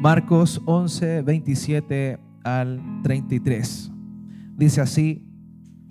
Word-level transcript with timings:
Marcos 0.00 0.62
11, 0.64 1.22
27 1.22 2.20
al 2.44 2.80
33. 3.02 3.90
Dice 4.56 4.80
así 4.80 5.26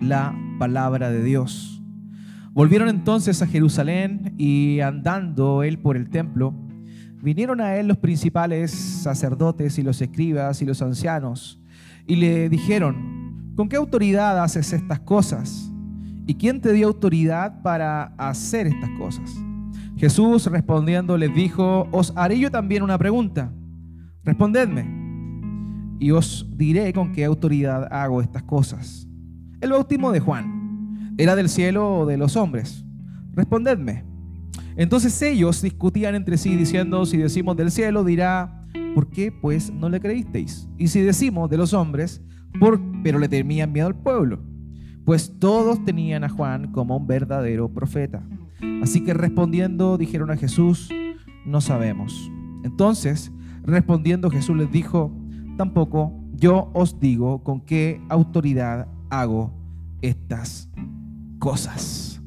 la 0.00 0.34
palabra 0.58 1.10
de 1.10 1.22
Dios. 1.22 1.82
Volvieron 2.54 2.88
entonces 2.88 3.42
a 3.42 3.46
Jerusalén 3.46 4.34
y 4.38 4.80
andando 4.80 5.62
él 5.62 5.78
por 5.78 5.98
el 5.98 6.08
templo, 6.08 6.54
vinieron 7.22 7.60
a 7.60 7.76
él 7.76 7.86
los 7.86 7.98
principales 7.98 8.70
sacerdotes 8.70 9.78
y 9.78 9.82
los 9.82 10.00
escribas 10.00 10.62
y 10.62 10.64
los 10.64 10.80
ancianos 10.80 11.60
y 12.06 12.16
le 12.16 12.48
dijeron, 12.48 13.52
¿con 13.56 13.68
qué 13.68 13.76
autoridad 13.76 14.42
haces 14.42 14.72
estas 14.72 15.00
cosas? 15.00 15.70
¿Y 16.26 16.32
quién 16.36 16.62
te 16.62 16.72
dio 16.72 16.86
autoridad 16.86 17.60
para 17.60 18.14
hacer 18.16 18.68
estas 18.68 18.88
cosas? 18.98 19.36
Jesús 19.98 20.46
respondiendo 20.46 21.18
les 21.18 21.34
dijo, 21.34 21.86
os 21.92 22.14
haré 22.16 22.38
yo 22.38 22.50
también 22.50 22.82
una 22.82 22.96
pregunta. 22.96 23.52
Respondedme 24.24 24.98
y 26.00 26.10
os 26.10 26.46
diré 26.56 26.92
con 26.92 27.12
qué 27.12 27.24
autoridad 27.24 27.88
hago 27.92 28.22
estas 28.22 28.42
cosas. 28.44 29.08
El 29.60 29.70
bautismo 29.70 30.12
de 30.12 30.20
Juan, 30.20 31.14
¿era 31.18 31.34
del 31.34 31.48
cielo 31.48 32.00
o 32.00 32.06
de 32.06 32.16
los 32.16 32.36
hombres? 32.36 32.84
Respondedme. 33.32 34.04
Entonces 34.76 35.20
ellos 35.22 35.60
discutían 35.60 36.14
entre 36.14 36.38
sí 36.38 36.54
diciendo, 36.54 37.04
si 37.04 37.16
decimos 37.16 37.56
del 37.56 37.70
cielo, 37.70 38.04
dirá, 38.04 38.64
¿por 38.94 39.10
qué 39.10 39.32
pues 39.32 39.72
no 39.72 39.88
le 39.88 40.00
creísteis? 40.00 40.68
Y 40.78 40.88
si 40.88 41.00
decimos 41.00 41.50
de 41.50 41.56
los 41.56 41.74
hombres, 41.74 42.22
¿por? 42.60 42.80
pero 43.02 43.18
le 43.18 43.28
temían 43.28 43.72
miedo 43.72 43.88
al 43.88 43.96
pueblo, 43.96 44.40
pues 45.04 45.38
todos 45.40 45.84
tenían 45.84 46.22
a 46.22 46.28
Juan 46.28 46.70
como 46.70 46.96
un 46.96 47.06
verdadero 47.06 47.68
profeta. 47.72 48.22
Así 48.82 49.02
que 49.02 49.14
respondiendo 49.14 49.98
dijeron 49.98 50.30
a 50.30 50.36
Jesús, 50.36 50.90
no 51.44 51.60
sabemos. 51.60 52.30
Entonces 52.62 53.32
Respondiendo 53.68 54.30
Jesús 54.30 54.56
les 54.56 54.72
dijo, 54.72 55.12
tampoco 55.58 56.14
yo 56.34 56.70
os 56.72 56.98
digo 56.98 57.44
con 57.44 57.60
qué 57.60 58.00
autoridad 58.08 58.88
hago 59.10 59.52
estas 60.00 60.70
cosas. 61.38 62.22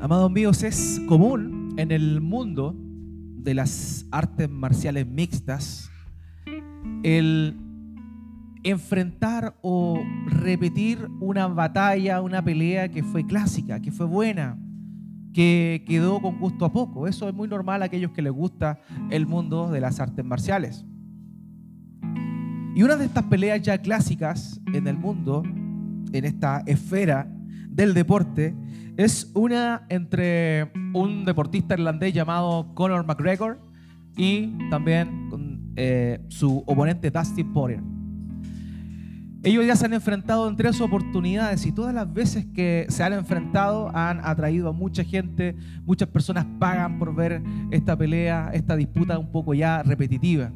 Amados 0.00 0.30
míos, 0.30 0.62
es 0.62 1.02
común 1.06 1.74
en 1.76 1.90
el 1.90 2.22
mundo 2.22 2.74
de 2.78 3.52
las 3.52 4.06
artes 4.10 4.48
marciales 4.48 5.06
mixtas 5.06 5.90
el 7.02 7.58
enfrentar 8.62 9.58
o 9.60 10.02
repetir 10.28 11.10
una 11.20 11.46
batalla, 11.46 12.22
una 12.22 12.42
pelea 12.42 12.88
que 12.88 13.02
fue 13.02 13.26
clásica, 13.26 13.80
que 13.82 13.92
fue 13.92 14.06
buena, 14.06 14.58
que 15.34 15.84
quedó 15.86 16.20
con 16.22 16.38
gusto 16.38 16.64
a 16.64 16.72
poco. 16.72 17.06
Eso 17.06 17.28
es 17.28 17.34
muy 17.34 17.48
normal 17.48 17.82
a 17.82 17.86
aquellos 17.86 18.12
que 18.12 18.22
les 18.22 18.32
gusta 18.32 18.78
el 19.10 19.26
mundo 19.26 19.70
de 19.70 19.80
las 19.80 20.00
artes 20.00 20.24
marciales. 20.24 20.86
Y 22.74 22.82
una 22.82 22.96
de 22.96 23.04
estas 23.04 23.24
peleas 23.24 23.60
ya 23.60 23.78
clásicas 23.78 24.60
en 24.72 24.86
el 24.86 24.96
mundo, 24.96 25.42
en 26.12 26.24
esta 26.24 26.62
esfera 26.66 27.28
del 27.68 27.94
deporte, 27.94 28.54
es 28.96 29.30
una 29.34 29.84
entre 29.88 30.72
un 30.94 31.24
deportista 31.24 31.74
irlandés 31.74 32.14
llamado 32.14 32.72
Conor 32.74 33.04
McGregor 33.04 33.60
y 34.16 34.56
también 34.70 35.72
eh, 35.76 36.20
su 36.28 36.62
oponente 36.66 37.10
Dustin 37.10 37.52
Poirier. 37.52 37.93
Ellos 39.44 39.66
ya 39.66 39.76
se 39.76 39.84
han 39.84 39.92
enfrentado 39.92 40.48
en 40.48 40.56
tres 40.56 40.80
oportunidades 40.80 41.66
y 41.66 41.72
todas 41.72 41.94
las 41.94 42.10
veces 42.10 42.46
que 42.46 42.86
se 42.88 43.02
han 43.02 43.12
enfrentado 43.12 43.94
han 43.94 44.20
atraído 44.24 44.70
a 44.70 44.72
mucha 44.72 45.04
gente, 45.04 45.54
muchas 45.84 46.08
personas 46.08 46.46
pagan 46.58 46.98
por 46.98 47.14
ver 47.14 47.42
esta 47.70 47.94
pelea, 47.94 48.50
esta 48.54 48.74
disputa 48.74 49.18
un 49.18 49.30
poco 49.30 49.52
ya 49.52 49.82
repetitiva. 49.82 50.50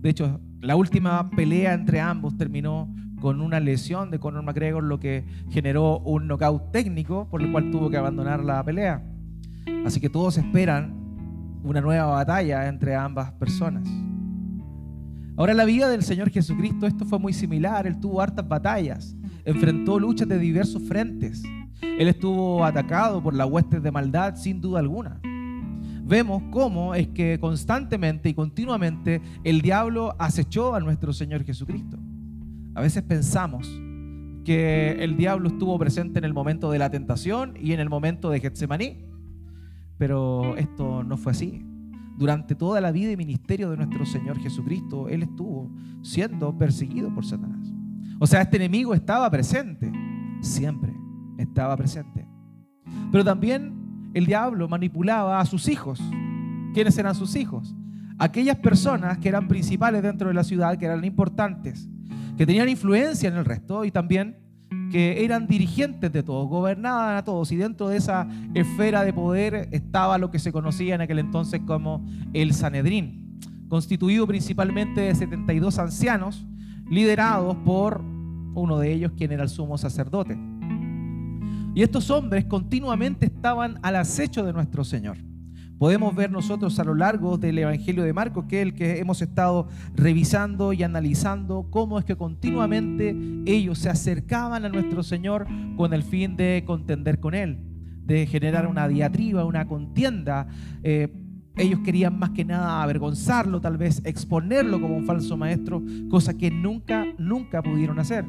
De 0.00 0.10
hecho, 0.10 0.40
la 0.60 0.74
última 0.74 1.30
pelea 1.30 1.74
entre 1.74 2.00
ambos 2.00 2.36
terminó 2.36 2.92
con 3.20 3.40
una 3.40 3.60
lesión 3.60 4.10
de 4.10 4.18
Conor 4.18 4.42
McGregor, 4.42 4.82
lo 4.82 4.98
que 4.98 5.24
generó 5.50 6.00
un 6.00 6.26
knockout 6.26 6.72
técnico 6.72 7.28
por 7.30 7.40
el 7.40 7.52
cual 7.52 7.70
tuvo 7.70 7.88
que 7.88 7.98
abandonar 7.98 8.42
la 8.42 8.64
pelea. 8.64 9.00
Así 9.86 10.00
que 10.00 10.10
todos 10.10 10.38
esperan 10.38 10.92
una 11.62 11.80
nueva 11.80 12.06
batalla 12.06 12.66
entre 12.66 12.96
ambas 12.96 13.30
personas. 13.30 13.88
Ahora 15.36 15.52
la 15.52 15.64
vida 15.64 15.88
del 15.88 16.04
Señor 16.04 16.30
Jesucristo, 16.30 16.86
esto 16.86 17.04
fue 17.04 17.18
muy 17.18 17.32
similar. 17.32 17.88
Él 17.88 17.98
tuvo 17.98 18.20
hartas 18.20 18.46
batallas, 18.46 19.16
enfrentó 19.44 19.98
luchas 19.98 20.28
de 20.28 20.38
diversos 20.38 20.80
frentes. 20.82 21.42
Él 21.82 22.06
estuvo 22.06 22.64
atacado 22.64 23.20
por 23.20 23.34
las 23.34 23.50
huestes 23.50 23.82
de 23.82 23.90
maldad 23.90 24.36
sin 24.36 24.60
duda 24.60 24.78
alguna. 24.78 25.20
Vemos 26.04 26.42
cómo 26.52 26.94
es 26.94 27.08
que 27.08 27.38
constantemente 27.40 28.28
y 28.28 28.34
continuamente 28.34 29.22
el 29.42 29.60
diablo 29.60 30.14
acechó 30.18 30.74
a 30.74 30.80
nuestro 30.80 31.12
Señor 31.12 31.44
Jesucristo. 31.44 31.98
A 32.74 32.82
veces 32.82 33.02
pensamos 33.02 33.68
que 34.44 34.92
el 35.00 35.16
diablo 35.16 35.48
estuvo 35.48 35.76
presente 35.78 36.18
en 36.18 36.24
el 36.26 36.34
momento 36.34 36.70
de 36.70 36.78
la 36.78 36.90
tentación 36.90 37.54
y 37.60 37.72
en 37.72 37.80
el 37.80 37.88
momento 37.88 38.30
de 38.30 38.40
Getsemaní, 38.40 39.06
pero 39.98 40.56
esto 40.56 41.02
no 41.02 41.16
fue 41.16 41.32
así 41.32 41.64
durante 42.16 42.54
toda 42.54 42.80
la 42.80 42.92
vida 42.92 43.12
y 43.12 43.16
ministerio 43.16 43.70
de 43.70 43.76
nuestro 43.76 44.06
Señor 44.06 44.38
Jesucristo, 44.38 45.08
Él 45.08 45.22
estuvo 45.22 45.70
siendo 46.02 46.56
perseguido 46.56 47.12
por 47.14 47.24
Satanás. 47.24 47.72
O 48.20 48.26
sea, 48.26 48.42
este 48.42 48.56
enemigo 48.56 48.94
estaba 48.94 49.30
presente, 49.30 49.90
siempre 50.40 50.94
estaba 51.38 51.76
presente. 51.76 52.28
Pero 53.10 53.24
también 53.24 54.10
el 54.14 54.26
diablo 54.26 54.68
manipulaba 54.68 55.40
a 55.40 55.46
sus 55.46 55.68
hijos. 55.68 56.00
¿Quiénes 56.72 56.96
eran 56.98 57.14
sus 57.14 57.34
hijos? 57.36 57.74
Aquellas 58.18 58.56
personas 58.56 59.18
que 59.18 59.28
eran 59.28 59.48
principales 59.48 60.02
dentro 60.02 60.28
de 60.28 60.34
la 60.34 60.44
ciudad, 60.44 60.78
que 60.78 60.86
eran 60.86 61.04
importantes, 61.04 61.88
que 62.36 62.46
tenían 62.46 62.68
influencia 62.68 63.28
en 63.28 63.36
el 63.36 63.44
resto 63.44 63.84
y 63.84 63.90
también 63.90 64.43
que 64.94 65.24
eran 65.24 65.48
dirigentes 65.48 66.12
de 66.12 66.22
todos, 66.22 66.48
gobernaban 66.48 67.16
a 67.16 67.24
todos 67.24 67.50
y 67.50 67.56
dentro 67.56 67.88
de 67.88 67.96
esa 67.96 68.28
esfera 68.54 69.02
de 69.02 69.12
poder 69.12 69.68
estaba 69.72 70.18
lo 70.18 70.30
que 70.30 70.38
se 70.38 70.52
conocía 70.52 70.94
en 70.94 71.00
aquel 71.00 71.18
entonces 71.18 71.62
como 71.66 72.06
el 72.32 72.54
Sanedrín, 72.54 73.40
constituido 73.68 74.24
principalmente 74.24 75.00
de 75.00 75.12
72 75.16 75.80
ancianos, 75.80 76.46
liderados 76.88 77.56
por 77.64 78.04
uno 78.54 78.78
de 78.78 78.92
ellos, 78.92 79.10
quien 79.16 79.32
era 79.32 79.42
el 79.42 79.48
sumo 79.48 79.78
sacerdote. 79.78 80.38
Y 81.74 81.82
estos 81.82 82.08
hombres 82.10 82.44
continuamente 82.44 83.26
estaban 83.26 83.80
al 83.82 83.96
acecho 83.96 84.44
de 84.44 84.52
nuestro 84.52 84.84
Señor 84.84 85.16
podemos 85.84 86.14
ver 86.14 86.30
nosotros 86.30 86.78
a 86.78 86.84
lo 86.84 86.94
largo 86.94 87.36
del 87.36 87.58
Evangelio 87.58 88.04
de 88.04 88.14
Marcos, 88.14 88.46
que 88.48 88.62
es 88.62 88.68
el 88.68 88.72
que 88.72 89.00
hemos 89.00 89.20
estado 89.20 89.68
revisando 89.94 90.72
y 90.72 90.82
analizando, 90.82 91.66
cómo 91.68 91.98
es 91.98 92.06
que 92.06 92.16
continuamente 92.16 93.14
ellos 93.44 93.80
se 93.80 93.90
acercaban 93.90 94.64
a 94.64 94.70
nuestro 94.70 95.02
Señor 95.02 95.46
con 95.76 95.92
el 95.92 96.02
fin 96.02 96.38
de 96.38 96.64
contender 96.66 97.20
con 97.20 97.34
Él, 97.34 97.58
de 98.02 98.24
generar 98.24 98.66
una 98.66 98.88
diatriba, 98.88 99.44
una 99.44 99.66
contienda. 99.66 100.46
Eh, 100.82 101.12
ellos 101.54 101.80
querían 101.84 102.18
más 102.18 102.30
que 102.30 102.46
nada 102.46 102.82
avergonzarlo, 102.82 103.60
tal 103.60 103.76
vez 103.76 104.00
exponerlo 104.06 104.80
como 104.80 104.96
un 104.96 105.04
falso 105.04 105.36
maestro, 105.36 105.82
cosa 106.08 106.32
que 106.32 106.50
nunca, 106.50 107.04
nunca 107.18 107.62
pudieron 107.62 107.98
hacer. 107.98 108.24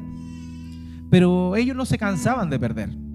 Pero 1.08 1.56
ellos 1.56 1.74
no 1.74 1.86
se 1.86 1.96
cansaban 1.96 2.50
de 2.50 2.58
perder 2.58 3.05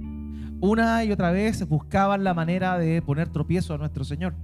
una 0.61 1.03
y 1.03 1.11
otra 1.11 1.31
vez 1.31 1.67
buscaban 1.67 2.23
la 2.23 2.33
manera 2.33 2.77
de 2.77 3.01
poner 3.01 3.27
tropiezo 3.29 3.73
a 3.73 3.77
nuestro 3.77 4.05
Señor. 4.05 4.35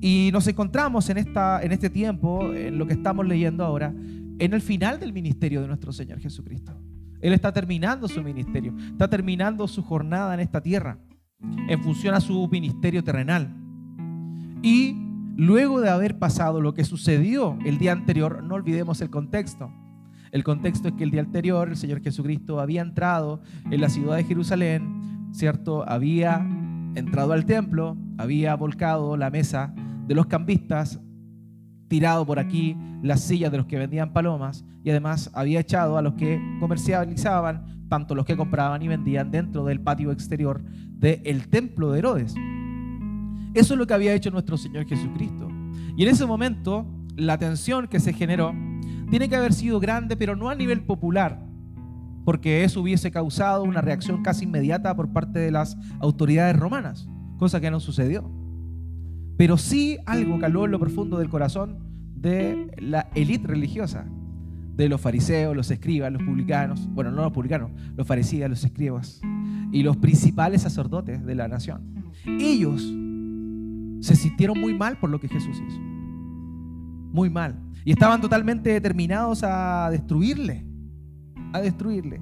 Y 0.00 0.30
nos 0.32 0.46
encontramos 0.48 1.08
en, 1.10 1.18
esta, 1.18 1.62
en 1.62 1.72
este 1.72 1.90
tiempo, 1.90 2.52
en 2.52 2.78
lo 2.78 2.86
que 2.86 2.94
estamos 2.94 3.26
leyendo 3.26 3.64
ahora, 3.64 3.94
en 4.38 4.52
el 4.52 4.60
final 4.60 4.98
del 4.98 5.12
ministerio 5.12 5.60
de 5.60 5.68
nuestro 5.68 5.92
Señor 5.92 6.18
Jesucristo. 6.18 6.72
Él 7.20 7.32
está 7.32 7.52
terminando 7.52 8.08
su 8.08 8.22
ministerio, 8.22 8.74
está 8.90 9.08
terminando 9.08 9.66
su 9.68 9.82
jornada 9.82 10.34
en 10.34 10.40
esta 10.40 10.60
tierra, 10.60 10.98
en 11.68 11.82
función 11.82 12.14
a 12.14 12.20
su 12.20 12.48
ministerio 12.48 13.04
terrenal. 13.04 13.54
Y 14.62 14.96
luego 15.36 15.80
de 15.80 15.90
haber 15.90 16.18
pasado 16.18 16.60
lo 16.60 16.74
que 16.74 16.84
sucedió 16.84 17.58
el 17.64 17.78
día 17.78 17.92
anterior, 17.92 18.42
no 18.42 18.54
olvidemos 18.54 19.00
el 19.00 19.10
contexto. 19.10 19.70
El 20.34 20.42
contexto 20.42 20.88
es 20.88 20.94
que 20.94 21.04
el 21.04 21.12
día 21.12 21.20
anterior 21.20 21.68
el 21.68 21.76
Señor 21.76 22.02
Jesucristo 22.02 22.58
había 22.58 22.82
entrado 22.82 23.40
en 23.70 23.80
la 23.80 23.88
ciudad 23.88 24.16
de 24.16 24.24
Jerusalén, 24.24 25.28
¿cierto? 25.30 25.88
Había 25.88 26.44
entrado 26.96 27.34
al 27.34 27.44
templo, 27.44 27.96
había 28.18 28.56
volcado 28.56 29.16
la 29.16 29.30
mesa 29.30 29.72
de 30.08 30.14
los 30.16 30.26
cambistas, 30.26 30.98
tirado 31.86 32.26
por 32.26 32.40
aquí 32.40 32.76
las 33.00 33.20
sillas 33.20 33.52
de 33.52 33.58
los 33.58 33.66
que 33.66 33.78
vendían 33.78 34.12
palomas 34.12 34.64
y 34.82 34.90
además 34.90 35.30
había 35.34 35.60
echado 35.60 35.96
a 35.98 36.02
los 36.02 36.14
que 36.14 36.40
comercializaban, 36.58 37.86
tanto 37.88 38.16
los 38.16 38.26
que 38.26 38.36
compraban 38.36 38.82
y 38.82 38.88
vendían 38.88 39.30
dentro 39.30 39.64
del 39.64 39.80
patio 39.80 40.10
exterior 40.10 40.64
del 40.64 41.46
templo 41.48 41.92
de 41.92 42.00
Herodes. 42.00 42.34
Eso 43.54 43.74
es 43.74 43.78
lo 43.78 43.86
que 43.86 43.94
había 43.94 44.12
hecho 44.12 44.32
nuestro 44.32 44.56
Señor 44.56 44.84
Jesucristo. 44.84 45.48
Y 45.96 46.02
en 46.02 46.08
ese 46.08 46.26
momento, 46.26 46.84
la 47.14 47.38
tensión 47.38 47.86
que 47.86 48.00
se 48.00 48.12
generó 48.12 48.52
tiene 49.14 49.28
que 49.28 49.36
haber 49.36 49.52
sido 49.52 49.78
grande, 49.78 50.16
pero 50.16 50.34
no 50.34 50.50
a 50.50 50.56
nivel 50.56 50.82
popular, 50.82 51.46
porque 52.24 52.64
eso 52.64 52.80
hubiese 52.80 53.12
causado 53.12 53.62
una 53.62 53.80
reacción 53.80 54.24
casi 54.24 54.42
inmediata 54.42 54.96
por 54.96 55.12
parte 55.12 55.38
de 55.38 55.52
las 55.52 55.76
autoridades 56.00 56.56
romanas, 56.56 57.08
cosa 57.38 57.60
que 57.60 57.70
no 57.70 57.78
sucedió. 57.78 58.28
Pero 59.36 59.56
sí 59.56 59.98
algo 60.04 60.40
caló 60.40 60.64
en 60.64 60.72
lo 60.72 60.80
profundo 60.80 61.18
del 61.18 61.28
corazón 61.28 61.78
de 62.16 62.74
la 62.78 63.08
élite 63.14 63.46
religiosa, 63.46 64.04
de 64.74 64.88
los 64.88 65.00
fariseos, 65.00 65.54
los 65.54 65.70
escribas, 65.70 66.12
los 66.12 66.24
publicanos, 66.24 66.88
bueno, 66.92 67.12
no 67.12 67.22
los 67.22 67.32
publicanos, 67.32 67.70
los 67.96 68.08
fariseos, 68.08 68.50
los 68.50 68.64
escribas 68.64 69.20
y 69.70 69.84
los 69.84 69.96
principales 69.96 70.62
sacerdotes 70.62 71.24
de 71.24 71.34
la 71.36 71.46
nación. 71.46 72.02
Ellos 72.26 72.82
se 74.00 74.16
sintieron 74.16 74.60
muy 74.60 74.74
mal 74.74 74.98
por 74.98 75.08
lo 75.08 75.20
que 75.20 75.28
Jesús 75.28 75.56
hizo. 75.64 75.93
Muy 77.14 77.30
mal. 77.30 77.54
Y 77.84 77.92
estaban 77.92 78.20
totalmente 78.20 78.70
determinados 78.70 79.44
a 79.44 79.88
destruirle, 79.88 80.66
a 81.52 81.60
destruirle. 81.60 82.20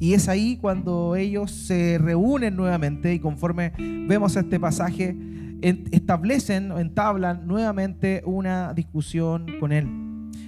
Y 0.00 0.14
es 0.14 0.28
ahí 0.28 0.56
cuando 0.56 1.14
ellos 1.14 1.52
se 1.52 1.96
reúnen 1.98 2.56
nuevamente 2.56 3.14
y 3.14 3.20
conforme 3.20 3.72
vemos 3.78 4.34
este 4.34 4.58
pasaje, 4.58 5.16
establecen 5.62 6.72
o 6.72 6.80
entablan 6.80 7.46
nuevamente 7.46 8.20
una 8.26 8.74
discusión 8.74 9.46
con 9.60 9.70
él. 9.70 9.86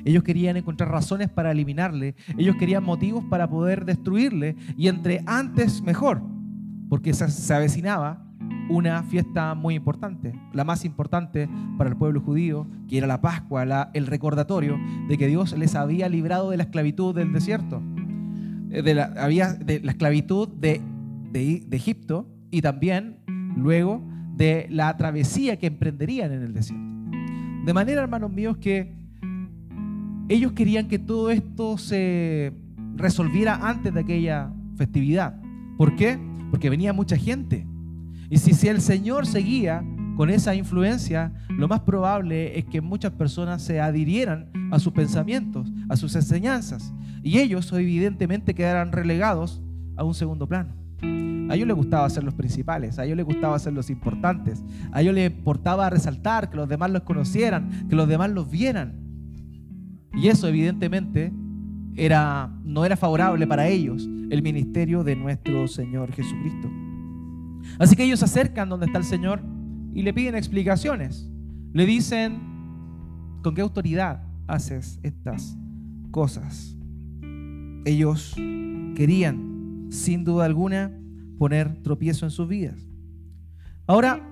Ellos 0.05 0.25
querían 0.25 0.57
encontrar 0.57 0.91
razones 0.91 1.31
para 1.31 1.53
eliminarle, 1.53 2.17
ellos 2.37 2.57
querían 2.57 2.83
motivos 2.83 3.25
para 3.31 3.49
poder 3.49 3.85
destruirle 3.85 4.57
y 4.77 4.89
entre 4.89 5.23
antes 5.25 5.83
mejor, 5.83 6.21
porque 6.89 7.15
se 7.15 7.55
avecinaba 7.55 8.28
una 8.69 9.03
fiesta 9.03 9.55
muy 9.55 9.75
importante, 9.75 10.33
la 10.53 10.65
más 10.65 10.85
importante 10.85 11.49
para 11.77 11.91
el 11.91 11.97
pueblo 11.97 12.21
judío, 12.21 12.67
que 12.89 12.99
era 12.99 13.07
la 13.07 13.21
Pascua, 13.21 13.91
el 13.95 14.07
recordatorio 14.07 14.79
de 15.09 15.19
que 15.19 15.27
Dios 15.27 15.57
les 15.57 15.75
había 15.75 16.09
librado 16.09 16.51
de 16.51 16.57
la 16.57 16.65
esclavitud 16.65 17.15
del 17.15 17.33
desierto. 17.33 17.83
Eh, 18.71 18.83
de 18.83 18.95
la, 18.95 19.05
había 19.19 19.55
de 19.55 19.81
la 19.81 19.93
esclavitud 19.93 20.49
de, 20.49 20.81
de, 21.33 21.67
Egipto 21.71 22.29
y 22.51 22.61
también 22.61 23.19
luego 23.57 24.03
de 24.37 24.67
la 24.71 24.97
travesía 24.97 25.59
que 25.59 25.67
emprenderían 25.67 26.33
en 26.33 26.43
el 26.43 26.53
desierto. 26.53 26.87
De 27.65 27.73
manera, 27.73 28.03
hermanos 28.03 28.31
míos, 28.31 28.57
que 28.59 28.95
ellos 30.29 30.53
querían 30.53 30.89
que 30.89 30.99
todo 30.99 31.31
esto 31.31 31.79
se 31.79 32.53
resolviera 32.97 33.57
antes 33.69 33.93
de 33.95 34.01
aquella 34.01 34.53
festividad. 34.77 35.41
¿Por 35.77 35.97
qué? 35.97 36.19
Porque 36.51 36.71
venía 36.71 36.93
mucha 36.93 37.17
gente. 37.17 37.67
Y 38.31 38.39
si, 38.39 38.55
si 38.55 38.69
el 38.69 38.81
Señor 38.81 39.27
seguía 39.27 39.85
con 40.17 40.31
esa 40.31 40.55
influencia, 40.55 41.33
lo 41.49 41.69
más 41.69 41.81
probable 41.81 42.59
es 42.59 42.65
que 42.65 42.81
muchas 42.81 43.13
personas 43.13 43.63
se 43.63 43.81
adhirieran 43.81 44.51
a 44.73 44.79
sus 44.79 44.93
pensamientos, 44.93 45.71
a 45.89 45.97
sus 45.97 46.15
enseñanzas, 46.17 46.93
y 47.23 47.39
ellos 47.39 47.73
evidentemente 47.73 48.55
quedaran 48.55 48.93
relegados 48.93 49.63
a 49.97 50.05
un 50.05 50.15
segundo 50.15 50.47
plano. 50.47 50.75
A 51.49 51.55
ellos 51.55 51.69
les 51.69 51.77
gustaba 51.77 52.11
ser 52.11 52.25
los 52.25 52.35
principales, 52.35 52.99
a 52.99 53.05
ellos 53.05 53.17
les 53.17 53.25
gustaba 53.25 53.59
ser 53.59 53.73
los 53.73 53.91
importantes, 53.91 54.65
a 54.93 55.01
ellos 55.01 55.15
les 55.15 55.31
importaba 55.31 55.89
resaltar, 55.89 56.51
que 56.51 56.57
los 56.57 56.69
demás 56.69 56.91
los 56.91 57.03
conocieran, 57.03 57.87
que 57.89 57.97
los 57.97 58.09
demás 58.09 58.31
los 58.31 58.51
vieran. 58.51 58.99
Y 60.15 60.29
eso 60.29 60.49
evidentemente 60.49 61.33
era, 61.95 62.51
no 62.65 62.85
era 62.85 62.97
favorable 62.97 63.47
para 63.47 63.69
ellos, 63.69 64.09
el 64.31 64.43
ministerio 64.43 65.05
de 65.05 65.17
nuestro 65.17 65.69
Señor 65.69 66.13
Jesucristo. 66.13 66.69
Así 67.79 67.97
que 67.97 68.05
ellos 68.05 68.21
se 68.21 68.25
acercan 68.25 68.69
donde 68.69 68.87
está 68.87 68.99
el 68.99 69.05
Señor 69.05 69.43
y 69.95 70.03
le 70.03 70.13
piden 70.13 70.35
explicaciones. 70.35 71.31
Le 71.73 71.87
dicen, 71.87 72.41
¿con 73.43 73.55
qué 73.55 73.61
autoridad 73.61 74.23
haces 74.47 74.99
estas 75.03 75.57
cosas? 76.11 76.77
Ellos 77.85 78.35
querían, 78.95 79.87
sin 79.91 80.25
duda 80.25 80.45
alguna, 80.45 80.93
poner 81.39 81.83
tropiezo 81.83 82.27
en 82.27 82.31
sus 82.31 82.49
vidas. 82.49 82.89
Ahora, 83.87 84.23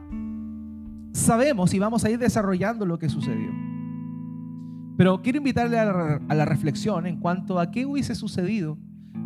sabemos 1.12 1.72
y 1.72 1.78
vamos 1.78 2.04
a 2.04 2.10
ir 2.10 2.18
desarrollando 2.18 2.84
lo 2.84 2.98
que 2.98 3.08
sucedió. 3.08 3.50
Pero 4.96 5.22
quiero 5.22 5.38
invitarle 5.38 5.78
a 5.78 5.84
la, 5.84 6.20
a 6.28 6.34
la, 6.34 6.44
reflexión 6.44 7.06
en 7.06 7.20
cuanto 7.20 7.60
a 7.60 7.70
qué 7.70 7.86
hubiese 7.86 8.14
sucedido 8.14 8.78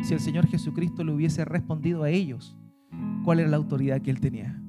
si 0.03 0.13
el 0.13 0.19
Señor 0.19 0.47
Jesucristo 0.47 1.03
le 1.03 1.13
hubiese 1.13 1.45
respondido 1.45 2.03
a 2.03 2.09
ellos 2.09 2.57
cuál 3.23 3.39
era 3.39 3.49
la 3.49 3.57
autoridad 3.57 4.01
que 4.01 4.11
él 4.11 4.19
tenía. 4.19 4.61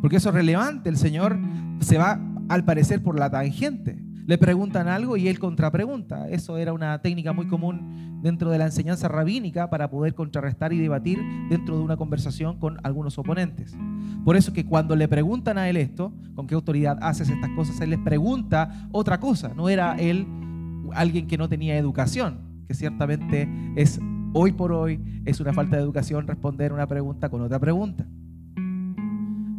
Porque 0.00 0.16
eso 0.16 0.28
es 0.28 0.34
relevante. 0.34 0.88
El 0.90 0.96
Señor 0.96 1.38
se 1.80 1.96
va, 1.96 2.20
al 2.48 2.64
parecer, 2.64 3.02
por 3.02 3.18
la 3.18 3.30
tangente. 3.30 4.04
Le 4.26 4.38
preguntan 4.38 4.88
algo 4.88 5.16
y 5.16 5.28
él 5.28 5.38
contrapregunta. 5.38 6.28
Eso 6.28 6.58
era 6.58 6.72
una 6.72 7.00
técnica 7.00 7.32
muy 7.32 7.46
común 7.46 8.20
dentro 8.22 8.50
de 8.50 8.58
la 8.58 8.64
enseñanza 8.64 9.08
rabínica 9.08 9.68
para 9.68 9.90
poder 9.90 10.14
contrarrestar 10.14 10.72
y 10.72 10.78
debatir 10.78 11.22
dentro 11.50 11.76
de 11.76 11.82
una 11.82 11.96
conversación 11.96 12.58
con 12.58 12.78
algunos 12.82 13.18
oponentes. 13.18 13.76
Por 14.24 14.36
eso 14.36 14.52
que 14.54 14.64
cuando 14.64 14.96
le 14.96 15.08
preguntan 15.08 15.58
a 15.58 15.68
él 15.68 15.76
esto, 15.76 16.14
¿con 16.34 16.46
qué 16.46 16.54
autoridad 16.54 16.98
haces 17.02 17.28
estas 17.28 17.50
cosas? 17.50 17.80
Él 17.80 17.90
les 17.90 17.98
pregunta 17.98 18.88
otra 18.92 19.20
cosa. 19.20 19.52
No 19.54 19.68
era 19.68 19.94
él 19.96 20.26
alguien 20.94 21.26
que 21.26 21.36
no 21.36 21.48
tenía 21.48 21.76
educación, 21.76 22.40
que 22.66 22.74
ciertamente 22.74 23.48
es 23.76 24.00
hoy 24.34 24.52
por 24.52 24.72
hoy 24.72 25.00
es 25.24 25.40
una 25.40 25.54
falta 25.54 25.76
de 25.76 25.82
educación 25.82 26.26
responder 26.26 26.72
una 26.72 26.86
pregunta 26.86 27.30
con 27.30 27.40
otra 27.40 27.58
pregunta. 27.58 28.06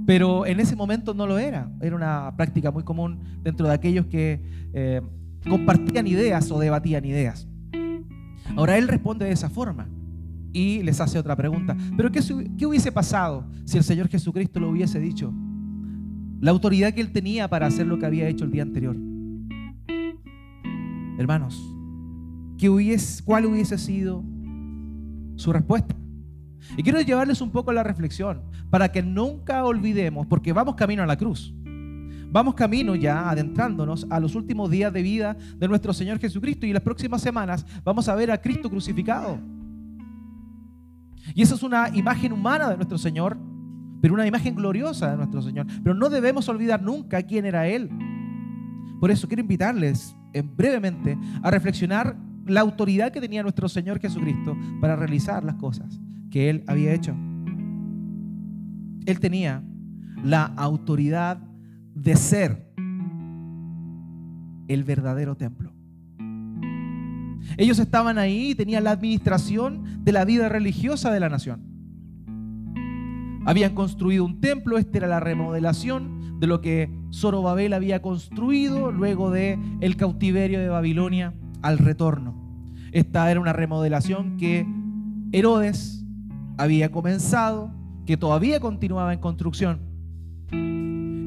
Pero 0.05 0.45
en 0.45 0.59
ese 0.59 0.75
momento 0.75 1.15
no 1.15 1.25
lo 1.25 1.39
era. 1.39 1.71
Era 1.81 1.95
una 1.95 2.33
práctica 2.37 2.69
muy 2.69 2.83
común 2.83 3.19
dentro 3.41 3.67
de 3.67 3.73
aquellos 3.73 4.05
que 4.05 4.39
eh, 4.73 5.01
compartían 5.49 6.05
ideas 6.05 6.51
o 6.51 6.59
debatían 6.59 7.05
ideas. 7.05 7.47
Ahora 8.55 8.77
él 8.77 8.87
responde 8.87 9.25
de 9.25 9.31
esa 9.31 9.49
forma 9.49 9.87
y 10.53 10.83
les 10.83 11.01
hace 11.01 11.17
otra 11.17 11.35
pregunta. 11.35 11.75
Pero 11.97 12.11
¿qué, 12.11 12.21
¿qué, 12.57 12.65
hubiese 12.67 12.91
pasado 12.91 13.45
si 13.63 13.77
el 13.77 13.83
Señor 13.83 14.09
Jesucristo 14.09 14.59
lo 14.59 14.69
hubiese 14.69 14.99
dicho? 14.99 15.33
La 16.39 16.51
autoridad 16.51 16.93
que 16.93 17.01
él 17.01 17.11
tenía 17.11 17.47
para 17.47 17.65
hacer 17.65 17.87
lo 17.87 17.97
que 17.97 18.05
había 18.05 18.27
hecho 18.27 18.45
el 18.45 18.51
día 18.51 18.61
anterior. 18.61 18.95
Hermanos, 21.17 21.59
¿qué 22.57 22.69
hubiese, 22.69 23.23
¿cuál 23.23 23.45
hubiese 23.45 23.77
sido 23.77 24.23
su 25.35 25.51
respuesta? 25.53 25.95
Y 26.77 26.83
quiero 26.83 26.99
llevarles 27.01 27.41
un 27.41 27.51
poco 27.51 27.71
la 27.71 27.83
reflexión 27.83 28.41
para 28.69 28.91
que 28.91 29.03
nunca 29.03 29.63
olvidemos, 29.63 30.25
porque 30.27 30.53
vamos 30.53 30.75
camino 30.75 31.03
a 31.03 31.05
la 31.05 31.17
cruz. 31.17 31.53
Vamos 32.31 32.55
camino 32.55 32.95
ya 32.95 33.29
adentrándonos 33.29 34.07
a 34.09 34.19
los 34.19 34.35
últimos 34.35 34.69
días 34.69 34.91
de 34.91 35.01
vida 35.01 35.37
de 35.57 35.67
nuestro 35.67 35.93
Señor 35.93 36.19
Jesucristo 36.19 36.65
y 36.65 36.73
las 36.73 36.81
próximas 36.81 37.21
semanas 37.21 37.65
vamos 37.83 38.09
a 38.09 38.15
ver 38.15 38.31
a 38.31 38.41
Cristo 38.41 38.69
crucificado. 38.69 39.39
Y 41.33 41.41
esa 41.41 41.55
es 41.55 41.63
una 41.63 41.89
imagen 41.95 42.33
humana 42.33 42.69
de 42.69 42.75
nuestro 42.75 42.97
Señor, 42.97 43.37
pero 44.01 44.13
una 44.13 44.27
imagen 44.27 44.55
gloriosa 44.55 45.11
de 45.11 45.17
nuestro 45.17 45.41
Señor. 45.41 45.65
Pero 45.81 45.95
no 45.95 46.09
debemos 46.09 46.49
olvidar 46.49 46.81
nunca 46.81 47.23
quién 47.23 47.45
era 47.45 47.67
Él. 47.67 47.89
Por 48.99 49.11
eso 49.11 49.27
quiero 49.27 49.41
invitarles 49.41 50.15
brevemente 50.57 51.17
a 51.41 51.49
reflexionar 51.51 52.17
la 52.45 52.61
autoridad 52.61 53.11
que 53.11 53.21
tenía 53.21 53.43
nuestro 53.43 53.67
Señor 53.67 53.99
Jesucristo 53.99 54.55
para 54.79 54.95
realizar 54.95 55.43
las 55.43 55.55
cosas 55.55 55.99
que 56.29 56.49
él 56.49 56.63
había 56.67 56.93
hecho. 56.93 57.15
Él 59.05 59.19
tenía 59.19 59.63
la 60.23 60.45
autoridad 60.45 61.39
de 61.93 62.15
ser 62.15 62.71
el 64.67 64.83
verdadero 64.83 65.35
templo. 65.35 65.71
Ellos 67.57 67.79
estaban 67.79 68.17
ahí 68.17 68.51
y 68.51 68.55
tenían 68.55 68.83
la 68.83 68.91
administración 68.91 70.03
de 70.03 70.11
la 70.11 70.25
vida 70.25 70.49
religiosa 70.49 71.11
de 71.11 71.19
la 71.19 71.29
nación. 71.29 71.61
Habían 73.45 73.75
construido 73.75 74.25
un 74.25 74.41
templo, 74.41 74.79
esta 74.79 74.97
era 74.97 75.07
la 75.07 75.19
remodelación 75.19 76.39
de 76.39 76.47
lo 76.47 76.61
que 76.61 76.89
Zorobabel 77.13 77.73
había 77.73 78.01
construido 78.01 78.91
luego 78.91 79.29
de 79.29 79.59
el 79.81 79.95
cautiverio 79.95 80.59
de 80.59 80.67
Babilonia 80.67 81.33
al 81.65 81.79
retorno. 81.79 82.35
Esta 82.91 83.29
era 83.31 83.39
una 83.39 83.51
remodelación 83.51 84.37
que 84.37 84.67
Herodes 85.31 86.05
había 86.57 86.91
comenzado, 86.91 87.73
que 88.05 88.17
todavía 88.17 88.59
continuaba 88.59 89.13
en 89.13 89.19
construcción. 89.19 89.81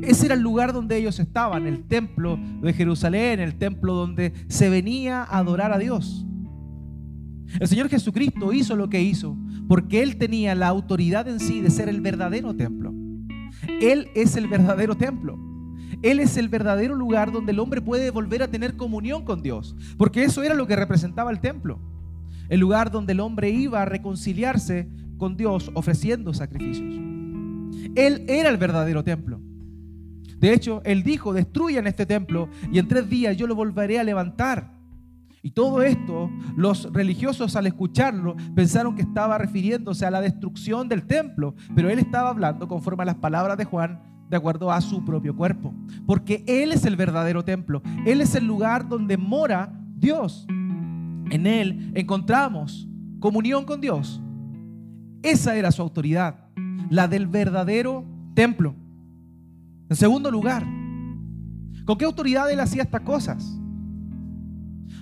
Ese 0.02 0.26
era 0.26 0.37
el 0.37 0.40
lugar 0.40 0.73
donde 0.73 0.97
ellos 0.97 1.18
estaban, 1.18 1.66
el 1.66 1.83
templo 1.88 2.38
de 2.62 2.73
Jerusalén, 2.73 3.40
el 3.40 3.57
templo 3.57 3.95
donde 3.95 4.33
se 4.47 4.71
venía 4.71 5.25
a 5.25 5.38
adorar 5.38 5.73
a 5.73 5.78
Dios. 5.78 6.25
El 7.59 7.66
Señor 7.66 7.88
Jesucristo 7.88 8.52
hizo 8.52 8.76
lo 8.76 8.88
que 8.88 9.02
hizo 9.02 9.37
porque 9.66 10.02
Él 10.04 10.18
tenía 10.18 10.54
la 10.54 10.68
autoridad 10.68 11.26
en 11.26 11.40
sí 11.40 11.61
de 11.61 11.71
ser 11.71 11.88
el 11.88 12.00
verdadero 12.00 12.54
templo. 12.54 12.95
Él 13.80 14.09
es 14.14 14.37
el 14.37 14.47
verdadero 14.47 14.97
templo. 14.97 15.48
Él 16.02 16.21
es 16.21 16.37
el 16.37 16.49
verdadero 16.49 16.95
lugar 16.95 17.33
donde 17.33 17.52
el 17.52 17.59
hombre 17.59 17.81
puede 17.81 18.11
volver 18.11 18.43
a 18.43 18.49
tener 18.49 18.76
comunión 18.76 19.25
con 19.25 19.43
Dios, 19.43 19.75
porque 19.97 20.25
eso 20.25 20.43
era 20.43 20.55
lo 20.55 20.67
que 20.67 20.76
representaba 20.76 21.31
el 21.31 21.40
templo. 21.40 21.78
El 22.49 22.61
lugar 22.61 22.90
donde 22.90 23.12
el 23.12 23.21
hombre 23.21 23.50
iba 23.50 23.83
a 23.83 23.85
reconciliarse 23.85 24.88
con 25.19 25.37
Dios 25.37 25.71
ofreciendo 25.75 26.33
sacrificios. 26.33 26.95
Él 27.95 28.25
era 28.28 28.49
el 28.49 28.57
verdadero 28.57 29.02
templo. 29.02 29.40
De 30.38 30.52
hecho, 30.52 30.81
Él 30.85 31.02
dijo, 31.02 31.33
destruyan 31.33 31.87
este 31.87 32.07
templo 32.07 32.49
y 32.71 32.78
en 32.78 32.87
tres 32.87 33.09
días 33.09 33.37
yo 33.37 33.47
lo 33.47 33.57
volveré 33.57 33.99
a 33.99 34.05
levantar. 34.05 34.78
Y 35.43 35.50
todo 35.50 35.83
esto, 35.83 36.31
los 36.57 36.93
religiosos 36.93 37.57
al 37.57 37.67
escucharlo 37.67 38.37
pensaron 38.55 38.95
que 38.95 39.02
estaba 39.02 39.38
refiriéndose 39.38 40.07
a 40.07 40.11
la 40.11 40.21
destrucción 40.21 40.88
del 40.88 41.07
templo, 41.07 41.55
pero 41.75 41.90
Él 41.90 41.99
estaba 41.99 42.31
hablando 42.31 42.69
conforme 42.69 43.02
a 43.02 43.07
las 43.07 43.17
palabras 43.17 43.59
de 43.59 43.64
Juan 43.64 44.00
de 44.29 44.37
acuerdo 44.37 44.71
a 44.71 44.81
su 44.81 45.05
propio 45.05 45.35
cuerpo. 45.35 45.75
Porque 46.07 46.45
Él 46.47 46.73
es 46.73 46.85
el 46.85 46.97
verdadero 46.97 47.45
templo. 47.45 47.83
Él 48.07 48.21
es 48.21 48.35
el 48.35 48.47
lugar 48.47 48.89
donde 48.89 49.17
mora 49.17 49.73
Dios. 49.97 50.47
En 50.49 51.47
Él 51.47 51.93
encontramos 51.95 52.89
comunión 53.21 53.65
con 53.65 53.81
Dios. 53.81 54.21
Esa 55.23 55.57
era 55.57 55.73
su 55.73 55.83
autoridad, 55.83 56.49
la 56.91 57.09
del 57.09 57.27
verdadero 57.27 58.05
templo. 58.35 58.75
En 59.89 59.97
segundo 59.97 60.31
lugar, 60.31 60.65
¿con 61.85 61.99
qué 61.99 62.05
autoridad 62.05 62.51
Él 62.51 62.61
hacía 62.61 62.83
estas 62.83 63.01
cosas? 63.01 63.59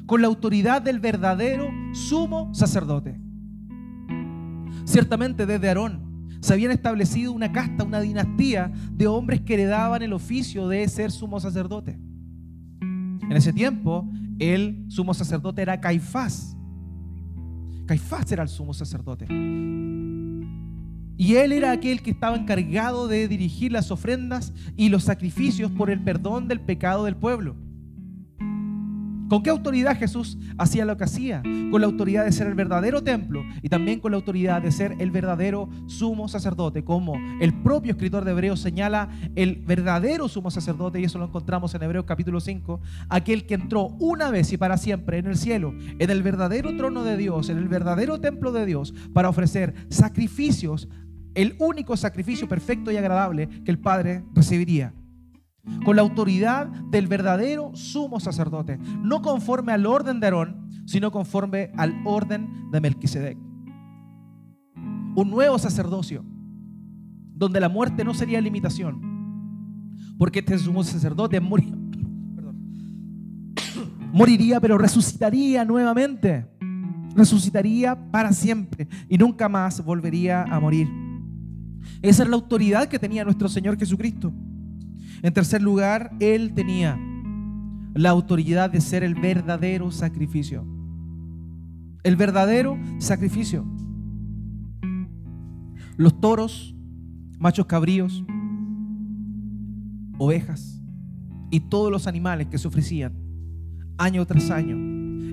Con 0.06 0.22
la 0.22 0.28
autoridad 0.28 0.80
del 0.80 1.00
verdadero 1.00 1.68
sumo 1.92 2.54
sacerdote. 2.54 3.20
Ciertamente 4.84 5.46
desde 5.46 5.68
Aarón 5.68 6.05
se 6.46 6.52
habían 6.52 6.70
establecido 6.70 7.32
una 7.32 7.50
casta, 7.50 7.82
una 7.82 8.00
dinastía 8.00 8.70
de 8.92 9.08
hombres 9.08 9.40
que 9.40 9.54
heredaban 9.54 10.00
el 10.02 10.12
oficio 10.12 10.68
de 10.68 10.88
ser 10.88 11.10
sumo 11.10 11.40
sacerdote. 11.40 11.98
En 12.80 13.32
ese 13.32 13.52
tiempo, 13.52 14.08
el 14.38 14.84
sumo 14.86 15.12
sacerdote 15.12 15.62
era 15.62 15.80
Caifás. 15.80 16.56
Caifás 17.86 18.30
era 18.30 18.44
el 18.44 18.48
sumo 18.48 18.72
sacerdote. 18.74 19.26
Y 21.16 21.34
él 21.34 21.50
era 21.50 21.72
aquel 21.72 22.00
que 22.00 22.12
estaba 22.12 22.36
encargado 22.36 23.08
de 23.08 23.26
dirigir 23.26 23.72
las 23.72 23.90
ofrendas 23.90 24.52
y 24.76 24.88
los 24.88 25.02
sacrificios 25.02 25.72
por 25.72 25.90
el 25.90 26.00
perdón 26.00 26.46
del 26.46 26.60
pecado 26.60 27.06
del 27.06 27.16
pueblo. 27.16 27.56
¿Con 29.28 29.42
qué 29.42 29.50
autoridad 29.50 29.98
Jesús 29.98 30.38
hacía 30.56 30.84
lo 30.84 30.96
que 30.96 31.04
hacía? 31.04 31.42
Con 31.70 31.80
la 31.80 31.88
autoridad 31.88 32.24
de 32.24 32.30
ser 32.30 32.46
el 32.46 32.54
verdadero 32.54 33.02
templo 33.02 33.42
y 33.60 33.68
también 33.68 33.98
con 33.98 34.12
la 34.12 34.18
autoridad 34.18 34.62
de 34.62 34.70
ser 34.70 34.94
el 35.00 35.10
verdadero 35.10 35.68
sumo 35.86 36.28
sacerdote, 36.28 36.84
como 36.84 37.14
el 37.40 37.52
propio 37.52 37.92
escritor 37.92 38.24
de 38.24 38.30
Hebreos 38.30 38.60
señala 38.60 39.08
el 39.34 39.56
verdadero 39.56 40.28
sumo 40.28 40.50
sacerdote, 40.50 41.00
y 41.00 41.04
eso 41.04 41.18
lo 41.18 41.24
encontramos 41.24 41.74
en 41.74 41.82
Hebreos 41.82 42.04
capítulo 42.06 42.38
5, 42.38 42.80
aquel 43.08 43.46
que 43.46 43.54
entró 43.54 43.88
una 43.98 44.30
vez 44.30 44.52
y 44.52 44.58
para 44.58 44.76
siempre 44.76 45.18
en 45.18 45.26
el 45.26 45.36
cielo, 45.36 45.74
en 45.98 46.10
el 46.10 46.22
verdadero 46.22 46.76
trono 46.76 47.02
de 47.02 47.16
Dios, 47.16 47.48
en 47.48 47.58
el 47.58 47.68
verdadero 47.68 48.20
templo 48.20 48.52
de 48.52 48.64
Dios, 48.64 48.94
para 49.12 49.28
ofrecer 49.28 49.74
sacrificios, 49.88 50.88
el 51.34 51.56
único 51.58 51.96
sacrificio 51.96 52.48
perfecto 52.48 52.92
y 52.92 52.96
agradable 52.96 53.48
que 53.64 53.72
el 53.72 53.78
Padre 53.78 54.24
recibiría 54.34 54.94
con 55.84 55.96
la 55.96 56.02
autoridad 56.02 56.68
del 56.90 57.06
verdadero 57.06 57.70
sumo 57.74 58.20
sacerdote, 58.20 58.78
no 59.02 59.22
conforme 59.22 59.72
al 59.72 59.86
orden 59.86 60.20
de 60.20 60.26
Aarón, 60.26 60.70
sino 60.86 61.10
conforme 61.10 61.72
al 61.76 61.94
orden 62.04 62.70
de 62.70 62.80
Melquisedec. 62.80 63.38
Un 65.14 65.30
nuevo 65.30 65.58
sacerdocio, 65.58 66.24
donde 67.34 67.60
la 67.60 67.68
muerte 67.68 68.04
no 68.04 68.14
sería 68.14 68.40
limitación, 68.40 69.00
porque 70.18 70.38
este 70.38 70.58
sumo 70.58 70.84
sacerdote 70.84 71.40
moriría, 74.12 74.60
pero 74.60 74.78
resucitaría 74.78 75.64
nuevamente, 75.64 76.46
resucitaría 77.14 78.10
para 78.10 78.32
siempre 78.32 78.88
y 79.08 79.18
nunca 79.18 79.48
más 79.48 79.84
volvería 79.84 80.42
a 80.42 80.60
morir. 80.60 80.88
Esa 82.02 82.22
es 82.22 82.28
la 82.28 82.36
autoridad 82.36 82.88
que 82.88 82.98
tenía 82.98 83.24
nuestro 83.24 83.48
Señor 83.48 83.78
Jesucristo. 83.78 84.32
En 85.22 85.32
tercer 85.32 85.62
lugar, 85.62 86.12
Él 86.20 86.52
tenía 86.54 86.98
la 87.94 88.10
autoridad 88.10 88.70
de 88.70 88.80
ser 88.80 89.02
el 89.02 89.14
verdadero 89.14 89.90
sacrificio. 89.90 90.64
El 92.02 92.16
verdadero 92.16 92.78
sacrificio. 92.98 93.64
Los 95.96 96.20
toros, 96.20 96.76
machos 97.38 97.66
cabríos, 97.66 98.24
ovejas 100.18 100.82
y 101.50 101.60
todos 101.60 101.90
los 101.90 102.06
animales 102.06 102.48
que 102.48 102.58
se 102.58 102.68
ofrecían 102.68 103.14
año 103.98 104.26
tras 104.26 104.50
año 104.50 104.76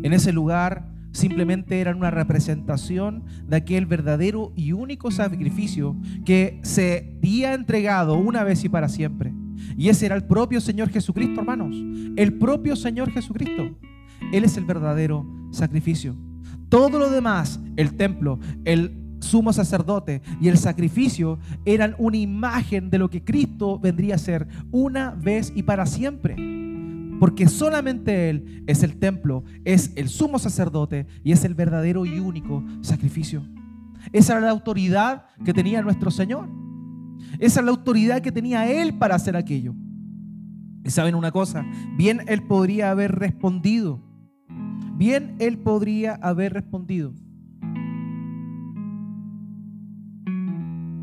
en 0.04 0.14
ese 0.14 0.34
lugar 0.34 0.90
simplemente 1.12 1.80
eran 1.80 1.98
una 1.98 2.12
representación 2.12 3.24
de 3.48 3.58
aquel 3.58 3.86
verdadero 3.86 4.52
y 4.56 4.74
único 4.74 5.12
sacrificio 5.12 5.96
que 6.26 6.60
se 6.64 7.18
había 7.18 7.54
entregado 7.54 8.18
una 8.18 8.44
vez 8.44 8.64
y 8.64 8.70
para 8.70 8.90
siempre 8.90 9.34
y 9.78 9.90
ese 9.90 10.06
era 10.06 10.16
el 10.16 10.26
propio 10.26 10.62
Señor 10.62 10.90
Jesucristo, 10.90 11.42
hermanos. 11.42 11.76
El 12.16 12.34
propio 12.34 12.76
Señor 12.76 13.12
Jesucristo. 13.12 13.78
Él 14.32 14.44
es 14.44 14.58
el 14.58 14.66
verdadero 14.66 15.26
sacrificio. 15.52 16.16
Todo 16.70 16.98
lo 16.98 17.10
demás, 17.10 17.60
el 17.76 17.96
templo, 17.96 18.40
el 18.66 19.04
sumo 19.20 19.54
sacerdote 19.54 20.22
y 20.42 20.50
el 20.50 20.58
sacrificio 20.58 21.40
eran 21.66 21.96
una 21.98 22.18
imagen 22.18 22.90
de 22.90 22.98
lo 22.98 23.10
que 23.10 23.24
Cristo 23.24 23.80
vendría 23.80 24.16
a 24.16 24.20
ser 24.20 24.48
una 24.72 25.12
vez 25.12 25.52
y 25.56 25.64
para 25.64 25.86
siempre. 25.86 26.36
Porque 27.20 27.48
solamente 27.48 28.30
Él 28.30 28.64
es 28.68 28.84
el 28.84 28.98
templo, 28.98 29.44
es 29.64 29.92
el 29.96 30.10
sumo 30.10 30.40
sacerdote 30.40 31.08
y 31.24 31.32
es 31.32 31.46
el 31.46 31.54
verdadero 31.56 32.06
y 32.06 32.20
único 32.20 32.64
sacrificio. 32.82 33.46
Esa 34.12 34.34
era 34.34 34.42
la 34.42 34.52
autoridad 34.52 35.28
que 35.46 35.54
tenía 35.54 35.82
nuestro 35.82 36.12
Señor. 36.12 36.50
Esa 37.40 37.60
es 37.60 37.66
la 37.66 37.72
autoridad 37.72 38.22
que 38.22 38.32
tenía 38.32 38.70
él 38.72 38.94
para 38.98 39.16
hacer 39.16 39.36
aquello. 39.36 39.74
Y 40.84 40.90
saben 40.90 41.16
una 41.16 41.32
cosa, 41.32 41.66
bien 41.98 42.22
él 42.28 42.44
podría 42.44 42.92
haber 42.92 43.14
respondido. 43.14 44.02
Bien 44.98 45.36
él 45.40 45.58
podría 45.58 46.16
haber 46.16 46.54
respondido. 46.54 47.14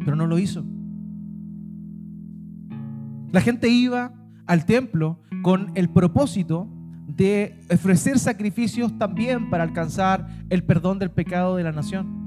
Pero 0.05 0.17
no 0.17 0.27
lo 0.27 0.39
hizo. 0.39 0.65
La 3.33 3.41
gente 3.41 3.69
iba 3.69 4.12
al 4.47 4.65
templo 4.65 5.21
con 5.43 5.71
el 5.75 5.89
propósito 5.89 6.69
de 7.07 7.59
ofrecer 7.73 8.19
sacrificios 8.19 8.97
también 8.99 9.50
para 9.50 9.65
alcanzar 9.65 10.27
el 10.50 10.65
perdón 10.65 10.99
del 10.99 11.11
pecado 11.11 11.57
de 11.57 11.65
la 11.65 11.73
nación 11.73 12.20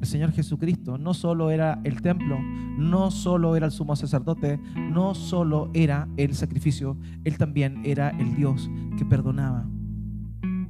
el 0.00 0.06
Señor 0.06 0.32
Jesucristo 0.32 0.96
no 0.98 1.12
solo 1.14 1.50
era 1.50 1.80
el 1.84 2.00
templo, 2.00 2.38
no 2.78 3.10
solo 3.10 3.56
era 3.56 3.66
el 3.66 3.72
sumo 3.72 3.94
sacerdote, 3.96 4.58
no 4.90 5.14
solo 5.14 5.70
era 5.74 6.08
el 6.16 6.34
sacrificio, 6.34 6.96
Él 7.24 7.36
también 7.36 7.82
era 7.84 8.10
el 8.10 8.34
Dios 8.34 8.70
que 8.96 9.04
perdonaba 9.04 9.68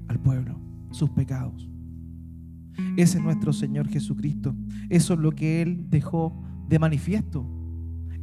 al 0.08 0.18
pueblo 0.18 0.58
sus 0.90 1.10
pecados. 1.10 1.68
Ese 2.96 3.18
es 3.18 3.24
nuestro 3.24 3.52
Señor 3.52 3.88
Jesucristo. 3.88 4.54
Eso 4.88 5.14
es 5.14 5.20
lo 5.20 5.32
que 5.32 5.62
Él 5.62 5.86
dejó 5.88 6.42
de 6.68 6.78
manifiesto 6.78 7.46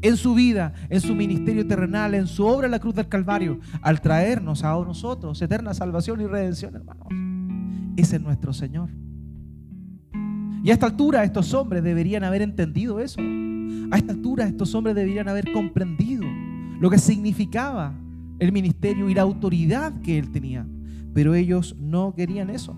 en 0.02 0.18
su 0.18 0.36
vida, 0.36 0.74
en 0.90 1.02
su 1.02 1.16
ministerio 1.16 1.66
terrenal, 1.66 2.14
en 2.14 2.28
su 2.28 2.46
obra 2.46 2.68
en 2.68 2.72
la 2.72 2.80
cruz 2.80 2.96
del 2.96 3.08
Calvario, 3.08 3.60
al 3.82 4.02
traernos 4.02 4.64
a 4.64 4.74
nosotros 4.74 5.42
eterna 5.42 5.74
salvación 5.74 6.22
y 6.22 6.28
redención, 6.28 6.76
hermanos. 6.76 7.08
Ese 7.96 8.18
es 8.18 8.22
nuestro 8.22 8.54
Señor. 8.54 8.90
Y 10.64 10.72
a 10.72 10.74
esta 10.74 10.88
altura 10.88 11.24
estos 11.24 11.54
hombres 11.54 11.84
deberían 11.84 12.24
haber 12.24 12.42
entendido 12.42 13.00
eso. 13.00 13.22
A 13.92 13.98
esta 13.98 14.14
altura 14.14 14.48
estos 14.48 14.74
hombres 14.76 14.96
deberían 14.96 15.30
haber 15.30 15.52
comprendido 15.52 16.26
lo 16.80 16.90
que 16.90 16.98
significaba 16.98 17.94
el 18.40 18.52
ministerio 18.52 19.10
y 19.10 19.14
la 19.14 19.22
autoridad 19.24 20.02
que 20.02 20.18
él 20.18 20.32
tenía. 20.32 20.66
Pero 21.14 21.36
ellos 21.36 21.76
no 21.80 22.14
querían 22.14 22.50
eso. 22.50 22.76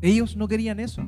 Ellos 0.00 0.36
no 0.36 0.48
querían 0.48 0.80
eso. 0.80 1.02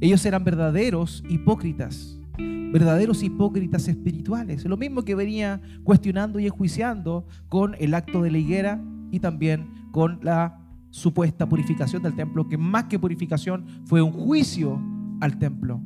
Ellos 0.00 0.24
eran 0.24 0.44
verdaderos 0.44 1.24
hipócritas, 1.28 2.20
verdaderos 2.36 3.24
hipócritas 3.24 3.88
espirituales. 3.88 4.64
Lo 4.64 4.76
mismo 4.76 5.02
que 5.02 5.16
venía 5.16 5.60
cuestionando 5.82 6.38
y 6.38 6.46
enjuiciando 6.46 7.26
con 7.48 7.74
el 7.80 7.94
acto 7.94 8.22
de 8.22 8.30
la 8.30 8.38
higuera 8.38 8.80
y 9.10 9.18
también 9.18 9.90
con 9.90 10.20
la 10.22 10.67
supuesta 10.90 11.48
purificación 11.48 12.02
del 12.02 12.14
templo, 12.14 12.48
que 12.48 12.58
más 12.58 12.84
que 12.84 12.98
purificación 12.98 13.66
fue 13.84 14.02
un 14.02 14.12
juicio 14.12 14.80
al 15.20 15.38
templo. 15.38 15.80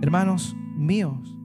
Hermanos 0.00 0.56
míos, 0.76 1.36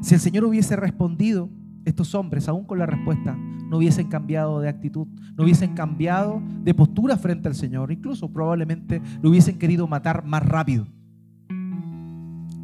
si 0.00 0.14
el 0.14 0.20
Señor 0.20 0.44
hubiese 0.44 0.76
respondido, 0.76 1.48
estos 1.84 2.14
hombres, 2.14 2.48
aún 2.48 2.64
con 2.64 2.78
la 2.78 2.86
respuesta, 2.86 3.36
no 3.36 3.78
hubiesen 3.78 4.08
cambiado 4.08 4.60
de 4.60 4.68
actitud, 4.68 5.08
no 5.36 5.44
hubiesen 5.44 5.74
cambiado 5.74 6.42
de 6.62 6.74
postura 6.74 7.16
frente 7.16 7.48
al 7.48 7.54
Señor, 7.54 7.90
incluso 7.90 8.32
probablemente 8.32 9.02
lo 9.20 9.30
hubiesen 9.30 9.58
querido 9.58 9.88
matar 9.88 10.24
más 10.24 10.44
rápido, 10.44 10.86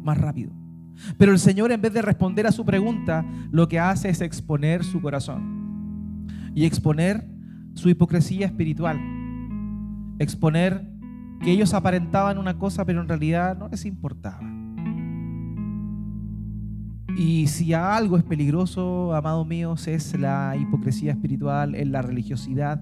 más 0.03 0.17
rápido. 0.17 0.51
Pero 1.17 1.31
el 1.31 1.39
Señor 1.39 1.71
en 1.71 1.81
vez 1.81 1.93
de 1.93 2.01
responder 2.01 2.45
a 2.47 2.51
su 2.51 2.65
pregunta, 2.65 3.25
lo 3.51 3.67
que 3.67 3.79
hace 3.79 4.09
es 4.09 4.21
exponer 4.21 4.83
su 4.83 5.01
corazón 5.01 5.58
y 6.59 6.65
exponer 6.65 7.25
su 7.73 7.87
hipocresía 7.87 8.45
espiritual. 8.45 8.99
Exponer 10.19 10.91
que 11.41 11.53
ellos 11.53 11.73
aparentaban 11.73 12.37
una 12.37 12.57
cosa 12.57 12.83
pero 12.83 12.99
en 12.99 13.07
realidad 13.07 13.57
no 13.57 13.69
les 13.69 13.85
importaba. 13.85 14.41
Y 17.17 17.47
si 17.47 17.73
algo 17.73 18.17
es 18.17 18.25
peligroso, 18.25 19.15
amados 19.15 19.47
míos, 19.47 19.87
es 19.87 20.19
la 20.19 20.57
hipocresía 20.59 21.13
espiritual, 21.13 21.75
es 21.75 21.87
la 21.87 22.01
religiosidad, 22.01 22.81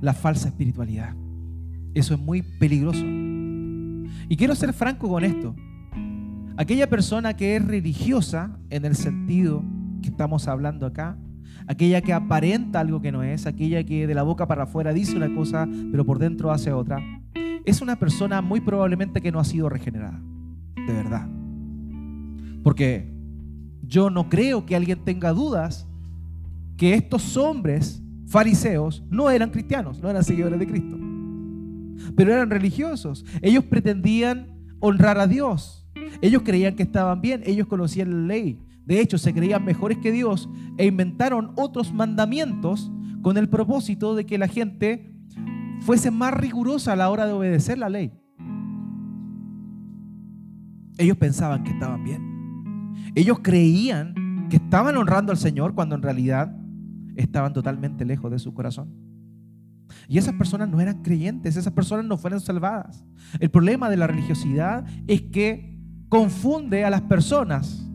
la 0.00 0.12
falsa 0.12 0.48
espiritualidad. 0.48 1.14
Eso 1.94 2.14
es 2.14 2.20
muy 2.20 2.42
peligroso. 2.42 3.04
Y 3.06 4.36
quiero 4.36 4.56
ser 4.56 4.72
franco 4.72 5.08
con 5.08 5.22
esto. 5.22 5.54
Aquella 6.56 6.90
persona 6.90 7.36
que 7.36 7.54
es 7.54 7.64
religiosa 7.64 8.58
en 8.68 8.84
el 8.84 8.96
sentido 8.96 9.62
que 10.02 10.08
estamos 10.08 10.48
hablando 10.48 10.86
acá, 10.86 11.16
aquella 11.70 12.00
que 12.00 12.12
aparenta 12.12 12.80
algo 12.80 13.00
que 13.00 13.12
no 13.12 13.22
es, 13.22 13.46
aquella 13.46 13.84
que 13.84 14.08
de 14.08 14.14
la 14.14 14.24
boca 14.24 14.48
para 14.48 14.64
afuera 14.64 14.92
dice 14.92 15.16
una 15.16 15.32
cosa, 15.32 15.68
pero 15.92 16.04
por 16.04 16.18
dentro 16.18 16.50
hace 16.50 16.72
otra, 16.72 17.00
es 17.64 17.80
una 17.80 17.94
persona 17.96 18.42
muy 18.42 18.60
probablemente 18.60 19.20
que 19.20 19.30
no 19.30 19.38
ha 19.38 19.44
sido 19.44 19.68
regenerada, 19.68 20.20
de 20.74 20.92
verdad. 20.92 21.28
Porque 22.64 23.14
yo 23.82 24.10
no 24.10 24.28
creo 24.28 24.66
que 24.66 24.74
alguien 24.74 25.04
tenga 25.04 25.32
dudas 25.32 25.86
que 26.76 26.94
estos 26.94 27.36
hombres 27.36 28.02
fariseos 28.26 29.04
no 29.08 29.30
eran 29.30 29.50
cristianos, 29.50 30.02
no 30.02 30.10
eran 30.10 30.24
seguidores 30.24 30.58
de 30.58 30.66
Cristo, 30.66 30.98
pero 32.16 32.32
eran 32.32 32.50
religiosos. 32.50 33.24
Ellos 33.42 33.62
pretendían 33.62 34.48
honrar 34.80 35.20
a 35.20 35.28
Dios. 35.28 35.86
Ellos 36.20 36.42
creían 36.44 36.74
que 36.74 36.82
estaban 36.82 37.20
bien, 37.20 37.42
ellos 37.46 37.68
conocían 37.68 38.10
la 38.10 38.34
ley. 38.34 38.58
De 38.90 39.00
hecho, 39.00 39.18
se 39.18 39.32
creían 39.32 39.64
mejores 39.64 39.98
que 39.98 40.10
Dios 40.10 40.50
e 40.76 40.84
inventaron 40.84 41.52
otros 41.54 41.94
mandamientos 41.94 42.90
con 43.22 43.36
el 43.36 43.48
propósito 43.48 44.16
de 44.16 44.26
que 44.26 44.36
la 44.36 44.48
gente 44.48 45.14
fuese 45.82 46.10
más 46.10 46.34
rigurosa 46.34 46.94
a 46.94 46.96
la 46.96 47.08
hora 47.08 47.24
de 47.24 47.32
obedecer 47.32 47.78
la 47.78 47.88
ley. 47.88 48.10
Ellos 50.98 51.16
pensaban 51.18 51.62
que 51.62 51.70
estaban 51.70 52.02
bien. 52.02 52.92
Ellos 53.14 53.38
creían 53.40 54.48
que 54.50 54.56
estaban 54.56 54.96
honrando 54.96 55.30
al 55.30 55.38
Señor 55.38 55.76
cuando 55.76 55.94
en 55.94 56.02
realidad 56.02 56.52
estaban 57.14 57.52
totalmente 57.52 58.04
lejos 58.04 58.32
de 58.32 58.40
su 58.40 58.52
corazón. 58.54 58.92
Y 60.08 60.18
esas 60.18 60.34
personas 60.34 60.68
no 60.68 60.80
eran 60.80 61.00
creyentes, 61.02 61.56
esas 61.56 61.72
personas 61.72 62.06
no 62.06 62.18
fueron 62.18 62.40
salvadas. 62.40 63.06
El 63.38 63.52
problema 63.52 63.88
de 63.88 63.98
la 63.98 64.08
religiosidad 64.08 64.84
es 65.06 65.22
que 65.22 65.78
confunde 66.08 66.84
a 66.84 66.90
las 66.90 67.02
personas, 67.02 67.86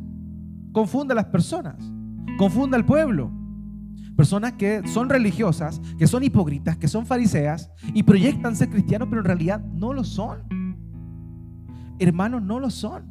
confunde 0.75 1.13
a 1.13 1.15
las 1.15 1.27
personas, 1.27 1.77
confunde 2.37 2.75
al 2.75 2.85
pueblo. 2.85 3.31
Personas 4.17 4.53
que 4.53 4.85
son 4.85 5.07
religiosas, 5.07 5.79
que 5.97 6.05
son 6.05 6.21
hipócritas, 6.21 6.75
que 6.75 6.89
son 6.89 7.05
fariseas 7.05 7.71
y 7.93 8.03
proyectan 8.03 8.57
ser 8.57 8.69
cristianos, 8.69 9.07
pero 9.09 9.21
en 9.21 9.25
realidad 9.25 9.61
no 9.61 9.93
lo 9.93 10.03
son. 10.03 10.43
Hermanos, 11.97 12.41
no 12.43 12.59
lo 12.59 12.69
son. 12.69 13.05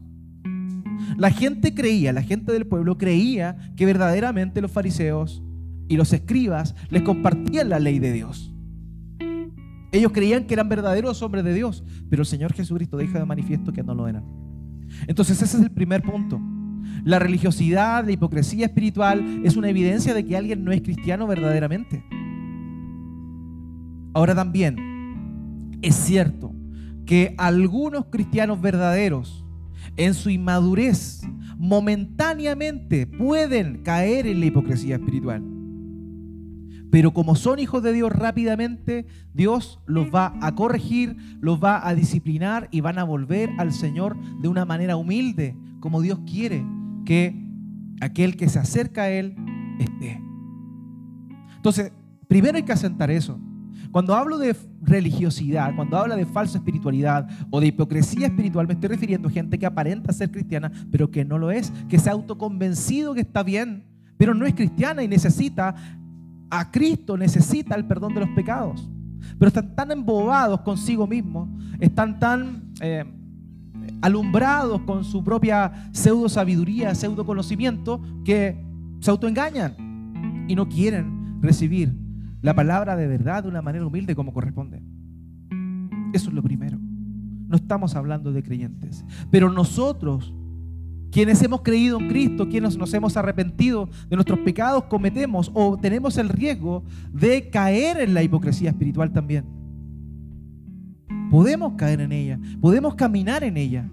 La 1.17 1.31
gente 1.31 1.75
creía, 1.75 2.13
la 2.13 2.21
gente 2.21 2.53
del 2.53 2.67
pueblo 2.67 2.99
creía 2.99 3.57
que 3.77 3.87
verdaderamente 3.87 4.61
los 4.61 4.71
fariseos 4.71 5.43
y 5.89 5.97
los 5.97 6.13
escribas 6.13 6.75
les 6.91 7.03
compartían 7.03 7.71
la 7.71 7.79
ley 7.79 7.99
de 7.99 8.13
Dios. 8.13 8.55
Ellos 9.91 10.13
creían 10.13 10.47
que 10.47 10.53
eran 10.53 10.69
verdaderos 10.69 11.23
hombres 11.23 11.45
de 11.45 11.55
Dios, 11.55 11.83
pero 12.11 12.23
el 12.23 12.27
Señor 12.27 12.53
Jesucristo 12.53 12.99
deja 12.99 13.19
de 13.19 13.25
manifiesto 13.25 13.73
que 13.73 13.83
no 13.83 13.95
lo 13.95 14.07
eran. 14.07 14.25
Entonces 15.07 15.41
ese 15.41 15.57
es 15.57 15.63
el 15.63 15.71
primer 15.71 16.03
punto. 16.03 16.39
La 17.05 17.19
religiosidad, 17.19 18.05
la 18.05 18.13
hipocresía 18.13 18.67
espiritual 18.67 19.43
es 19.45 19.57
una 19.57 19.69
evidencia 19.69 20.15
de 20.15 20.25
que 20.25 20.37
alguien 20.37 20.65
no 20.65 20.73
es 20.73 20.83
cristiano 20.83 21.27
verdaderamente. 21.27 22.05
Ahora 24.15 24.35
también 24.35 25.79
es 25.83 25.95
cierto 25.95 26.53
que 27.05 27.35
algunos 27.37 28.07
cristianos 28.07 28.61
verdaderos 28.61 29.45
en 29.97 30.15
su 30.15 30.31
inmadurez 30.31 31.23
momentáneamente 31.59 33.07
pueden 33.07 33.83
caer 33.83 34.27
en 34.27 34.41
la 34.41 34.47
hipocresía 34.47 34.97
espiritual. 34.97 35.54
Pero 36.95 37.13
como 37.13 37.35
son 37.35 37.59
hijos 37.59 37.83
de 37.83 37.93
Dios 37.93 38.13
rápidamente, 38.13 39.05
Dios 39.33 39.81
los 39.85 40.15
va 40.15 40.33
a 40.41 40.55
corregir, 40.55 41.17
los 41.41 41.59
va 41.59 41.89
a 41.89 41.93
disciplinar 41.93 42.69
y 42.71 42.83
van 42.83 43.01
a 43.01 43.03
volver 43.03 43.51
al 43.59 43.73
Señor 43.73 44.17
de 44.41 44.47
una 44.47 44.65
manera 44.65 44.95
humilde, 44.95 45.57
como 45.81 46.03
Dios 46.03 46.21
quiere 46.25 46.65
que 47.05 47.35
aquel 48.01 48.37
que 48.37 48.49
se 48.49 48.61
acerca 48.61 49.03
a 49.03 49.11
Él 49.11 49.35
esté. 49.81 50.23
Entonces, 51.57 51.91
primero 52.29 52.59
hay 52.59 52.63
que 52.63 52.71
asentar 52.71 53.11
eso. 53.11 53.41
Cuando 53.91 54.15
hablo 54.15 54.39
de 54.39 54.55
religiosidad, 54.81 55.75
cuando 55.75 55.99
hablo 55.99 56.15
de 56.15 56.27
falsa 56.27 56.59
espiritualidad 56.59 57.29
o 57.51 57.61
de 57.61 57.67
hipocresía 57.67 58.29
espiritual, 58.29 58.69
me 58.69 58.75
estoy 58.75 58.91
refiriendo 58.91 59.27
a 59.27 59.33
gente 59.33 59.59
que 59.59 59.67
aparenta 59.67 60.13
ser 60.13 60.31
cristiana, 60.31 60.71
pero 60.93 61.11
que 61.11 61.25
no 61.25 61.39
lo 61.39 61.51
es, 61.51 61.73
que 61.89 61.99
se 61.99 62.09
ha 62.09 62.13
autoconvencido 62.13 63.15
que 63.15 63.23
está 63.23 63.43
bien, 63.43 63.83
pero 64.17 64.33
no 64.33 64.47
es 64.47 64.55
cristiana 64.55 65.03
y 65.03 65.09
necesita 65.09 65.75
a 66.59 66.71
Cristo 66.71 67.17
necesita 67.17 67.75
el 67.75 67.85
perdón 67.85 68.15
de 68.15 68.21
los 68.21 68.29
pecados. 68.31 68.89
Pero 69.39 69.49
están 69.49 69.75
tan 69.75 69.91
embobados 69.91 70.61
consigo 70.61 71.07
mismos, 71.07 71.49
están 71.81 72.19
tan 72.19 72.73
eh, 72.81 73.05
alumbrados 74.03 74.83
con 74.83 75.05
su 75.05 75.25
propia 75.25 75.91
pseudo 75.93 76.29
sabiduría, 76.29 76.95
pseudo 76.95 77.27
conocimiento, 77.27 78.01
que 78.25 78.63
se 79.01 79.11
autoengañan 79.11 80.45
y 80.47 80.55
no 80.55 80.69
quieren 80.69 81.41
recibir 81.41 81.95
la 82.41 82.55
palabra 82.55 82.97
de 82.97 83.07
verdad 83.07 83.43
de 83.43 83.49
una 83.49 83.63
manera 83.63 83.87
humilde 83.87 84.15
como 84.15 84.33
corresponde. 84.33 84.83
Eso 86.13 86.29
es 86.29 86.35
lo 86.35 86.43
primero. 86.43 86.79
No 86.79 87.57
estamos 87.57 87.97
hablando 87.97 88.33
de 88.33 88.43
creyentes. 88.43 89.05
Pero 89.31 89.51
nosotros 89.51 90.33
quienes 91.15 91.41
hemos 91.45 91.63
creído 91.63 92.01
en 92.01 92.09
Cristo, 92.09 92.49
quienes 92.49 92.77
nos 92.77 92.93
hemos 92.93 93.17
arrepentido 93.17 93.89
de 94.09 94.17
nuestros 94.17 94.41
pecados, 94.41 94.83
cometemos 94.87 95.49
o 95.55 95.79
tenemos 95.79 96.19
el 96.19 96.29
riesgo 96.29 96.83
de 97.13 97.51
caer 97.51 98.01
en 98.01 98.15
la 98.15 98.25
hipocresía 98.25 98.71
espiritual 98.71 99.13
también. 99.13 99.45
Podemos 101.31 101.75
caer 101.75 102.01
en 102.01 102.11
ella, 102.11 102.41
podemos 102.61 102.97
caminar 102.97 103.45
en 103.45 103.57
ella. 103.57 103.89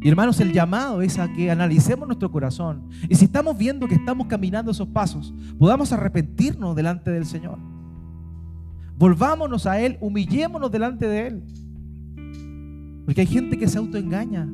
Y 0.00 0.08
hermanos, 0.08 0.40
el 0.40 0.50
llamado 0.50 1.02
es 1.02 1.18
a 1.18 1.30
que 1.30 1.50
analicemos 1.50 2.08
nuestro 2.08 2.32
corazón. 2.32 2.88
Y 3.06 3.14
si 3.14 3.26
estamos 3.26 3.58
viendo 3.58 3.86
que 3.86 3.96
estamos 3.96 4.28
caminando 4.28 4.70
esos 4.70 4.88
pasos, 4.88 5.34
podamos 5.58 5.92
arrepentirnos 5.92 6.74
delante 6.74 7.10
del 7.10 7.26
Señor. 7.26 7.58
Volvámonos 8.96 9.66
a 9.66 9.78
Él, 9.78 9.98
humillémonos 10.00 10.72
delante 10.72 11.06
de 11.06 11.26
Él. 11.26 11.42
Porque 13.04 13.20
hay 13.20 13.26
gente 13.26 13.58
que 13.58 13.68
se 13.68 13.76
autoengaña. 13.76 14.48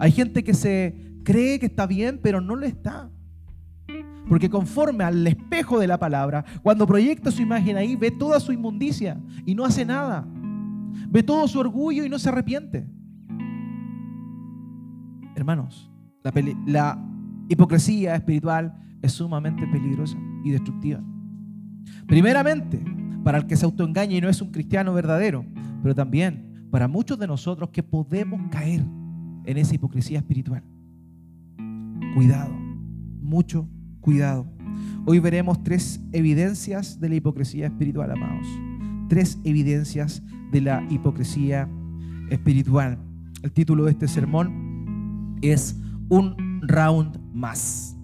Hay 0.00 0.12
gente 0.12 0.42
que 0.42 0.54
se 0.54 0.94
cree 1.24 1.58
que 1.58 1.66
está 1.66 1.86
bien, 1.86 2.18
pero 2.22 2.40
no 2.40 2.56
lo 2.56 2.64
está. 2.64 3.10
Porque 4.30 4.48
conforme 4.48 5.04
al 5.04 5.26
espejo 5.26 5.78
de 5.78 5.86
la 5.86 5.98
palabra, 5.98 6.42
cuando 6.62 6.86
proyecta 6.86 7.30
su 7.30 7.42
imagen 7.42 7.76
ahí, 7.76 7.96
ve 7.96 8.10
toda 8.10 8.40
su 8.40 8.50
inmundicia 8.50 9.20
y 9.44 9.54
no 9.54 9.62
hace 9.62 9.84
nada. 9.84 10.26
Ve 11.10 11.22
todo 11.22 11.46
su 11.46 11.60
orgullo 11.60 12.02
y 12.02 12.08
no 12.08 12.18
se 12.18 12.30
arrepiente. 12.30 12.88
Hermanos, 15.36 15.90
la, 16.66 16.98
hipocresía 17.50 18.14
espiritual 18.14 18.74
es 19.02 19.12
sumamente 19.12 19.66
peligrosa 19.66 20.16
y 20.44 20.50
destructiva. 20.50 21.04
Primeramente, 22.06 22.82
para 23.22 23.36
el 23.36 23.46
que 23.46 23.56
se 23.56 23.66
autoengaña 23.66 24.16
y 24.16 24.20
no 24.22 24.30
es 24.30 24.40
un 24.40 24.50
cristiano 24.50 24.94
verdadero, 24.94 25.44
pero 25.82 25.94
también 25.94 26.68
para 26.70 26.88
muchos 26.88 27.18
de 27.18 27.26
nosotros 27.26 27.68
que 27.68 27.82
podemos 27.82 28.40
caer 28.50 28.82
en 29.44 29.56
esa 29.56 29.74
hipocresía 29.74 30.18
espiritual. 30.18 30.62
Cuidado, 32.14 32.52
mucho 33.20 33.68
cuidado. 34.00 34.46
Hoy 35.06 35.18
veremos 35.18 35.62
tres 35.62 36.00
evidencias 36.12 37.00
de 37.00 37.08
la 37.08 37.14
hipocresía 37.16 37.66
espiritual, 37.66 38.10
amados. 38.10 38.46
Tres 39.08 39.38
evidencias 39.44 40.22
de 40.52 40.60
la 40.60 40.86
hipocresía 40.90 41.68
espiritual. 42.30 42.98
El 43.42 43.52
título 43.52 43.84
de 43.84 43.92
este 43.92 44.08
sermón 44.08 45.38
es 45.42 45.80
Un 46.08 46.60
round 46.62 47.18
más. 47.32 47.96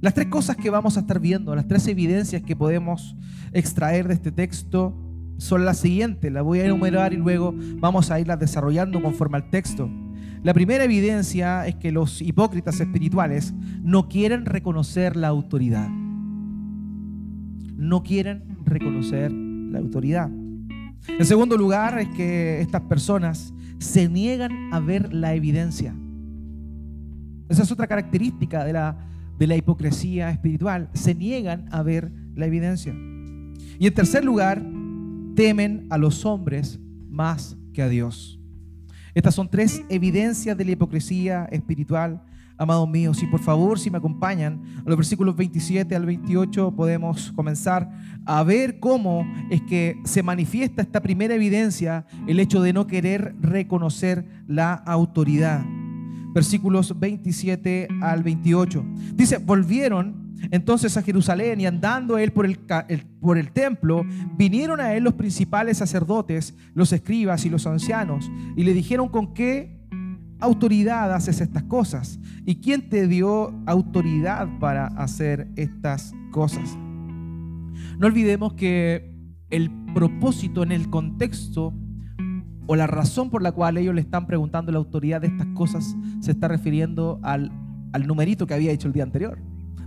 Las 0.00 0.14
tres 0.14 0.26
cosas 0.26 0.56
que 0.56 0.70
vamos 0.70 0.96
a 0.96 1.00
estar 1.00 1.18
viendo, 1.18 1.54
las 1.56 1.66
tres 1.66 1.88
evidencias 1.88 2.42
que 2.42 2.54
podemos 2.54 3.16
extraer 3.52 4.06
de 4.06 4.14
este 4.14 4.30
texto 4.30 4.94
son 5.38 5.64
las 5.64 5.78
siguientes. 5.78 6.30
Las 6.30 6.44
voy 6.44 6.60
a 6.60 6.66
enumerar 6.66 7.12
y 7.12 7.16
luego 7.16 7.54
vamos 7.78 8.10
a 8.10 8.20
irlas 8.20 8.38
desarrollando 8.38 9.02
conforme 9.02 9.38
al 9.38 9.50
texto. 9.50 9.88
La 10.44 10.52
primera 10.52 10.84
evidencia 10.84 11.66
es 11.66 11.74
que 11.76 11.90
los 11.90 12.20
hipócritas 12.20 12.78
espirituales 12.78 13.54
no 13.82 14.10
quieren 14.10 14.44
reconocer 14.44 15.16
la 15.16 15.28
autoridad. 15.28 15.88
No 17.78 18.02
quieren 18.02 18.58
reconocer 18.66 19.32
la 19.32 19.78
autoridad. 19.78 20.28
En 20.28 21.24
segundo 21.24 21.56
lugar 21.56 21.98
es 21.98 22.08
que 22.10 22.60
estas 22.60 22.82
personas 22.82 23.54
se 23.78 24.06
niegan 24.10 24.52
a 24.70 24.80
ver 24.80 25.14
la 25.14 25.32
evidencia. 25.32 25.96
Esa 27.48 27.62
es 27.62 27.72
otra 27.72 27.86
característica 27.86 28.66
de 28.66 28.74
la, 28.74 28.98
de 29.38 29.46
la 29.46 29.56
hipocresía 29.56 30.30
espiritual. 30.30 30.90
Se 30.92 31.14
niegan 31.14 31.64
a 31.70 31.82
ver 31.82 32.12
la 32.34 32.44
evidencia. 32.44 32.94
Y 33.78 33.86
en 33.86 33.94
tercer 33.94 34.22
lugar, 34.26 34.62
temen 35.34 35.86
a 35.88 35.96
los 35.96 36.26
hombres 36.26 36.78
más 37.08 37.56
que 37.72 37.80
a 37.80 37.88
Dios. 37.88 38.43
Estas 39.14 39.34
son 39.34 39.48
tres 39.48 39.82
evidencias 39.88 40.56
de 40.56 40.64
la 40.64 40.72
hipocresía 40.72 41.44
espiritual 41.52 42.20
amados 42.56 42.88
míos. 42.88 43.22
Y 43.22 43.26
por 43.26 43.40
favor, 43.40 43.78
si 43.78 43.90
me 43.90 43.98
acompañan 43.98 44.62
a 44.84 44.88
los 44.88 44.96
versículos 44.96 45.36
27 45.36 45.94
al 45.94 46.06
28, 46.06 46.72
podemos 46.76 47.32
comenzar 47.32 47.90
a 48.24 48.42
ver 48.42 48.80
cómo 48.80 49.26
es 49.50 49.62
que 49.62 49.96
se 50.04 50.22
manifiesta 50.22 50.82
esta 50.82 51.02
primera 51.02 51.34
evidencia, 51.34 52.06
el 52.26 52.40
hecho 52.40 52.62
de 52.62 52.72
no 52.72 52.86
querer 52.86 53.34
reconocer 53.40 54.24
la 54.46 54.74
autoridad. 54.74 55.64
Versículos 56.34 56.98
27 56.98 57.88
al 58.02 58.22
28. 58.22 58.84
Dice, 59.14 59.38
volvieron 59.38 60.24
entonces 60.50 60.96
a 60.96 61.02
Jerusalén 61.02 61.60
y 61.60 61.66
andando 61.66 62.18
él 62.18 62.32
por 62.32 62.44
el, 62.44 62.58
por 63.20 63.38
el 63.38 63.52
templo, 63.52 64.04
vinieron 64.36 64.80
a 64.80 64.94
él 64.94 65.04
los 65.04 65.14
principales 65.14 65.78
sacerdotes, 65.78 66.54
los 66.74 66.92
escribas 66.92 67.46
y 67.46 67.50
los 67.50 67.66
ancianos, 67.66 68.30
y 68.56 68.64
le 68.64 68.74
dijeron 68.74 69.08
con 69.08 69.32
qué 69.32 69.80
autoridad 70.40 71.14
haces 71.14 71.40
estas 71.40 71.62
cosas 71.62 72.18
y 72.44 72.56
quién 72.56 72.88
te 72.88 73.06
dio 73.06 73.54
autoridad 73.66 74.48
para 74.58 74.88
hacer 74.88 75.48
estas 75.56 76.12
cosas. 76.30 76.76
No 77.98 78.06
olvidemos 78.06 78.54
que 78.54 79.14
el 79.50 79.70
propósito 79.94 80.62
en 80.62 80.72
el 80.72 80.90
contexto 80.90 81.72
o 82.66 82.76
la 82.76 82.86
razón 82.86 83.30
por 83.30 83.42
la 83.42 83.52
cual 83.52 83.76
ellos 83.76 83.94
le 83.94 84.00
están 84.00 84.26
preguntando 84.26 84.72
la 84.72 84.78
autoridad 84.78 85.20
de 85.20 85.28
estas 85.28 85.46
cosas 85.48 85.96
se 86.20 86.30
está 86.30 86.48
refiriendo 86.48 87.20
al, 87.22 87.52
al 87.92 88.06
numerito 88.06 88.46
que 88.46 88.54
había 88.54 88.72
hecho 88.72 88.86
el 88.86 88.92
día 88.92 89.02
anterior 89.02 89.38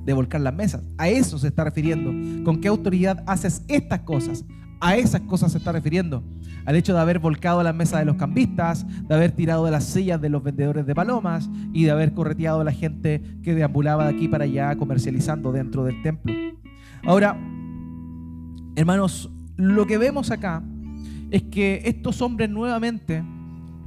de 0.08 0.14
volcar 0.14 0.40
las 0.40 0.54
mesas. 0.54 0.84
A 0.98 1.10
eso 1.10 1.38
se 1.38 1.48
está 1.48 1.66
refiriendo. 1.66 2.12
¿Con 2.46 2.62
qué 2.62 2.70
autoridad 2.70 3.24
haces 3.28 3.64
estas 3.68 4.00
cosas? 4.00 4.46
A 4.80 4.96
esas 4.96 5.22
cosas 5.22 5.52
se 5.52 5.58
está 5.58 5.74
refiriendo. 5.74 6.24
Al 6.66 6.78
hecho 6.78 6.94
de 6.94 7.02
haber 7.02 7.20
volcado 7.20 7.62
las 7.62 7.76
mesas 7.76 8.00
de 8.00 8.06
los 8.06 8.16
cambistas, 8.16 8.86
de 9.06 9.14
haber 9.14 9.32
tirado 9.32 9.66
de 9.66 9.72
las 9.72 9.84
sillas 9.84 10.22
de 10.22 10.30
los 10.30 10.44
vendedores 10.44 10.86
de 10.86 10.96
palomas 10.96 11.50
y 11.74 11.84
de 11.84 11.92
haber 11.92 12.14
correteado 12.14 12.62
a 12.62 12.64
la 12.64 12.72
gente 12.72 13.22
que 13.44 13.54
deambulaba 13.54 14.06
de 14.06 14.16
aquí 14.16 14.30
para 14.30 14.46
allá 14.46 14.78
comercializando 14.78 15.52
dentro 15.52 15.84
del 15.84 16.02
templo. 16.02 16.34
Ahora, 17.04 17.38
hermanos, 18.78 19.30
lo 19.58 19.88
que 19.88 19.98
vemos 19.98 20.32
acá 20.32 20.64
es 21.32 21.44
que 21.44 21.82
estos 21.86 22.22
hombres 22.22 22.50
nuevamente 22.50 23.24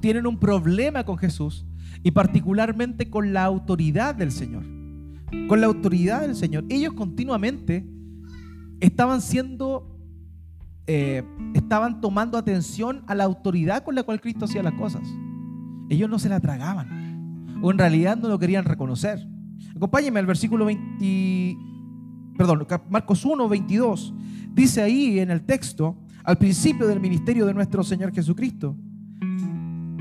tienen 0.00 0.26
un 0.26 0.38
problema 0.38 1.04
con 1.04 1.18
Jesús 1.18 1.66
y 2.02 2.10
particularmente 2.10 3.10
con 3.10 3.32
la 3.32 3.44
autoridad 3.44 4.14
del 4.14 4.32
Señor 4.32 4.80
con 5.48 5.60
la 5.60 5.66
autoridad 5.66 6.22
del 6.22 6.34
Señor. 6.34 6.64
Ellos 6.68 6.94
continuamente 6.94 7.86
estaban 8.80 9.20
siendo, 9.20 9.98
eh, 10.86 11.22
estaban 11.54 12.00
tomando 12.00 12.38
atención 12.38 13.02
a 13.06 13.14
la 13.14 13.24
autoridad 13.24 13.84
con 13.84 13.94
la 13.94 14.02
cual 14.02 14.20
Cristo 14.20 14.46
hacía 14.46 14.62
las 14.62 14.74
cosas. 14.74 15.02
Ellos 15.88 16.08
no 16.08 16.18
se 16.18 16.28
la 16.28 16.40
tragaban, 16.40 17.58
o 17.62 17.70
en 17.70 17.78
realidad 17.78 18.16
no 18.16 18.28
lo 18.28 18.38
querían 18.38 18.64
reconocer. 18.64 19.26
Acompáñenme 19.76 20.20
al 20.20 20.26
versículo 20.26 20.64
20, 20.64 21.56
perdón, 22.36 22.66
Marcos 22.88 23.24
1, 23.24 23.48
22. 23.48 24.14
Dice 24.52 24.82
ahí 24.82 25.18
en 25.18 25.30
el 25.30 25.42
texto, 25.44 25.96
al 26.24 26.38
principio 26.38 26.86
del 26.86 27.00
ministerio 27.00 27.46
de 27.46 27.54
nuestro 27.54 27.82
Señor 27.82 28.12
Jesucristo, 28.12 28.76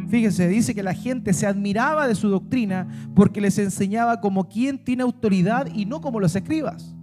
Fíjense, 0.10 0.48
dice 0.48 0.74
que 0.74 0.82
la 0.82 0.96
gente 0.96 1.34
se 1.34 1.46
admiraba 1.46 2.08
de 2.08 2.16
su 2.16 2.30
doctrina 2.30 2.88
porque 3.16 3.40
les 3.40 3.60
enseñaba 3.60 4.20
como 4.20 4.50
quien 4.50 4.84
tiene 4.84 5.04
autoridad 5.04 5.68
y 5.74 5.86
no 5.86 6.02
como 6.02 6.20
los 6.20 6.36
escribas. 6.36 6.96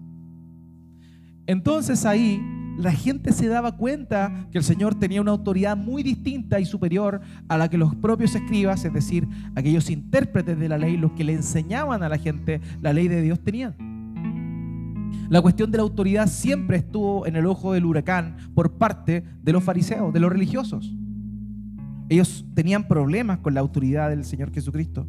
Entonces 1.47 2.05
ahí 2.05 2.43
la 2.77 2.91
gente 2.91 3.33
se 3.33 3.47
daba 3.47 3.77
cuenta 3.77 4.49
que 4.51 4.59
el 4.59 4.65
Señor 4.65 4.97
tenía 4.97 5.21
una 5.21 5.31
autoridad 5.31 5.77
muy 5.77 6.03
distinta 6.03 6.59
y 6.59 6.65
superior 6.65 7.21
a 7.49 7.57
la 7.57 7.71
que 7.71 7.79
los 7.79 7.95
propios 7.95 8.35
escribas, 8.35 8.85
es 8.85 8.93
decir, 8.93 9.27
aquellos 9.55 9.89
intérpretes 9.89 10.59
de 10.59 10.69
la 10.69 10.77
ley, 10.77 10.97
los 10.97 11.13
que 11.13 11.25
le 11.25 11.35
enseñaban 11.35 12.03
a 12.03 12.09
la 12.09 12.19
gente 12.19 12.61
la 12.83 12.93
ley 12.93 13.07
de 13.07 13.23
Dios 13.23 13.39
tenían. 13.41 13.96
La 15.29 15.41
cuestión 15.41 15.71
de 15.71 15.79
la 15.79 15.83
autoridad 15.83 16.29
siempre 16.29 16.77
estuvo 16.77 17.27
en 17.27 17.37
el 17.37 17.47
ojo 17.47 17.73
del 17.73 17.85
huracán 17.85 18.37
por 18.55 18.79
parte 18.79 19.25
de 19.43 19.53
los 19.53 19.65
fariseos, 19.65 20.13
de 20.13 20.21
los 20.21 20.31
religiosos. 20.31 20.95
Ellos 22.09 22.45
tenían 22.55 22.87
problemas 22.87 23.39
con 23.39 23.55
la 23.55 23.61
autoridad 23.61 24.11
del 24.11 24.25
Señor 24.25 24.53
Jesucristo. 24.53 25.07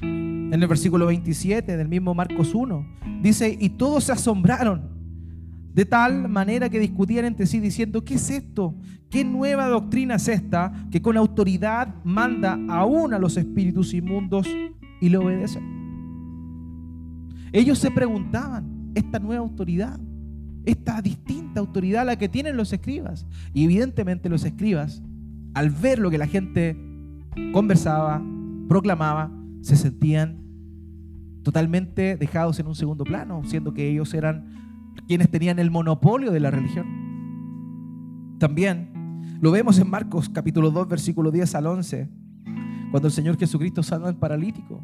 En 0.00 0.54
el 0.54 0.66
versículo 0.66 1.06
27 1.06 1.76
del 1.76 1.88
mismo 1.88 2.14
Marcos 2.14 2.54
1 2.54 2.86
dice, 3.22 3.56
y 3.60 3.70
todos 3.70 4.04
se 4.04 4.12
asombraron 4.12 4.96
de 5.74 5.84
tal 5.84 6.28
manera 6.28 6.70
que 6.70 6.80
discutían 6.80 7.26
entre 7.26 7.46
sí 7.46 7.60
diciendo, 7.60 8.04
¿qué 8.04 8.14
es 8.14 8.30
esto? 8.30 8.74
¿Qué 9.10 9.24
nueva 9.24 9.68
doctrina 9.68 10.14
es 10.14 10.28
esta 10.28 10.72
que 10.90 11.02
con 11.02 11.16
autoridad 11.16 11.94
manda 12.04 12.58
aún 12.68 13.12
a 13.12 13.18
los 13.18 13.36
espíritus 13.36 13.92
inmundos 13.92 14.48
y 15.00 15.08
lo 15.08 15.20
obedecen? 15.20 15.78
Ellos 17.52 17.78
se 17.78 17.90
preguntaban, 17.90 18.77
esta 18.98 19.18
nueva 19.18 19.42
autoridad, 19.42 19.98
esta 20.64 21.00
distinta 21.00 21.60
autoridad 21.60 22.02
a 22.02 22.06
la 22.06 22.16
que 22.16 22.28
tienen 22.28 22.56
los 22.56 22.72
escribas. 22.72 23.26
Y 23.54 23.64
evidentemente 23.64 24.28
los 24.28 24.44
escribas 24.44 25.02
al 25.54 25.70
ver 25.70 25.98
lo 25.98 26.10
que 26.10 26.18
la 26.18 26.26
gente 26.26 26.76
conversaba, 27.52 28.22
proclamaba, 28.68 29.30
se 29.60 29.76
sentían 29.76 30.38
totalmente 31.42 32.16
dejados 32.16 32.60
en 32.60 32.66
un 32.66 32.74
segundo 32.74 33.04
plano, 33.04 33.42
siendo 33.44 33.72
que 33.72 33.88
ellos 33.88 34.12
eran 34.14 34.92
quienes 35.06 35.30
tenían 35.30 35.58
el 35.58 35.70
monopolio 35.70 36.30
de 36.30 36.40
la 36.40 36.50
religión. 36.50 36.86
También 38.38 38.90
lo 39.40 39.50
vemos 39.50 39.78
en 39.78 39.88
Marcos 39.88 40.28
capítulo 40.28 40.70
2, 40.70 40.88
versículo 40.88 41.30
10 41.30 41.54
al 41.54 41.66
11, 41.66 42.08
cuando 42.90 43.08
el 43.08 43.12
Señor 43.12 43.38
Jesucristo 43.38 43.82
sana 43.82 44.08
al 44.08 44.16
paralítico. 44.16 44.82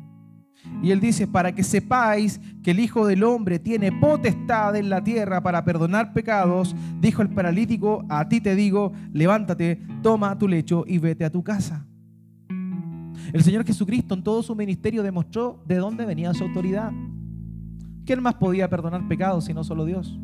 Y 0.82 0.90
él 0.90 1.00
dice, 1.00 1.26
para 1.26 1.52
que 1.54 1.62
sepáis 1.62 2.40
que 2.62 2.72
el 2.72 2.80
Hijo 2.80 3.06
del 3.06 3.24
Hombre 3.24 3.58
tiene 3.58 3.92
potestad 3.92 4.76
en 4.76 4.90
la 4.90 5.02
tierra 5.02 5.42
para 5.42 5.64
perdonar 5.64 6.12
pecados, 6.12 6.74
dijo 7.00 7.22
el 7.22 7.30
paralítico, 7.30 8.04
a 8.08 8.28
ti 8.28 8.40
te 8.40 8.54
digo, 8.54 8.92
levántate, 9.12 9.80
toma 10.02 10.38
tu 10.38 10.48
lecho 10.48 10.84
y 10.86 10.98
vete 10.98 11.24
a 11.24 11.30
tu 11.30 11.42
casa. 11.42 11.86
El 13.32 13.42
Señor 13.42 13.64
Jesucristo 13.64 14.14
en 14.14 14.22
todo 14.22 14.42
su 14.42 14.54
ministerio 14.54 15.02
demostró 15.02 15.62
de 15.66 15.76
dónde 15.76 16.04
venía 16.04 16.34
su 16.34 16.44
autoridad. 16.44 16.92
¿Quién 18.04 18.22
más 18.22 18.34
podía 18.34 18.68
perdonar 18.68 19.08
pecados 19.08 19.46
sino 19.46 19.64
solo 19.64 19.84
Dios? 19.84 20.18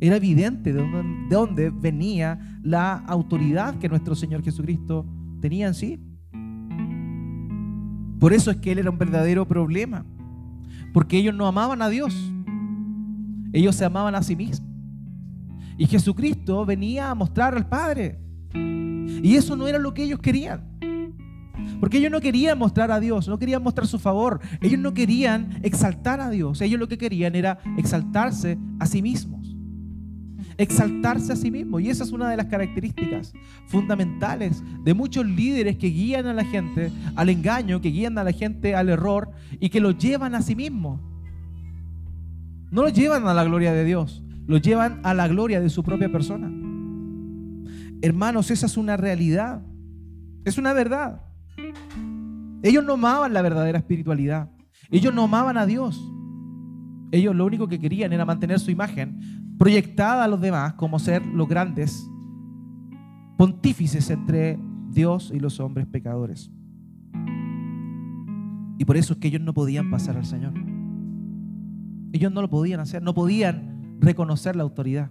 Era 0.00 0.16
evidente 0.16 0.72
de 0.72 0.80
dónde, 0.80 1.02
de 1.28 1.34
dónde 1.34 1.70
venía 1.70 2.58
la 2.62 2.96
autoridad 2.96 3.78
que 3.78 3.88
nuestro 3.88 4.14
Señor 4.14 4.42
Jesucristo 4.42 5.06
tenía 5.40 5.68
en 5.68 5.74
sí. 5.74 6.00
Por 8.24 8.32
eso 8.32 8.50
es 8.50 8.56
que 8.56 8.72
él 8.72 8.78
era 8.78 8.90
un 8.90 8.96
verdadero 8.96 9.46
problema. 9.46 10.06
Porque 10.94 11.18
ellos 11.18 11.34
no 11.34 11.46
amaban 11.46 11.82
a 11.82 11.90
Dios. 11.90 12.16
Ellos 13.52 13.76
se 13.76 13.84
amaban 13.84 14.14
a 14.14 14.22
sí 14.22 14.34
mismos. 14.34 14.66
Y 15.76 15.84
Jesucristo 15.84 16.64
venía 16.64 17.10
a 17.10 17.14
mostrar 17.14 17.54
al 17.54 17.68
Padre. 17.68 18.18
Y 18.54 19.34
eso 19.36 19.56
no 19.56 19.68
era 19.68 19.78
lo 19.78 19.92
que 19.92 20.04
ellos 20.04 20.20
querían. 20.20 20.64
Porque 21.80 21.98
ellos 21.98 22.10
no 22.10 22.22
querían 22.22 22.58
mostrar 22.58 22.90
a 22.92 22.98
Dios, 22.98 23.28
no 23.28 23.38
querían 23.38 23.62
mostrar 23.62 23.86
su 23.86 23.98
favor. 23.98 24.40
Ellos 24.62 24.80
no 24.80 24.94
querían 24.94 25.60
exaltar 25.62 26.22
a 26.22 26.30
Dios. 26.30 26.62
Ellos 26.62 26.80
lo 26.80 26.88
que 26.88 26.96
querían 26.96 27.34
era 27.34 27.58
exaltarse 27.76 28.56
a 28.80 28.86
sí 28.86 29.02
mismos 29.02 29.43
exaltarse 30.56 31.32
a 31.32 31.36
sí 31.36 31.50
mismo. 31.50 31.80
Y 31.80 31.88
esa 31.88 32.04
es 32.04 32.12
una 32.12 32.28
de 32.28 32.36
las 32.36 32.46
características 32.46 33.32
fundamentales 33.66 34.62
de 34.82 34.94
muchos 34.94 35.26
líderes 35.26 35.76
que 35.76 35.88
guían 35.88 36.26
a 36.26 36.34
la 36.34 36.44
gente 36.44 36.92
al 37.16 37.28
engaño, 37.28 37.80
que 37.80 37.90
guían 37.90 38.18
a 38.18 38.24
la 38.24 38.32
gente 38.32 38.74
al 38.74 38.88
error 38.88 39.30
y 39.60 39.68
que 39.68 39.80
lo 39.80 39.90
llevan 39.92 40.34
a 40.34 40.42
sí 40.42 40.54
mismo. 40.54 41.00
No 42.70 42.82
lo 42.82 42.88
llevan 42.88 43.26
a 43.26 43.34
la 43.34 43.44
gloria 43.44 43.72
de 43.72 43.84
Dios, 43.84 44.22
lo 44.46 44.58
llevan 44.58 45.00
a 45.04 45.14
la 45.14 45.28
gloria 45.28 45.60
de 45.60 45.70
su 45.70 45.82
propia 45.82 46.10
persona. 46.10 46.50
Hermanos, 48.02 48.50
esa 48.50 48.66
es 48.66 48.76
una 48.76 48.96
realidad, 48.96 49.62
es 50.44 50.58
una 50.58 50.72
verdad. 50.72 51.22
Ellos 52.62 52.84
no 52.84 52.94
amaban 52.94 53.32
la 53.32 53.42
verdadera 53.42 53.78
espiritualidad, 53.78 54.50
ellos 54.90 55.14
no 55.14 55.24
amaban 55.24 55.56
a 55.56 55.66
Dios. 55.66 56.10
Ellos 57.12 57.36
lo 57.36 57.46
único 57.46 57.68
que 57.68 57.78
querían 57.78 58.12
era 58.12 58.24
mantener 58.24 58.58
su 58.58 58.72
imagen 58.72 59.43
proyectada 59.58 60.24
a 60.24 60.28
los 60.28 60.40
demás 60.40 60.74
como 60.74 60.98
ser 60.98 61.24
los 61.26 61.48
grandes 61.48 62.08
pontífices 63.36 64.10
entre 64.10 64.58
Dios 64.90 65.32
y 65.34 65.40
los 65.40 65.60
hombres 65.60 65.86
pecadores. 65.86 66.50
Y 68.78 68.84
por 68.84 68.96
eso 68.96 69.14
es 69.14 69.18
que 69.18 69.28
ellos 69.28 69.40
no 69.40 69.54
podían 69.54 69.90
pasar 69.90 70.16
al 70.16 70.26
Señor. 70.26 70.52
Ellos 72.12 72.32
no 72.32 72.42
lo 72.42 72.50
podían 72.50 72.80
hacer, 72.80 73.02
no 73.02 73.14
podían 73.14 73.98
reconocer 74.00 74.56
la 74.56 74.62
autoridad. 74.62 75.10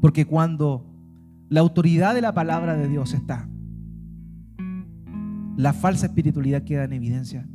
Porque 0.00 0.26
cuando 0.26 0.86
la 1.48 1.60
autoridad 1.60 2.14
de 2.14 2.20
la 2.20 2.34
palabra 2.34 2.76
de 2.76 2.88
Dios 2.88 3.14
está, 3.14 3.48
la 5.56 5.72
falsa 5.72 6.06
espiritualidad 6.06 6.64
queda 6.64 6.84
en 6.84 6.92
evidencia. 6.94 7.46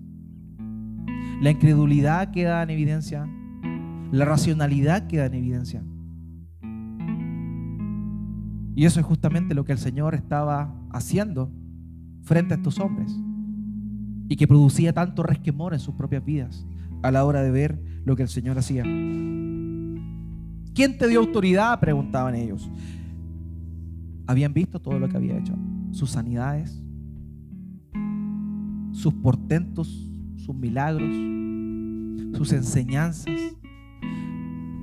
La 1.42 1.52
incredulidad 1.52 2.32
queda 2.32 2.64
en 2.64 2.70
evidencia. 2.70 3.28
La 4.12 4.26
racionalidad 4.26 5.08
queda 5.08 5.26
en 5.26 5.34
evidencia. 5.34 5.84
Y 8.76 8.86
eso 8.86 9.00
es 9.00 9.06
justamente 9.06 9.56
lo 9.56 9.66
que 9.66 9.72
el 9.72 9.80
Señor 9.80 10.14
estaba 10.16 10.74
haciendo 10.92 11.52
frente 12.24 12.54
a 12.54 12.58
estos 12.58 12.80
hombres. 12.80 13.16
y 14.30 14.36
que 14.36 14.46
producía 14.46 14.92
tanto 14.92 15.24
resquemor 15.24 15.74
en 15.74 15.80
sus 15.80 15.96
propias 15.96 16.26
vidas 16.26 16.68
a 17.02 17.12
la 17.12 17.24
hora 17.24 17.42
de 17.42 17.50
ver 17.50 17.82
lo 18.04 18.18
que 18.18 18.24
el 18.24 18.28
Señor 18.28 18.58
hacía. 18.58 18.84
¿Quién 20.74 20.98
te 20.98 21.08
dio 21.08 21.22
autoridad? 21.22 21.80
Preguntaban 21.80 22.36
ellos. 22.36 22.70
Habían 24.28 24.54
visto 24.54 24.80
todo 24.80 25.00
lo 25.00 25.08
que 25.08 25.16
había 25.18 25.38
hecho, 25.38 25.56
sus 25.92 26.12
sanidades, 26.12 26.84
sus 28.92 29.14
portentos, 29.14 29.88
sus 30.36 30.54
milagros, 30.54 31.14
sus 32.38 32.52
enseñanzas, 32.52 33.34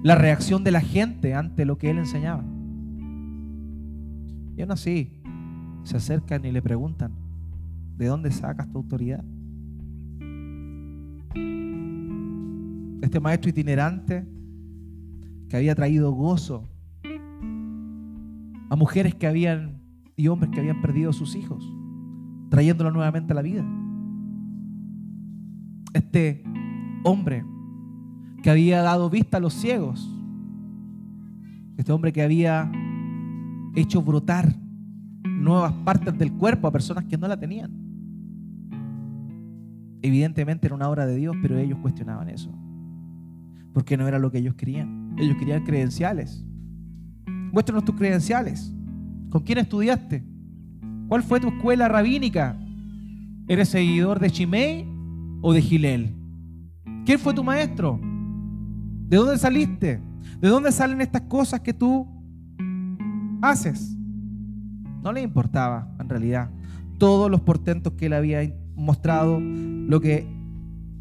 la 0.05 0.15
reacción 0.17 0.63
de 0.65 0.71
la 0.71 0.83
gente 0.83 1.33
ante 1.33 1.65
lo 1.65 1.79
que 1.79 1.89
él 1.89 1.97
enseñaba. 1.97 2.45
Y 4.55 4.61
aún 4.61 4.71
así, 4.71 5.11
se 5.83 5.97
acercan 5.97 6.45
y 6.45 6.53
le 6.53 6.61
preguntan, 6.61 7.13
¿de 7.97 8.07
dónde 8.07 8.31
sacas 8.31 8.71
tu 8.71 8.77
autoridad? 8.77 9.25
Este 13.01 13.19
maestro 13.19 13.49
itinerante 13.49 14.27
que 15.49 15.57
había 15.57 15.75
traído 15.75 16.13
gozo 16.13 16.69
a 18.69 18.77
mujeres 18.77 19.15
que 19.15 19.27
habían 19.27 19.81
y 20.17 20.29
hombres 20.29 20.51
que 20.53 20.61
habían 20.61 20.83
perdido 20.83 21.11
a 21.11 21.15
sus 21.15 21.35
hijos, 21.35 21.65
trayéndolo 22.51 22.91
nuevamente 22.91 23.33
a 23.33 23.37
la 23.37 23.43
vida. 23.43 23.65
Este 25.95 26.45
hombre 27.05 27.43
que 28.45 28.51
había 28.51 28.83
dado 28.83 29.09
vista 29.09 29.39
a 29.39 29.41
los 29.41 29.55
ciegos, 29.55 30.07
este 31.79 31.91
hombre 31.93 32.13
que 32.13 32.21
había 32.21 32.71
hecho 33.75 34.03
brotar 34.03 34.55
nuevas 35.25 35.73
partes 35.73 36.19
del 36.19 36.31
cuerpo 36.31 36.69
a 36.69 36.71
personas 36.71 37.05
que 37.05 37.17
no 37.17 37.27
la 37.27 37.39
tenían. 37.39 37.73
Evidentemente 40.03 40.67
era 40.67 40.77
una 40.77 40.91
obra 40.91 41.07
de 41.07 41.17
Dios, 41.17 41.35
pero 41.41 41.57
ellos 41.57 41.79
cuestionaban 41.79 42.29
eso, 42.29 42.51
porque 43.73 43.97
no 43.97 44.07
era 44.07 44.19
lo 44.19 44.31
que 44.31 44.41
ellos 44.41 44.57
querían. 44.57 45.17
Ellos 45.17 45.39
querían 45.39 45.65
credenciales. 45.65 46.45
Muéstranos 47.51 47.87
tus 47.87 47.95
credenciales. 47.95 48.75
¿Con 49.31 49.43
quién 49.43 49.57
estudiaste? 49.57 50.23
¿Cuál 51.09 51.23
fue 51.23 51.41
tu 51.41 51.49
escuela 51.49 51.89
rabínica? 51.89 52.61
¿Eres 53.49 53.71
seguidor 53.71 54.21
de 54.21 54.29
Shimei 54.29 54.87
o 55.41 55.55
de 55.55 55.63
Gilel? 55.63 56.15
¿Quién 57.07 57.19
fue 57.19 57.33
tu 57.33 57.43
maestro? 57.43 57.99
¿De 59.15 59.19
dónde 59.19 59.39
saliste? 59.39 60.01
¿De 60.41 60.49
dónde 60.49 60.73
salen 60.73 61.01
estas 61.01 61.21
cosas 61.21 61.61
que 61.61 61.73
tú 61.73 62.05
haces? 63.43 63.97
No 65.05 65.13
le 65.13 65.23
importaba, 65.23 65.95
en 66.01 66.09
realidad, 66.09 66.51
todos 66.99 67.31
los 67.31 67.41
portentos 67.43 67.93
que 67.93 68.07
él 68.07 68.13
había 68.15 68.41
mostrado. 68.75 69.39
Lo 69.39 70.01
que 70.01 70.27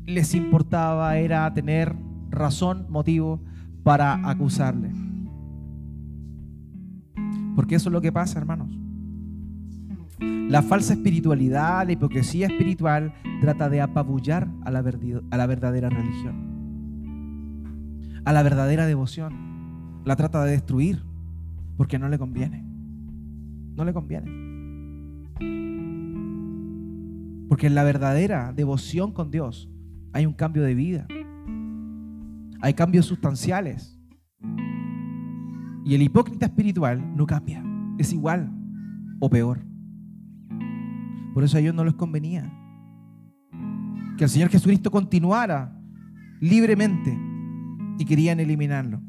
les 0.06 0.36
importaba 0.36 1.18
era 1.18 1.52
tener 1.56 1.96
razón, 2.30 2.86
motivo 2.88 3.42
para 3.82 4.30
acusarle. 4.30 4.92
Porque 7.56 7.74
eso 7.74 7.90
es 7.90 7.94
lo 7.94 8.02
que 8.02 8.12
pasa, 8.12 8.38
hermanos. 8.38 8.70
La 10.20 10.62
falsa 10.62 10.94
espiritualidad, 10.94 11.84
la 11.88 11.94
hipocresía 11.94 12.46
espiritual 12.46 13.12
trata 13.42 13.70
de 13.70 13.82
apabullar 13.82 14.48
a 14.66 14.70
la, 14.70 14.84
a 15.32 15.38
la 15.38 15.48
verdadera 15.48 15.90
religión, 15.90 16.53
a 18.26 18.34
la 18.34 18.44
verdadera 18.44 18.86
devoción. 18.86 20.02
La 20.06 20.16
trata 20.16 20.44
de 20.44 20.52
destruir 20.52 21.04
porque 21.78 22.00
no 22.00 22.10
le 22.10 22.18
conviene. 22.18 22.64
No 23.76 23.86
le 23.86 23.94
conviene. 23.94 24.32
Porque 27.48 27.68
en 27.68 27.76
la 27.76 27.84
verdadera 27.84 28.54
devoción 28.54 29.12
con 29.12 29.32
Dios 29.32 29.70
hay 30.12 30.26
un 30.26 30.34
cambio 30.34 30.64
de 30.64 30.76
vida. 30.76 31.08
Hay 32.62 32.74
cambios 32.74 33.06
sustanciales. 33.06 34.00
Y 35.86 35.96
el 35.96 36.02
hipócrita 36.02 36.46
espiritual 36.46 37.16
no 37.16 37.26
cambia. 37.26 37.64
Es 37.98 38.14
igual 38.14 38.52
o 39.20 39.30
peor. 39.30 39.60
Por 41.34 41.44
eso 41.44 41.58
a 41.58 41.60
ellos 41.60 41.74
no 41.74 41.84
les 41.84 41.94
convenía 41.96 42.52
que 44.18 44.26
el 44.26 44.30
Señor 44.30 44.50
Jesucristo 44.50 44.92
continuara 44.92 45.76
libremente 46.40 47.18
y 47.98 48.06
querían 48.06 48.40
eliminarlo. 48.40 49.02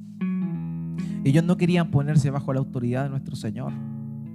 Ellos 1.24 1.44
no 1.44 1.56
querían 1.56 1.90
ponerse 1.90 2.30
bajo 2.30 2.52
la 2.52 2.60
autoridad 2.60 3.04
de 3.04 3.10
nuestro 3.10 3.36
Señor. 3.36 3.72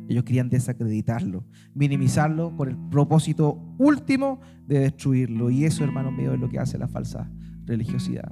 Ellos 0.07 0.23
querían 0.23 0.49
desacreditarlo, 0.49 1.45
minimizarlo 1.75 2.55
con 2.55 2.69
el 2.69 2.77
propósito 2.89 3.75
último 3.77 4.41
de 4.65 4.79
destruirlo. 4.79 5.51
Y 5.51 5.65
eso, 5.65 5.83
hermano 5.83 6.11
mío, 6.11 6.33
es 6.33 6.39
lo 6.39 6.49
que 6.49 6.57
hace 6.57 6.77
la 6.77 6.87
falsa 6.87 7.31
religiosidad. 7.65 8.31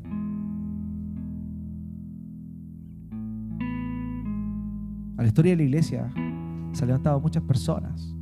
A 5.17 5.21
la 5.21 5.27
historia 5.27 5.51
de 5.51 5.57
la 5.57 5.63
iglesia 5.63 6.11
se 6.71 6.83
han 6.83 6.87
levantado 6.87 7.19
muchas 7.19 7.43
personas 7.43 8.17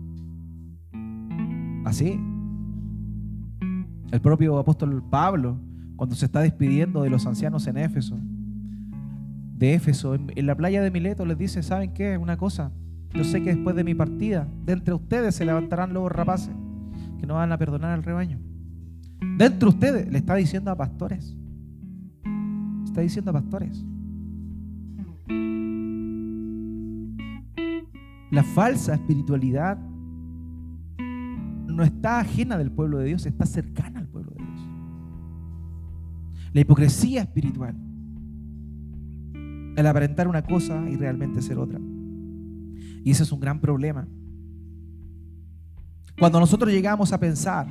Así. 1.86 2.19
El 4.12 4.21
propio 4.21 4.58
apóstol 4.58 5.03
Pablo, 5.10 5.58
cuando 5.95 6.15
se 6.15 6.25
está 6.25 6.41
despidiendo 6.41 7.03
de 7.03 7.10
los 7.10 7.25
ancianos 7.25 7.67
en 7.67 7.77
Éfeso, 7.77 8.17
de 9.58 9.73
Éfeso, 9.73 10.15
en, 10.15 10.45
la 10.45 10.55
playa 10.55 10.81
de 10.81 10.91
Mileto, 10.91 11.25
les 11.25 11.38
dice, 11.38 11.63
¿saben 11.63 11.93
qué? 11.93 12.17
Una 12.17 12.36
cosa, 12.38 12.71
yo 13.13 13.23
sé 13.23 13.41
que 13.41 13.55
después 13.55 13.75
de 13.75 13.86
mi 13.86 13.95
partida, 13.95 14.47
de 14.65 14.73
entre 14.73 14.93
ustedes 14.93 15.36
se 15.36 15.45
levantarán 15.45 15.93
los 15.93 16.12
rapaces 16.12 16.53
que 17.19 17.25
no 17.25 17.36
van 17.36 17.51
a 17.51 17.58
perdonar 17.58 17.91
al 17.91 18.03
rebaño. 18.03 18.39
De 19.38 19.45
entre 19.45 19.69
ustedes, 19.69 20.12
le 20.12 20.17
está 20.17 20.36
diciendo 20.36 20.71
a 20.71 20.75
pastores. 20.75 21.36
Está 22.84 23.01
diciendo 23.01 23.31
a 23.31 23.34
pastores. 23.34 23.86
La 28.31 28.43
falsa 28.43 28.95
espiritualidad 28.95 29.77
no 31.67 31.84
está 31.84 32.19
ajena 32.19 32.58
del 32.58 32.71
pueblo 32.71 32.97
de 32.97 33.05
Dios, 33.05 33.25
está 33.25 33.45
cercana 33.45 34.05
La 36.56 36.62
hipocresía 36.62 37.24
espiritual. 37.24 37.76
El 39.76 39.86
aparentar 39.86 40.26
una 40.30 40.41
cosa 40.41 40.89
y 40.89 40.96
realmente 40.96 41.41
ser 41.41 41.58
otra. 41.58 41.82
Y 43.04 43.12
ese 43.12 43.24
es 43.24 43.32
un 43.34 43.41
gran 43.41 43.60
problema. 43.60 44.08
Cuando 46.18 46.39
nosotros 46.39 46.72
llegamos 46.72 47.12
a 47.12 47.20
pensar, 47.20 47.68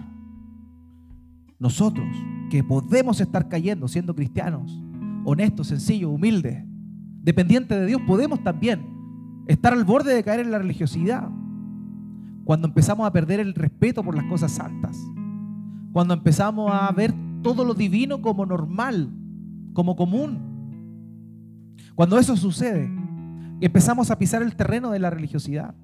nosotros 1.58 2.06
que 2.50 2.62
podemos 2.62 3.22
estar 3.22 3.48
cayendo 3.48 3.88
siendo 3.88 4.14
cristianos, 4.14 4.78
honestos, 5.24 5.68
sencillos, 5.68 6.10
humildes, 6.12 6.62
dependientes 7.22 7.80
de 7.80 7.86
Dios, 7.86 8.02
podemos 8.06 8.44
también 8.44 8.84
estar 9.48 9.72
al 9.72 9.84
borde 9.84 10.14
de 10.14 10.22
caer 10.22 10.40
en 10.40 10.50
la 10.50 10.58
religiosidad 10.58 11.30
cuando 12.44 12.68
empezamos 12.68 13.06
a 13.06 13.12
perder 13.14 13.40
el 13.40 13.54
respeto 13.54 14.04
por 14.04 14.14
las 14.14 14.26
cosas 14.26 14.52
santas, 14.52 14.98
cuando 15.90 16.12
empezamos 16.12 16.70
a 16.70 16.92
ver 16.92 17.23
todo 17.44 17.64
lo 17.64 17.74
divino 17.74 18.20
como 18.22 18.44
normal, 18.46 19.10
como 19.74 19.94
común. 19.94 21.76
Cuando 21.94 22.18
eso 22.18 22.36
sucede, 22.36 22.90
empezamos 23.60 24.10
a 24.10 24.18
pisar 24.18 24.42
el 24.42 24.56
terreno 24.56 24.90
de 24.90 24.98
la 24.98 25.10
religiosidad. 25.10 25.74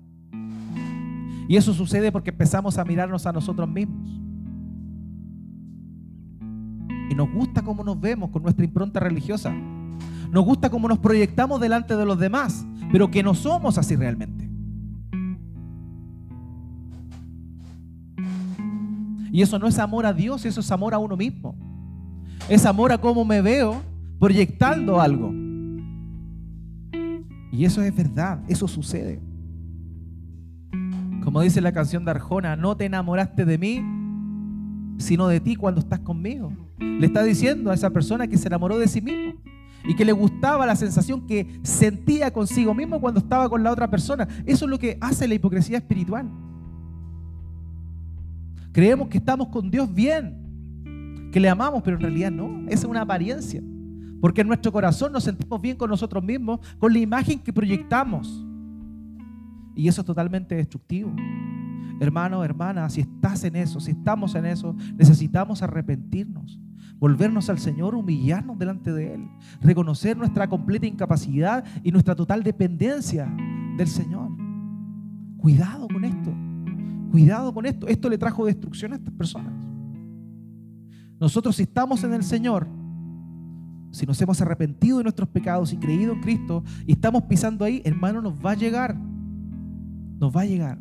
Y 1.47 1.57
eso 1.57 1.75
sucede 1.75 2.11
porque 2.11 2.31
empezamos 2.31 2.79
a 2.79 2.85
mirarnos 2.85 3.27
a 3.27 3.33
nosotros 3.33 3.69
mismos. 3.69 4.09
Y 7.11 7.15
nos 7.15 7.31
gusta 7.31 7.63
cómo 7.63 7.85
nos 7.85 8.01
vemos 8.01 8.31
con 8.31 8.43
nuestra 8.43 8.65
impronta 8.65 8.99
religiosa. 8.99 9.53
Nos 10.33 10.45
gusta 10.45 10.71
cómo 10.71 10.89
nos 10.89 10.99
proyectamos 10.99 11.61
delante 11.61 11.95
de 11.95 12.07
los 12.07 12.19
demás, 12.19 12.65
pero 12.91 13.11
que 13.11 13.23
no 13.23 13.35
somos 13.35 13.77
así 13.77 13.97
realmente. 13.97 14.40
Y 19.33 19.43
eso 19.43 19.59
no 19.59 19.67
es 19.67 19.79
amor 19.79 20.07
a 20.07 20.13
Dios, 20.13 20.45
eso 20.45 20.61
es 20.61 20.71
amor 20.71 20.95
a 20.95 20.99
uno 20.99 21.17
mismo. 21.17 21.55
Es 22.49 22.67
amor 22.67 22.93
a 22.93 22.99
cómo 22.99 23.25
me 23.25 23.41
veo 23.43 23.83
proyectando 24.19 25.01
algo. 25.01 25.33
Y 27.53 27.65
eso 27.65 27.83
es 27.83 27.95
verdad, 27.95 28.41
eso 28.49 28.69
sucede. 28.69 29.21
Como 31.25 31.41
dice 31.43 31.61
la 31.61 31.73
canción 31.73 32.05
de 32.05 32.13
Arjona, 32.13 32.57
no 32.57 32.77
te 32.77 32.87
enamoraste 32.87 33.45
de 33.45 33.59
mí, 33.59 33.85
sino 34.99 35.29
de 35.29 35.41
ti 35.41 35.57
cuando 35.57 35.81
estás 35.81 36.01
conmigo. 36.01 36.53
Le 36.79 37.07
está 37.07 37.23
diciendo 37.23 37.71
a 37.71 37.75
esa 37.75 37.91
persona 37.91 38.27
que 38.27 38.39
se 38.39 38.49
enamoró 38.49 38.79
de 38.79 38.89
sí 38.89 39.01
mismo 39.01 39.35
y 39.85 39.95
que 39.95 40.05
le 40.05 40.13
gustaba 40.13 40.67
la 40.67 40.77
sensación 40.77 41.27
que 41.27 41.61
sentía 41.63 42.33
consigo 42.33 42.75
mismo 42.75 43.01
cuando 43.01 43.21
estaba 43.21 43.49
con 43.49 43.63
la 43.63 43.73
otra 43.73 43.91
persona. 43.91 44.29
Eso 44.45 44.65
es 44.65 44.71
lo 44.71 44.79
que 44.79 44.99
hace 45.01 45.27
la 45.27 45.35
hipocresía 45.35 45.79
espiritual. 45.79 46.31
Creemos 48.73 49.09
que 49.09 49.19
estamos 49.19 49.49
con 49.49 49.71
Dios 49.71 49.93
bien, 49.93 51.31
que 51.33 51.41
le 51.41 51.49
amamos, 51.49 51.83
pero 51.83 51.97
en 51.97 52.03
realidad 52.03 52.31
no. 52.31 52.67
Esa 52.67 52.75
es 52.75 52.85
una 52.85 53.03
apariencia. 53.03 53.63
Porque 54.21 54.43
en 54.43 54.49
nuestro 54.49 54.71
corazón 54.71 55.13
nos 55.13 55.25
sentimos 55.25 55.61
bien 55.61 55.77
con 55.77 55.89
nosotros 55.91 56.23
mismos, 56.23 56.61
con 56.79 56.93
la 56.93 56.99
imagen 56.99 57.39
que 57.39 57.53
proyectamos. 57.53 58.45
Y 59.75 59.89
eso 59.89 60.03
es 60.03 60.07
totalmente 60.07 60.55
destructivo. 60.55 61.15
Hermano, 62.01 62.45
hermana, 62.45 62.89
si 62.89 63.03
estás 63.03 63.45
en 63.45 63.57
eso, 63.57 63.81
si 63.81 63.93
estamos 63.93 64.35
en 64.35 64.47
eso, 64.47 64.75
necesitamos 64.97 65.63
arrepentirnos, 65.63 66.59
volvernos 66.99 67.51
al 67.51 67.59
Señor, 67.59 67.95
humillarnos 67.95 68.59
delante 68.59 68.93
de 68.93 69.15
Él, 69.15 69.29
reconocer 69.61 70.17
nuestra 70.17 70.49
completa 70.49 70.87
incapacidad 70.87 71.65
y 71.83 71.93
nuestra 71.93 72.15
total 72.15 72.43
dependencia 72.43 73.31
del 73.77 73.87
Señor. 73.87 74.31
Cuidado 75.37 75.89
con 75.89 76.05
esto, 76.05 76.33
cuidado 77.11 77.53
con 77.53 77.67
esto. 77.67 77.87
Esto 77.89 78.09
le 78.09 78.19
trajo 78.19 78.47
destrucción 78.47 78.93
a 78.93 78.97
estas 78.97 79.13
personas. 79.15 79.53
Nosotros 81.19 81.57
si 81.57 81.65
estamos 81.65 82.03
en 82.05 82.15
el 82.15 82.23
Señor, 82.23 82.67
si 83.91 84.07
nos 84.07 84.21
hemos 84.23 84.41
arrepentido 84.41 84.99
de 84.99 85.05
nuestros 85.05 85.29
pecados 85.29 85.73
y 85.73 85.77
creído 85.77 86.13
en 86.13 86.21
Cristo 86.21 86.65
y 86.87 86.93
estamos 86.93 87.25
pisando 87.25 87.65
ahí, 87.65 87.83
hermano, 87.85 88.23
nos 88.23 88.35
va 88.35 88.53
a 88.53 88.55
llegar. 88.55 88.97
Nos 90.19 90.35
va 90.35 90.43
a 90.43 90.47
llegar. 90.47 90.79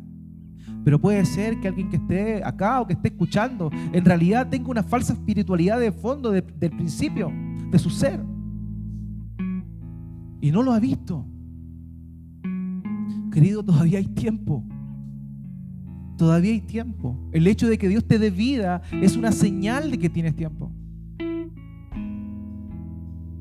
Pero 0.84 0.98
puede 0.98 1.24
ser 1.24 1.60
que 1.60 1.68
alguien 1.68 1.90
que 1.90 1.96
esté 1.96 2.42
acá 2.44 2.80
o 2.80 2.86
que 2.86 2.94
esté 2.94 3.08
escuchando 3.08 3.70
en 3.92 4.04
realidad 4.04 4.48
tenga 4.48 4.70
una 4.70 4.82
falsa 4.82 5.12
espiritualidad 5.12 5.78
de 5.78 5.92
fondo 5.92 6.30
del 6.30 6.70
principio 6.70 7.30
de 7.70 7.78
su 7.78 7.90
ser. 7.90 8.20
Y 10.40 10.50
no 10.50 10.62
lo 10.62 10.72
ha 10.72 10.80
visto. 10.80 11.26
Querido, 13.30 13.62
todavía 13.62 13.98
hay 13.98 14.06
tiempo. 14.06 14.64
Todavía 16.20 16.52
hay 16.52 16.60
tiempo. 16.60 17.16
El 17.32 17.46
hecho 17.46 17.66
de 17.66 17.78
que 17.78 17.88
Dios 17.88 18.04
te 18.04 18.18
dé 18.18 18.28
vida 18.28 18.82
es 18.92 19.16
una 19.16 19.32
señal 19.32 19.90
de 19.90 19.98
que 19.98 20.10
tienes 20.10 20.36
tiempo. 20.36 20.70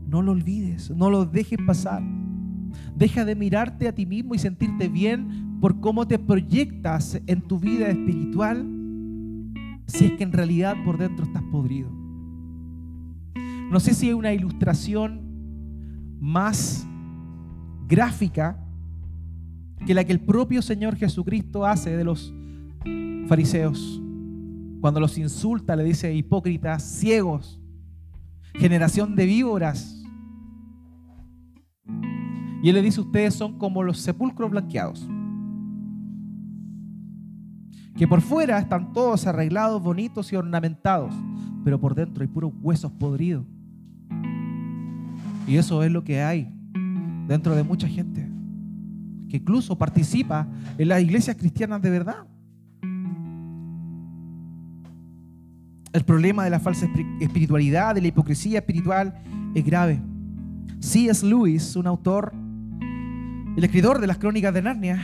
No 0.08 0.22
lo 0.22 0.32
olvides, 0.32 0.89
no 0.89 1.10
lo 1.10 1.26
dejes 1.26 1.60
pasar. 1.68 2.02
Deja 2.96 3.26
de 3.26 3.36
mirarte 3.36 3.89
a 3.89 3.94
ti 3.94 4.06
mismo 4.06 4.34
y 4.34 4.39
sentirte 4.39 4.88
bien 4.88 5.58
por 5.60 5.82
cómo 5.82 6.08
te 6.08 6.18
proyectas 6.18 7.22
en 7.28 7.42
tu 7.42 7.60
vida 7.60 7.89
espiritual 7.89 8.65
si 9.86 10.06
es 10.06 10.12
que 10.13 10.24
en 10.24 10.32
realidad 10.32 10.78
por 10.86 10.98
dentro 10.98 11.26
estás 11.26 11.44
podrido. 11.52 11.92
No 13.70 13.82
sé 13.82 13.94
si 13.94 14.08
hay 14.08 14.13
una 14.13 14.32
ilustración 14.32 15.20
más 16.22 16.88
gráfica 17.89 18.65
que 19.86 19.94
la 19.94 20.06
que 20.06 20.13
el 20.13 20.22
propio 20.22 20.62
Señor 20.62 20.96
Jesucristo 20.96 21.65
hace 21.65 21.98
de 21.98 22.06
los 22.06 22.34
fariseos. 23.30 24.02
Cuando 24.82 25.00
los 25.00 25.18
insulta, 25.18 25.76
le 25.76 25.86
dice 25.86 26.13
hipócritas, 26.13 26.84
ciegos, 26.84 27.62
generación 28.56 29.15
de 29.15 29.26
víboras. 29.26 30.04
Y 32.62 32.68
él 32.68 32.76
le 32.76 32.82
dice, 32.82 33.00
ustedes 33.00 33.34
son 33.34 33.58
como 33.58 33.84
los 33.84 34.00
sepulcros 34.00 34.52
blanqueados 34.52 35.08
que 38.00 38.08
por 38.08 38.22
fuera 38.22 38.58
están 38.58 38.94
todos 38.94 39.28
arreglados, 39.28 39.84
bonitos 39.84 40.32
y 40.32 40.38
ornamentados, 40.38 41.13
pero 41.65 41.82
por 41.82 41.96
dentro 41.96 42.22
hay 42.22 42.30
puros 42.30 42.54
huesos 42.62 42.94
podridos. 42.94 43.46
Y 45.46 45.58
eso 45.58 45.84
es 45.84 45.92
lo 45.92 46.02
que 46.02 46.22
hay 46.22 46.50
dentro 47.28 47.54
de 47.56 47.63
mucha 47.63 47.89
gente, 47.89 48.26
que 49.28 49.36
incluso 49.36 49.78
participa 49.78 50.48
en 50.78 50.88
las 50.88 51.02
iglesias 51.02 51.36
cristianas 51.36 51.82
de 51.82 51.89
verdad. 51.89 52.26
El 55.91 56.04
problema 56.04 56.43
de 56.43 56.52
la 56.52 56.60
falsa 56.60 56.88
espiritualidad, 57.19 57.95
de 57.95 58.02
la 58.02 58.08
hipocresía 58.08 58.60
espiritual, 58.60 59.21
es 59.56 59.65
grave. 59.65 60.02
C.S. 60.80 61.25
Lewis, 61.25 61.75
un 61.75 61.88
autor, 61.88 62.32
el 63.58 63.63
escritor 63.63 63.99
de 63.99 64.08
las 64.08 64.17
crónicas 64.17 64.54
de 64.54 64.62
Narnia, 64.62 64.99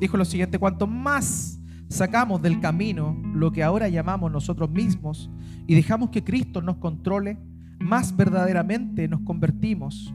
dijo 0.00 0.16
lo 0.16 0.24
siguiente, 0.24 0.58
cuanto 0.58 0.86
más 0.86 1.60
sacamos 1.88 2.40
del 2.40 2.60
camino 2.60 3.20
lo 3.34 3.52
que 3.52 3.62
ahora 3.62 3.88
llamamos 3.88 4.32
nosotros 4.32 4.70
mismos 4.70 5.30
y 5.66 5.74
dejamos 5.74 6.10
que 6.10 6.24
Cristo 6.24 6.62
nos 6.62 6.76
controle, 6.76 7.36
más 7.78 8.16
verdaderamente 8.16 9.08
nos 9.08 9.20
convertimos 9.20 10.12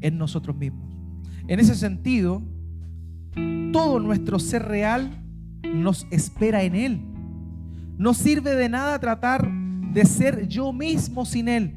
en 0.00 0.18
nosotros 0.18 0.56
mismos. 0.56 0.94
En 1.46 1.58
ese 1.58 1.74
sentido, 1.74 2.42
todo 3.72 3.98
nuestro 3.98 4.38
ser 4.38 4.66
real 4.66 5.24
nos 5.64 6.06
espera 6.10 6.62
en 6.62 6.74
Él. 6.74 7.07
No 7.98 8.14
sirve 8.14 8.54
de 8.54 8.68
nada 8.68 8.98
tratar 9.00 9.50
de 9.92 10.04
ser 10.04 10.46
yo 10.46 10.72
mismo 10.72 11.24
sin 11.26 11.48
Él. 11.48 11.74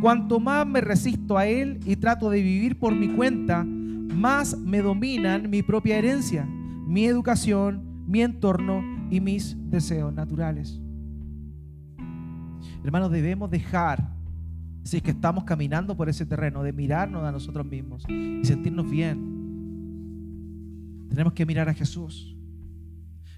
Cuanto 0.00 0.40
más 0.40 0.66
me 0.66 0.80
resisto 0.80 1.36
a 1.36 1.46
Él 1.46 1.78
y 1.84 1.96
trato 1.96 2.30
de 2.30 2.42
vivir 2.42 2.78
por 2.78 2.94
mi 2.94 3.08
cuenta, 3.08 3.62
más 3.62 4.56
me 4.58 4.80
dominan 4.80 5.50
mi 5.50 5.62
propia 5.62 5.98
herencia, 5.98 6.46
mi 6.46 7.04
educación, 7.04 8.04
mi 8.06 8.22
entorno 8.22 8.82
y 9.10 9.20
mis 9.20 9.56
deseos 9.70 10.12
naturales. 10.14 10.80
Hermanos, 12.82 13.10
debemos 13.10 13.50
dejar, 13.50 14.14
si 14.84 14.96
es 14.96 15.02
que 15.02 15.10
estamos 15.10 15.44
caminando 15.44 15.96
por 15.96 16.08
ese 16.08 16.24
terreno, 16.24 16.62
de 16.62 16.72
mirarnos 16.72 17.24
a 17.24 17.32
nosotros 17.32 17.66
mismos 17.66 18.06
y 18.08 18.44
sentirnos 18.44 18.88
bien. 18.90 19.36
Tenemos 21.10 21.34
que 21.34 21.44
mirar 21.44 21.68
a 21.68 21.74
Jesús. 21.74 22.35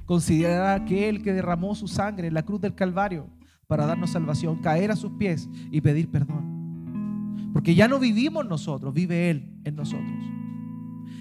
Considerar 0.08 0.62
a 0.62 0.74
aquel 0.74 1.22
que 1.22 1.34
derramó 1.34 1.74
su 1.74 1.86
sangre 1.86 2.28
en 2.28 2.34
la 2.34 2.42
cruz 2.42 2.62
del 2.62 2.74
Calvario 2.74 3.28
para 3.66 3.84
darnos 3.84 4.08
salvación, 4.08 4.56
caer 4.62 4.90
a 4.90 4.96
sus 4.96 5.12
pies 5.12 5.50
y 5.70 5.82
pedir 5.82 6.10
perdón. 6.10 7.50
Porque 7.52 7.74
ya 7.74 7.88
no 7.88 7.98
vivimos 7.98 8.46
nosotros, 8.46 8.94
vive 8.94 9.28
Él 9.28 9.60
en 9.64 9.76
nosotros. 9.76 10.18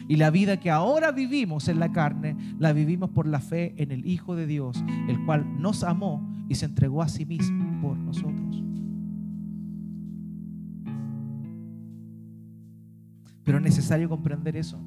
Y 0.07 0.15
la 0.15 0.29
vida 0.29 0.61
que 0.61 0.71
ahora 0.71 1.11
vivimos 1.11 1.67
en 1.67 1.81
la 1.81 1.91
carne, 1.91 2.37
la 2.59 2.71
vivimos 2.71 3.09
por 3.09 3.27
la 3.27 3.41
fe 3.41 3.73
en 3.75 3.91
el 3.91 4.05
Hijo 4.05 4.37
de 4.37 4.47
Dios, 4.47 4.81
el 5.09 5.21
cual 5.25 5.61
nos 5.61 5.83
amó 5.83 6.25
y 6.47 6.55
se 6.55 6.63
entregó 6.63 7.01
a 7.01 7.09
sí 7.09 7.25
mismo 7.25 7.81
por 7.81 7.97
nosotros. 7.97 8.63
Pero 13.43 13.57
es 13.57 13.63
necesario 13.65 14.07
comprender 14.07 14.55
eso. 14.55 14.79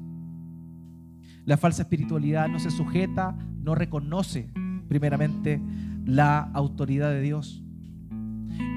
La 1.45 1.57
falsa 1.57 1.83
espiritualidad 1.83 2.47
no 2.47 2.59
se 2.59 2.71
sujeta, 2.71 3.35
no 3.61 3.75
reconoce 3.75 4.49
primeramente 4.87 5.61
la 6.05 6.39
autoridad 6.39 7.09
de 7.09 7.21
Dios. 7.21 7.63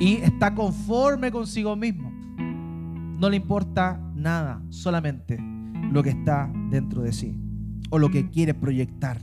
Y 0.01 0.15
está 0.17 0.55
conforme 0.55 1.31
consigo 1.31 1.77
mismo. 1.77 2.11
No 3.19 3.29
le 3.29 3.37
importa 3.37 4.01
nada, 4.15 4.63
solamente 4.71 5.39
lo 5.93 6.03
que 6.03 6.11
está 6.11 6.51
dentro 6.71 7.03
de 7.03 7.13
sí 7.13 7.37
o 7.91 7.99
lo 7.99 8.11
que 8.11 8.29
quiere 8.31 8.55
proyectar. 8.55 9.21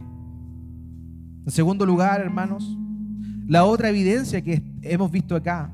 En 1.45 1.51
segundo 1.51 1.86
lugar, 1.86 2.21
hermanos, 2.21 2.77
la 3.47 3.65
otra 3.65 3.89
evidencia 3.89 4.41
que 4.41 4.63
hemos 4.82 5.12
visto 5.12 5.36
acá 5.36 5.73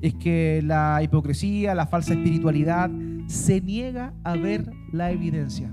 es 0.00 0.14
que 0.14 0.60
la 0.64 1.00
hipocresía, 1.02 1.74
la 1.74 1.86
falsa 1.86 2.14
espiritualidad, 2.14 2.90
se 3.26 3.60
niega 3.60 4.12
a 4.24 4.34
ver 4.34 4.72
la 4.90 5.12
evidencia. 5.12 5.70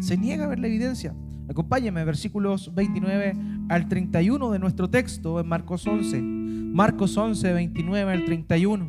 Se 0.00 0.16
niega 0.16 0.44
a 0.44 0.48
ver 0.48 0.58
la 0.58 0.66
evidencia. 0.66 1.14
Acompáñenme, 1.48 2.04
versículos 2.04 2.74
29 2.74 3.34
al 3.68 3.88
31 3.88 4.50
de 4.50 4.58
nuestro 4.58 4.90
texto 4.90 5.40
en 5.40 5.48
Marcos 5.48 5.86
11. 5.86 6.20
Marcos 6.20 7.16
11, 7.16 7.52
29 7.52 8.12
al 8.12 8.24
31. 8.24 8.86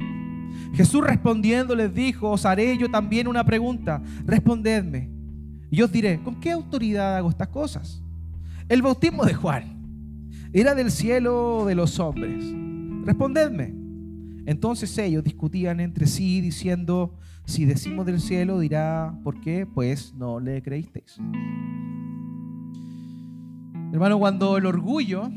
Jesús 0.74 1.04
respondiendo 1.04 1.76
les 1.76 1.94
dijo, 1.94 2.32
os 2.32 2.46
haré 2.46 2.78
yo 2.78 2.90
también 2.90 3.28
una 3.28 3.44
pregunta, 3.46 4.02
respondedme. 4.26 5.10
Y 5.70 5.82
os 5.82 5.92
diré, 5.92 6.20
¿con 6.24 6.40
qué 6.40 6.52
autoridad 6.52 7.18
hago 7.18 7.30
estas 7.30 7.50
cosas? 7.50 8.04
El 8.70 8.82
bautismo 8.82 9.26
de 9.26 9.34
Juan, 9.34 10.20
¿era 10.54 10.76
del 10.76 10.92
cielo 10.92 11.66
de 11.66 11.76
los 11.76 12.00
hombres? 12.00 12.44
Respondedme. 13.06 13.74
Entonces 14.46 14.98
ellos 14.98 15.24
discutían 15.24 15.80
entre 15.80 16.08
sí 16.08 16.42
diciendo, 16.42 17.18
si 17.48 17.64
decimos 17.64 18.06
del 18.06 18.20
cielo 18.20 18.60
dirá, 18.60 19.18
¿por 19.24 19.40
qué? 19.40 19.66
Pues 19.66 20.14
no 20.14 20.40
le 20.40 20.62
creísteis. 20.62 21.18
Hermano, 23.94 24.20
cuando 24.20 24.58
el 24.58 24.66
orgullo, 24.66 25.32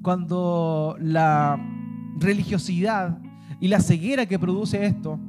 cuando 0.00 0.96
la 0.98 1.60
religiosidad 2.18 3.20
y 3.60 3.68
la 3.68 3.80
ceguera 3.80 4.24
que 4.24 4.38
produce 4.38 4.86
esto 4.86 5.20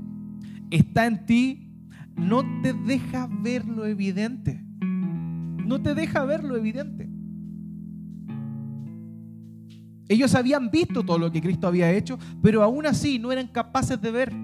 está 0.72 1.06
en 1.08 1.26
ti, 1.26 1.70
no 2.16 2.44
te 2.62 2.74
deja 2.74 3.28
ver 3.30 3.66
lo 3.66 3.86
evidente. 3.86 4.64
No 4.80 5.82
te 5.82 5.94
deja 5.94 6.24
ver 6.24 6.46
lo 6.46 6.56
evidente. 6.56 7.10
Ellos 10.08 10.34
habían 10.36 10.72
visto 10.72 11.04
todo 11.04 11.18
lo 11.18 11.32
que 11.34 11.42
Cristo 11.42 11.68
había 11.68 11.92
hecho, 11.92 12.18
pero 12.42 12.64
aún 12.64 12.86
así 12.86 13.20
no 13.20 13.34
eran 13.34 13.48
capaces 13.48 14.00
de 14.00 14.12
ver. 14.12 14.43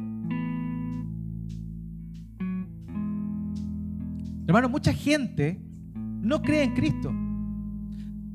Hermano, 4.50 4.68
mucha 4.68 4.92
gente 4.92 5.62
no 5.94 6.42
cree 6.42 6.64
en 6.64 6.74
Cristo, 6.74 7.14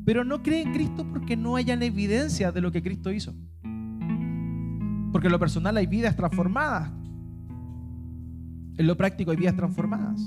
pero 0.04 0.22
no 0.22 0.44
cree 0.44 0.62
en 0.62 0.72
Cristo 0.72 1.04
porque 1.10 1.36
no 1.36 1.56
hayan 1.56 1.82
evidencia 1.82 2.52
de 2.52 2.60
lo 2.60 2.70
que 2.70 2.84
Cristo 2.84 3.10
hizo. 3.10 3.34
Porque 5.10 5.26
en 5.26 5.32
lo 5.32 5.40
personal 5.40 5.76
hay 5.76 5.88
vidas 5.88 6.14
transformadas. 6.14 6.92
En 8.78 8.86
lo 8.86 8.96
práctico 8.96 9.32
hay 9.32 9.38
vidas 9.38 9.56
transformadas. 9.56 10.24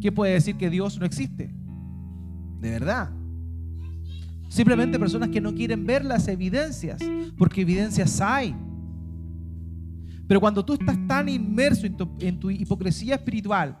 ¿Qué 0.00 0.12
puede 0.12 0.34
decir 0.34 0.54
que 0.54 0.70
Dios 0.70 1.00
no 1.00 1.04
existe? 1.04 1.52
De 2.60 2.70
verdad. 2.70 3.10
Simplemente 4.50 5.00
personas 5.00 5.30
que 5.30 5.40
no 5.40 5.52
quieren 5.52 5.84
ver 5.84 6.04
las 6.04 6.28
evidencias, 6.28 7.02
porque 7.36 7.62
evidencias 7.62 8.20
hay. 8.20 8.54
Pero 10.28 10.38
cuando 10.38 10.64
tú 10.64 10.74
estás 10.74 10.96
tan 11.08 11.28
inmerso 11.28 11.88
en 11.88 11.96
tu, 11.96 12.08
en 12.20 12.38
tu 12.38 12.52
hipocresía 12.52 13.16
espiritual, 13.16 13.80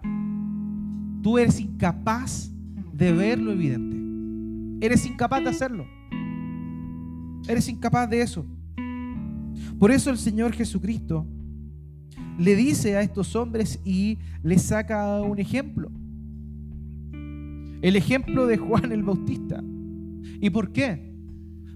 tú 1.22 1.38
eres 1.38 1.60
incapaz 1.60 2.50
de 2.92 3.12
ver 3.12 3.40
lo 3.40 3.52
evidente. 3.52 4.84
Eres 4.84 5.06
incapaz 5.06 5.42
de 5.42 5.50
hacerlo. 5.50 5.86
Eres 7.48 7.68
incapaz 7.68 8.10
de 8.10 8.20
eso. 8.20 8.44
Por 9.78 9.90
eso 9.90 10.10
el 10.10 10.18
Señor 10.18 10.52
Jesucristo 10.52 11.26
le 12.38 12.56
dice 12.56 12.96
a 12.96 13.02
estos 13.02 13.34
hombres 13.36 13.80
y 13.84 14.18
les 14.42 14.62
saca 14.62 15.20
un 15.20 15.38
ejemplo. 15.38 15.90
El 17.82 17.96
ejemplo 17.96 18.46
de 18.46 18.58
Juan 18.58 18.92
el 18.92 19.02
Bautista. 19.02 19.62
¿Y 20.40 20.50
por 20.50 20.72
qué? 20.72 21.12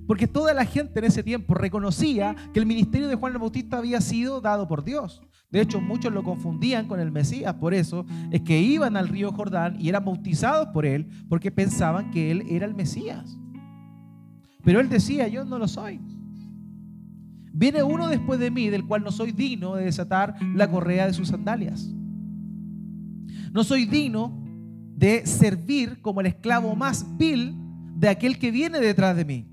Porque 0.07 0.28
toda 0.28 0.55
la 0.55 0.64
gente 0.64 0.99
en 1.01 1.05
ese 1.05 1.22
tiempo 1.22 1.55
reconocía 1.55 2.36
que 2.53 2.61
el 2.61 2.66
ministerio 2.66 3.09
de 3.09 3.16
Juan 3.16 3.32
el 3.32 3.38
Bautista 3.38 3.78
había 3.78 4.01
sido 4.01 4.40
dado 4.40 4.68
por 4.68 4.84
Dios. 4.84 5.20
De 5.57 5.62
hecho, 5.62 5.80
muchos 5.80 6.12
lo 6.12 6.22
confundían 6.22 6.86
con 6.86 7.00
el 7.00 7.11
Mesías, 7.11 7.54
por 7.54 7.72
eso 7.72 8.04
es 8.30 8.42
que 8.42 8.61
iban 8.61 8.94
al 8.94 9.09
río 9.09 9.32
Jordán 9.32 9.78
y 9.80 9.88
eran 9.88 10.04
bautizados 10.04 10.68
por 10.68 10.84
él 10.84 11.09
porque 11.30 11.50
pensaban 11.50 12.11
que 12.11 12.30
él 12.30 12.44
era 12.50 12.66
el 12.66 12.74
Mesías. 12.74 13.38
Pero 14.62 14.80
él 14.80 14.90
decía, 14.90 15.28
yo 15.28 15.46
no 15.46 15.59
lo 15.59 15.66
soy. 15.66 15.98
Viene 17.54 17.82
uno 17.82 18.09
después 18.09 18.38
de 18.38 18.50
mí, 18.50 18.68
del 18.68 18.84
cual 18.84 19.02
no 19.02 19.11
soy 19.11 19.32
digno 19.32 19.76
de 19.76 19.86
desatar 19.86 20.34
la 20.54 20.70
correa 20.70 21.07
de 21.07 21.14
sus 21.14 21.28
sandalias. 21.28 21.90
No 23.50 23.64
soy 23.64 23.86
digno 23.86 24.38
de 24.94 25.24
servir 25.24 26.02
como 26.02 26.20
el 26.20 26.26
esclavo 26.26 26.76
más 26.76 27.16
vil 27.16 27.57
de 27.94 28.11
aquel 28.11 28.38
que 28.38 28.50
viene 28.50 28.78
detrás 28.78 29.16
de 29.16 29.24
mí. 29.24 29.48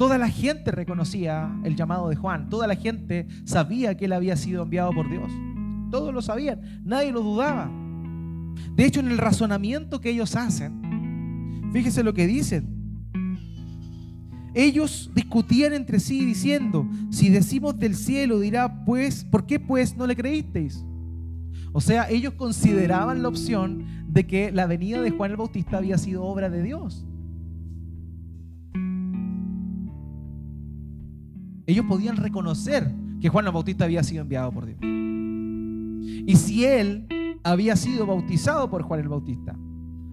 Toda 0.00 0.16
la 0.16 0.30
gente 0.30 0.70
reconocía 0.70 1.54
el 1.62 1.76
llamado 1.76 2.08
de 2.08 2.16
Juan, 2.16 2.48
toda 2.48 2.66
la 2.66 2.74
gente 2.74 3.28
sabía 3.44 3.98
que 3.98 4.06
él 4.06 4.14
había 4.14 4.34
sido 4.34 4.62
enviado 4.62 4.94
por 4.94 5.10
Dios. 5.10 5.30
Todos 5.90 6.14
lo 6.14 6.22
sabían, 6.22 6.80
nadie 6.86 7.12
lo 7.12 7.20
dudaba. 7.20 7.70
De 8.74 8.86
hecho, 8.86 9.00
en 9.00 9.08
el 9.08 9.18
razonamiento 9.18 10.00
que 10.00 10.08
ellos 10.08 10.36
hacen, 10.36 11.68
fíjese 11.74 12.02
lo 12.02 12.14
que 12.14 12.26
dicen. 12.26 13.04
Ellos 14.54 15.10
discutían 15.14 15.74
entre 15.74 16.00
sí 16.00 16.24
diciendo, 16.24 16.88
si 17.10 17.28
decimos 17.28 17.78
del 17.78 17.94
cielo, 17.94 18.40
dirá, 18.40 18.86
pues, 18.86 19.24
¿por 19.24 19.44
qué 19.44 19.60
pues 19.60 19.98
no 19.98 20.06
le 20.06 20.16
creísteis? 20.16 20.82
O 21.74 21.82
sea, 21.82 22.08
ellos 22.08 22.32
consideraban 22.38 23.22
la 23.22 23.28
opción 23.28 23.84
de 24.08 24.26
que 24.26 24.50
la 24.50 24.64
venida 24.64 25.02
de 25.02 25.10
Juan 25.10 25.32
el 25.32 25.36
Bautista 25.36 25.76
había 25.76 25.98
sido 25.98 26.24
obra 26.24 26.48
de 26.48 26.62
Dios. 26.62 27.04
Ellos 31.70 31.86
podían 31.86 32.16
reconocer 32.16 32.92
que 33.20 33.28
Juan 33.28 33.46
el 33.46 33.52
Bautista 33.52 33.84
había 33.84 34.02
sido 34.02 34.22
enviado 34.22 34.50
por 34.50 34.66
Dios. 34.66 34.78
Y 34.82 36.34
si 36.34 36.64
él 36.64 37.06
había 37.44 37.76
sido 37.76 38.06
bautizado 38.06 38.68
por 38.68 38.82
Juan 38.82 38.98
el 38.98 39.08
Bautista, 39.08 39.54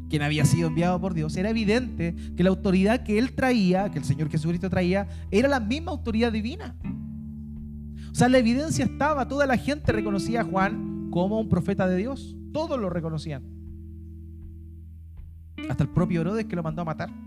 quien 0.08 0.22
había 0.22 0.46
sido 0.46 0.68
enviado 0.68 1.02
por 1.02 1.16
Dios, 1.16 1.36
era 1.36 1.50
evidente 1.50 2.16
que 2.36 2.44
la 2.44 2.52
autoridad 2.52 3.04
que 3.04 3.18
él 3.18 3.34
traía, 3.34 3.90
que 3.90 3.98
el 3.98 4.06
Señor 4.06 4.30
Jesucristo 4.30 4.70
traía, 4.70 5.08
era 5.32 5.50
la 5.50 5.60
misma 5.60 5.94
autoridad 5.94 6.32
divina. 6.32 6.76
O 8.12 8.14
sea, 8.14 8.30
la 8.30 8.38
evidencia 8.38 8.86
estaba, 8.86 9.28
toda 9.28 9.48
la 9.48 9.58
gente 9.58 9.92
reconocía 9.92 10.42
a 10.42 10.44
Juan 10.44 11.10
como 11.10 11.40
un 11.40 11.50
profeta 11.50 11.88
de 11.88 11.98
Dios, 11.98 12.36
todos 12.54 12.80
lo 12.80 12.92
reconocían. 12.92 13.42
Hasta 15.68 15.84
el 15.84 15.90
propio 15.90 16.22
Herodes 16.22 16.46
que 16.46 16.56
lo 16.56 16.62
mandó 16.62 16.84
a 16.84 16.86
matar. 16.86 17.27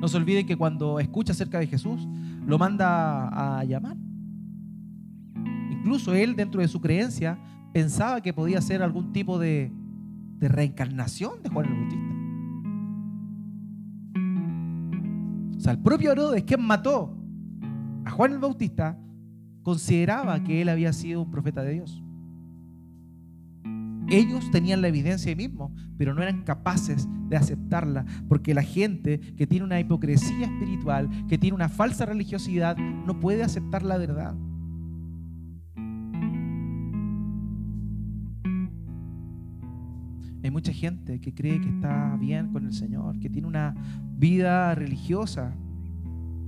No 0.00 0.08
se 0.08 0.16
olviden 0.16 0.46
que 0.46 0.56
cuando 0.56 1.00
escucha 1.00 1.32
acerca 1.32 1.58
de 1.58 1.66
Jesús, 1.66 2.06
lo 2.46 2.58
manda 2.58 3.58
a 3.58 3.64
llamar. 3.64 3.96
Incluso 5.70 6.14
él, 6.14 6.36
dentro 6.36 6.60
de 6.60 6.68
su 6.68 6.80
creencia, 6.80 7.38
pensaba 7.72 8.20
que 8.20 8.32
podía 8.32 8.60
ser 8.60 8.82
algún 8.82 9.12
tipo 9.12 9.38
de 9.38 9.72
de 10.44 10.48
reencarnación 10.48 11.42
de 11.42 11.48
Juan 11.48 11.66
el 11.66 11.74
Bautista. 11.74 12.14
O 15.56 15.60
sea, 15.60 15.72
el 15.72 15.78
propio 15.78 16.12
Herodes, 16.12 16.44
quien 16.44 16.60
mató 16.60 17.16
a 18.04 18.10
Juan 18.10 18.32
el 18.32 18.38
Bautista, 18.38 18.98
consideraba 19.62 20.44
que 20.44 20.60
él 20.60 20.68
había 20.68 20.92
sido 20.92 21.22
un 21.22 21.30
profeta 21.30 21.62
de 21.62 21.72
Dios. 21.72 22.03
Ellos 24.08 24.50
tenían 24.50 24.82
la 24.82 24.88
evidencia 24.88 25.30
ahí 25.30 25.36
mismo, 25.36 25.74
pero 25.96 26.14
no 26.14 26.22
eran 26.22 26.42
capaces 26.42 27.08
de 27.28 27.36
aceptarla, 27.36 28.04
porque 28.28 28.54
la 28.54 28.62
gente 28.62 29.18
que 29.18 29.46
tiene 29.46 29.64
una 29.64 29.80
hipocresía 29.80 30.46
espiritual, 30.46 31.08
que 31.28 31.38
tiene 31.38 31.54
una 31.54 31.68
falsa 31.68 32.04
religiosidad, 32.04 32.76
no 32.76 33.18
puede 33.18 33.42
aceptar 33.42 33.82
la 33.82 33.96
verdad. 33.96 34.34
Hay 40.42 40.50
mucha 40.50 40.74
gente 40.74 41.20
que 41.20 41.32
cree 41.34 41.58
que 41.58 41.70
está 41.70 42.16
bien 42.20 42.52
con 42.52 42.66
el 42.66 42.74
Señor, 42.74 43.18
que 43.18 43.30
tiene 43.30 43.48
una 43.48 43.74
vida 44.18 44.74
religiosa. 44.74 45.56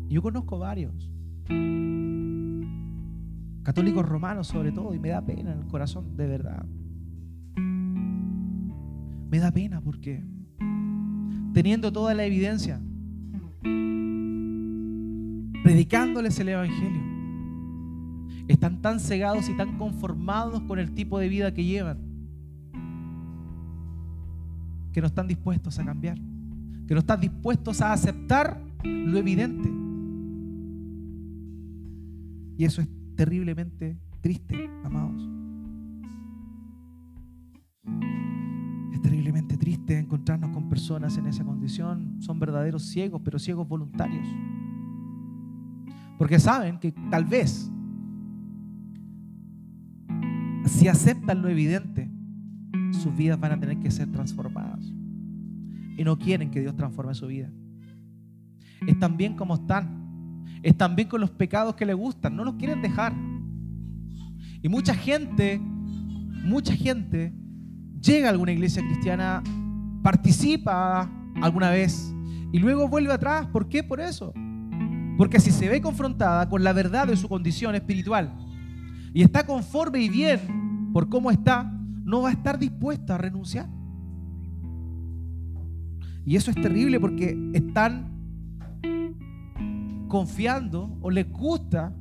Yo 0.09 0.21
conozco 0.21 0.59
varios. 0.59 1.11
Católicos 3.63 4.07
romanos 4.07 4.49
sobre 4.49 4.71
todo, 4.71 4.95
y 4.95 4.99
me 4.99 5.09
da 5.09 5.25
pena 5.25 5.53
en 5.53 5.61
el 5.61 5.67
corazón, 5.67 6.15
de 6.15 6.27
verdad. 6.27 6.67
Me 9.31 9.39
da 9.39 9.51
pena 9.51 9.81
porque 9.81 10.23
teniendo 11.53 11.93
toda 11.93 12.15
la 12.15 12.25
evidencia, 12.25 12.81
predicándoles 15.63 16.39
el 16.39 16.49
Evangelio, 16.51 17.03
están 18.49 18.81
tan 18.83 19.01
cegados 19.01 19.49
y 19.49 19.57
tan 19.57 19.77
conformados 19.79 20.63
con 20.63 20.79
el 20.79 20.93
tipo 20.93 21.19
de 21.19 21.29
vida 21.29 21.53
que 21.53 21.65
llevan 21.65 22.07
que 24.97 25.03
no 25.03 25.09
están 25.09 25.29
dispuestos 25.29 25.79
a 25.79 25.85
cambiar, 25.85 26.17
que 26.89 26.95
no 26.95 27.01
están 27.01 27.21
dispuestos 27.21 27.83
a 27.83 27.93
aceptar 27.93 28.59
lo 28.83 29.19
evidente. 29.19 29.71
Y 32.57 32.65
eso 32.65 32.81
es 32.81 32.89
terriblemente 33.15 33.99
triste, 34.23 34.71
amados. 34.85 35.29
Terriblemente 39.07 39.57
triste 39.57 39.97
encontrarnos 39.97 40.51
con 40.51 40.69
personas 40.69 41.17
en 41.17 41.29
esa 41.29 41.45
condición. 41.45 42.17
Son 42.19 42.41
verdaderos 42.41 42.83
ciegos, 42.83 43.23
pero 43.25 43.39
ciegos 43.39 43.69
voluntarios. 43.69 44.27
Porque 46.19 46.41
saben 46.41 46.81
que 46.81 46.91
tal 47.09 47.25
vez, 47.25 47.71
si 50.65 50.89
aceptan 50.89 51.41
lo 51.41 51.49
evidente, 51.49 52.11
sus 52.91 53.17
vidas 53.17 53.39
van 53.39 53.53
a 53.53 53.61
tener 53.61 53.79
que 53.79 53.93
ser 53.93 54.11
transformadas. 54.11 54.93
Y 55.97 56.03
no 56.03 56.19
quieren 56.19 56.51
que 56.51 56.61
Dios 56.61 56.75
transforme 56.75 57.15
su 57.15 57.29
vida. 57.29 57.49
Están 58.89 59.17
bien 59.17 59.37
como 59.37 59.55
están. 59.55 60.43
Están 60.65 60.97
bien 60.97 61.09
con 61.09 61.21
los 61.21 61.31
pecados 61.31 61.77
que 61.77 61.87
les 61.87 61.95
gustan. 61.95 62.35
No 62.35 62.45
los 62.45 62.55
quieren 62.55 62.83
dejar. 62.83 63.15
Y 64.63 64.69
mucha 64.69 64.97
gente, 64.97 65.61
mucha 66.45 66.75
gente 66.75 67.33
llega 68.01 68.29
a 68.29 68.31
alguna 68.31 68.53
iglesia 68.53 68.83
cristiana, 68.83 69.43
participa 70.03 71.11
alguna 71.43 71.71
vez 71.71 72.15
y 72.53 72.59
luego 72.59 72.89
vuelve 72.89 73.13
atrás. 73.13 73.47
¿Por 73.47 73.69
qué? 73.69 73.83
Por 73.83 74.01
eso. 74.01 74.33
Porque 75.17 75.41
si 75.41 75.51
se 75.51 75.69
ve 75.69 75.81
confrontada 75.81 76.49
con 76.49 76.63
la 76.63 76.73
verdad 76.73 77.07
de 77.07 77.17
su 77.17 77.29
condición 77.29 77.75
espiritual 77.75 78.35
y 79.15 79.23
está 79.23 79.47
conforme 79.47 80.01
y 80.01 80.09
bien 80.09 80.91
por 80.93 81.09
cómo 81.09 81.31
está, 81.31 81.73
no 82.05 82.23
va 82.23 82.29
a 82.29 82.33
estar 82.33 82.59
dispuesta 82.59 83.15
a 83.15 83.19
renunciar. 83.19 83.69
Y 86.25 86.37
eso 86.37 86.51
es 86.51 86.57
terrible 86.57 87.01
porque 87.01 87.37
están 87.55 88.13
confiando 90.09 90.99
o 91.01 91.11
les 91.11 91.31
gusta 91.31 91.95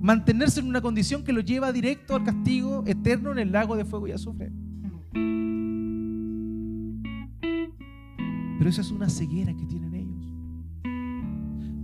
mantenerse 0.00 0.60
en 0.60 0.66
una 0.66 0.80
condición 0.80 1.22
que 1.22 1.32
los 1.32 1.44
lleva 1.44 1.72
directo 1.72 2.16
al 2.16 2.24
castigo 2.24 2.84
eterno 2.86 3.32
en 3.32 3.38
el 3.38 3.52
lago 3.52 3.76
de 3.76 3.84
fuego 3.84 4.08
y 4.08 4.12
azufre. 4.12 4.50
Pero 8.58 8.68
esa 8.68 8.80
es 8.80 8.90
una 8.90 9.08
ceguera 9.08 9.54
que 9.54 9.66
tienen 9.66 9.94
ellos. 9.94 10.32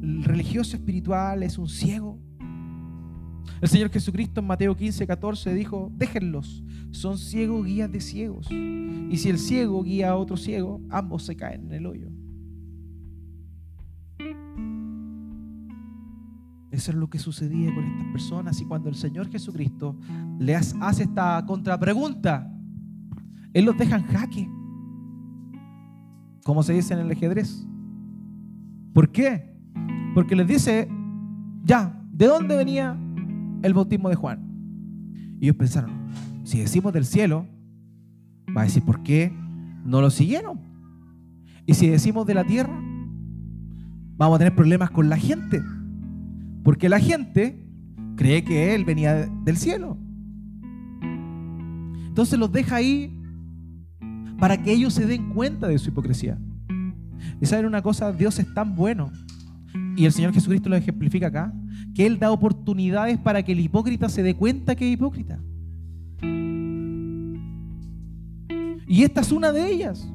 El 0.03 0.25
religioso 0.25 0.77
espiritual 0.77 1.43
es 1.43 1.59
un 1.59 1.69
ciego 1.69 2.19
el 3.61 3.69
Señor 3.69 3.91
Jesucristo 3.91 4.41
en 4.41 4.47
Mateo 4.47 4.77
15, 4.77 5.07
14 5.07 5.55
dijo, 5.55 5.91
déjenlos, 5.97 6.63
son 6.91 7.17
ciegos 7.17 7.65
guías 7.65 7.91
de 7.91 8.01
ciegos. 8.01 8.49
Y 8.51 9.17
si 9.17 9.31
el 9.31 9.39
ciego 9.39 9.83
guía 9.83 10.11
a 10.11 10.17
otro 10.17 10.37
ciego, 10.37 10.81
ambos 10.91 11.25
se 11.25 11.37
caen 11.37 11.67
en 11.67 11.73
el 11.73 11.87
hoyo. 11.87 12.11
Eso 16.77 16.91
es 16.91 16.99
lo 16.99 17.09
que 17.09 17.19
sucedía 17.19 17.75
con 17.75 17.85
estas 17.85 18.05
personas. 18.13 18.61
Y 18.61 18.67
cuando 18.67 18.91
el 18.91 18.97
Señor 18.97 19.31
Jesucristo 19.31 19.97
les 20.39 20.75
hace 20.79 21.05
esta 21.05 21.43
contrapregunta, 21.47 22.53
Él 23.55 23.65
los 23.65 23.79
deja 23.79 23.97
en 23.97 24.05
jaque. 24.05 24.47
Como 26.45 26.63
se 26.63 26.75
dice 26.75 26.93
en 26.93 27.01
el 27.01 27.11
ajedrez. 27.11 27.67
¿Por 28.93 29.11
qué? 29.11 29.57
Porque 30.15 30.37
les 30.37 30.47
dice, 30.47 30.87
ya, 31.65 31.99
¿de 32.13 32.27
dónde 32.27 32.55
venía 32.59 32.95
el 33.63 33.73
bautismo 33.73 34.11
de 34.11 34.17
Juan? 34.17 34.47
Y 35.41 35.47
ellos 35.47 35.57
pensaron, 35.57 35.91
si 36.45 36.61
decimos 36.61 36.93
del 36.93 37.07
cielo, 37.07 37.47
va 38.55 38.61
a 38.61 38.65
decir, 38.65 38.83
¿por 38.83 39.03
qué 39.03 39.33
no 39.83 40.03
lo 40.03 40.11
siguieron? 40.11 40.61
Y 41.65 41.73
si 41.73 41.89
decimos 41.89 42.27
de 42.27 42.35
la 42.35 42.45
tierra, 42.45 42.79
vamos 44.19 44.37
a 44.37 44.39
tener 44.41 44.55
problemas 44.55 44.91
con 44.91 45.09
la 45.09 45.17
gente. 45.17 45.63
Porque 46.67 46.89
la 46.89 46.99
gente 46.99 47.65
cree 48.17 48.43
que 48.43 48.75
Él 48.75 48.85
venía 48.85 49.29
del 49.45 49.57
cielo. 49.57 49.97
Entonces 52.09 52.37
los 52.41 52.51
deja 52.51 52.75
ahí 52.75 53.17
para 54.41 54.61
que 54.61 54.73
ellos 54.73 54.93
se 54.93 55.07
den 55.07 55.33
cuenta 55.33 55.69
de 55.69 55.79
su 55.79 55.91
hipocresía. 55.91 56.41
Y 57.41 57.47
saben 57.47 57.67
una 57.67 57.83
cosa, 57.83 58.11
Dios 58.11 58.41
es 58.41 58.53
tan 58.53 58.75
bueno, 58.75 59.13
y 59.97 60.07
el 60.07 60.13
Señor 60.13 60.35
Jesucristo 60.35 60.69
lo 60.69 60.75
ejemplifica 60.75 61.29
acá, 61.29 61.55
que 61.95 62.05
Él 62.05 62.19
da 62.19 62.33
oportunidades 62.33 63.17
para 63.17 63.45
que 63.45 63.53
el 63.53 63.61
hipócrita 63.61 64.09
se 64.09 64.25
dé 64.25 64.35
cuenta 64.35 64.75
que 64.75 64.89
es 64.89 64.95
hipócrita. 64.95 65.39
Y 68.89 69.05
esta 69.05 69.21
es 69.21 69.31
una 69.31 69.53
de 69.53 69.71
ellas. 69.71 70.13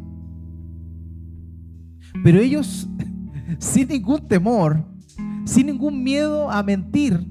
Pero 2.25 2.39
ellos, 2.39 2.89
sin 3.57 3.87
ningún 3.87 4.27
temor, 4.27 4.90
sin 5.45 5.67
ningún 5.67 6.03
miedo 6.03 6.49
a 6.51 6.63
mentir, 6.63 7.25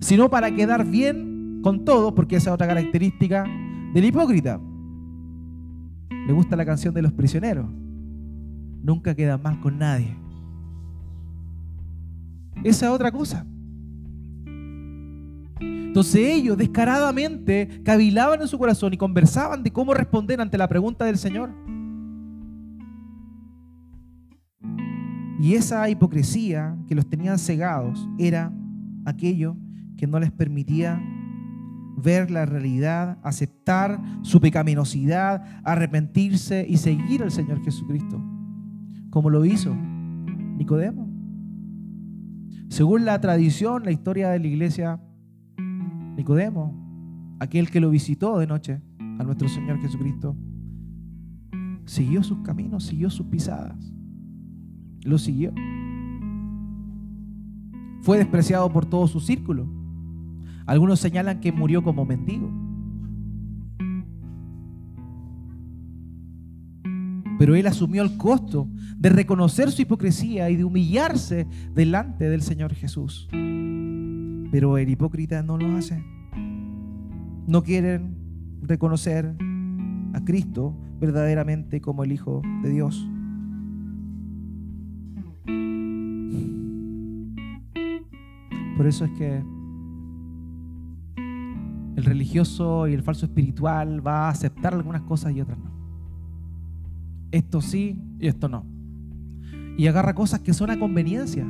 sino 0.00 0.30
para 0.30 0.54
quedar 0.54 0.84
bien 0.86 1.60
con 1.62 1.84
todo, 1.84 2.14
porque 2.14 2.36
esa 2.36 2.50
es 2.50 2.54
otra 2.54 2.66
característica 2.66 3.44
del 3.94 4.04
hipócrita. 4.04 4.60
Le 6.26 6.32
gusta 6.32 6.56
la 6.56 6.64
canción 6.64 6.94
de 6.94 7.02
los 7.02 7.12
prisioneros. 7.12 7.66
Nunca 8.82 9.14
queda 9.14 9.36
mal 9.36 9.60
con 9.60 9.78
nadie. 9.78 10.16
Esa 12.62 12.86
es 12.86 12.92
otra 12.92 13.10
cosa. 13.10 13.46
Entonces 15.60 16.20
ellos 16.20 16.56
descaradamente 16.56 17.82
cavilaban 17.84 18.40
en 18.40 18.48
su 18.48 18.58
corazón 18.58 18.94
y 18.94 18.96
conversaban 18.96 19.62
de 19.62 19.72
cómo 19.72 19.92
responder 19.92 20.40
ante 20.40 20.56
la 20.56 20.68
pregunta 20.68 21.04
del 21.04 21.18
Señor. 21.18 21.50
Y 25.40 25.54
esa 25.54 25.88
hipocresía 25.88 26.76
que 26.86 26.94
los 26.94 27.08
tenía 27.08 27.38
cegados 27.38 28.06
era 28.18 28.52
aquello 29.06 29.56
que 29.96 30.06
no 30.06 30.20
les 30.20 30.30
permitía 30.30 31.02
ver 31.96 32.30
la 32.30 32.44
realidad, 32.44 33.18
aceptar 33.22 34.00
su 34.22 34.40
pecaminosidad, 34.40 35.42
arrepentirse 35.64 36.66
y 36.68 36.76
seguir 36.76 37.22
al 37.22 37.30
Señor 37.30 37.62
Jesucristo, 37.62 38.22
como 39.08 39.30
lo 39.30 39.44
hizo 39.46 39.74
Nicodemo. 39.74 41.08
Según 42.68 43.06
la 43.06 43.18
tradición, 43.20 43.84
la 43.84 43.92
historia 43.92 44.28
de 44.28 44.40
la 44.40 44.46
iglesia, 44.46 45.00
Nicodemo, 46.16 47.36
aquel 47.40 47.70
que 47.70 47.80
lo 47.80 47.88
visitó 47.88 48.38
de 48.38 48.46
noche 48.46 48.82
a 49.18 49.24
nuestro 49.24 49.48
Señor 49.48 49.80
Jesucristo, 49.80 50.36
siguió 51.86 52.22
sus 52.22 52.38
caminos, 52.42 52.84
siguió 52.84 53.08
sus 53.08 53.26
pisadas, 53.26 53.92
lo 55.04 55.18
siguió. 55.18 55.52
Fue 58.02 58.18
despreciado 58.18 58.72
por 58.72 58.86
todo 58.86 59.06
su 59.06 59.20
círculo 59.20 59.80
algunos 60.70 61.00
señalan 61.00 61.40
que 61.40 61.50
murió 61.50 61.82
como 61.82 62.04
mendigo. 62.04 62.48
Pero 67.40 67.56
él 67.56 67.66
asumió 67.66 68.04
el 68.04 68.16
costo 68.16 68.68
de 68.96 69.08
reconocer 69.08 69.72
su 69.72 69.82
hipocresía 69.82 70.48
y 70.48 70.54
de 70.54 70.62
humillarse 70.62 71.48
delante 71.74 72.28
del 72.30 72.42
Señor 72.42 72.72
Jesús. 72.72 73.26
Pero 73.32 74.78
el 74.78 74.88
hipócrita 74.88 75.42
no 75.42 75.58
lo 75.58 75.76
hace. 75.76 76.04
No 77.48 77.64
quieren 77.64 78.14
reconocer 78.62 79.34
a 80.12 80.24
Cristo 80.24 80.76
verdaderamente 81.00 81.80
como 81.80 82.04
el 82.04 82.12
Hijo 82.12 82.42
de 82.62 82.70
Dios. 82.70 83.08
Por 88.80 88.86
eso 88.86 89.04
es 89.04 89.10
que 89.10 89.44
el 91.96 92.02
religioso 92.02 92.88
y 92.88 92.94
el 92.94 93.02
falso 93.02 93.26
espiritual 93.26 94.00
va 94.06 94.20
a 94.20 94.28
aceptar 94.30 94.72
algunas 94.72 95.02
cosas 95.02 95.34
y 95.34 95.40
otras 95.42 95.58
no. 95.58 95.70
Esto 97.30 97.60
sí 97.60 98.00
y 98.18 98.26
esto 98.26 98.48
no. 98.48 98.64
Y 99.76 99.86
agarra 99.86 100.14
cosas 100.14 100.40
que 100.40 100.54
son 100.54 100.70
a 100.70 100.78
conveniencia. 100.78 101.44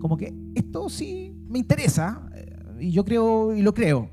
Como 0.00 0.16
que 0.16 0.34
esto 0.56 0.88
sí 0.88 1.32
me 1.48 1.60
interesa 1.60 2.28
eh, 2.34 2.56
y 2.80 2.90
yo 2.90 3.04
creo 3.04 3.54
y 3.54 3.62
lo 3.62 3.72
creo. 3.72 4.10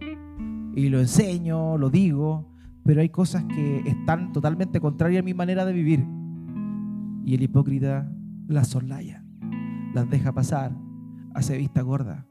Y 0.75 0.89
lo 0.89 0.99
enseño, 0.99 1.79
lo 1.79 1.89
digo, 1.89 2.53
pero 2.83 3.01
hay 3.01 3.09
cosas 3.09 3.43
que 3.45 3.79
están 3.87 4.33
totalmente 4.33 4.79
contrarias 4.79 5.21
a 5.21 5.25
mi 5.25 5.33
manera 5.33 5.65
de 5.65 5.73
vivir. 5.73 6.05
Y 7.25 7.33
el 7.33 7.41
hipócrita 7.41 8.07
las 8.47 8.67
soslaya, 8.67 9.25
las 9.95 10.07
deja 10.11 10.31
pasar, 10.31 10.77
hace 11.33 11.57
vista 11.57 11.81
gorda. 11.81 12.27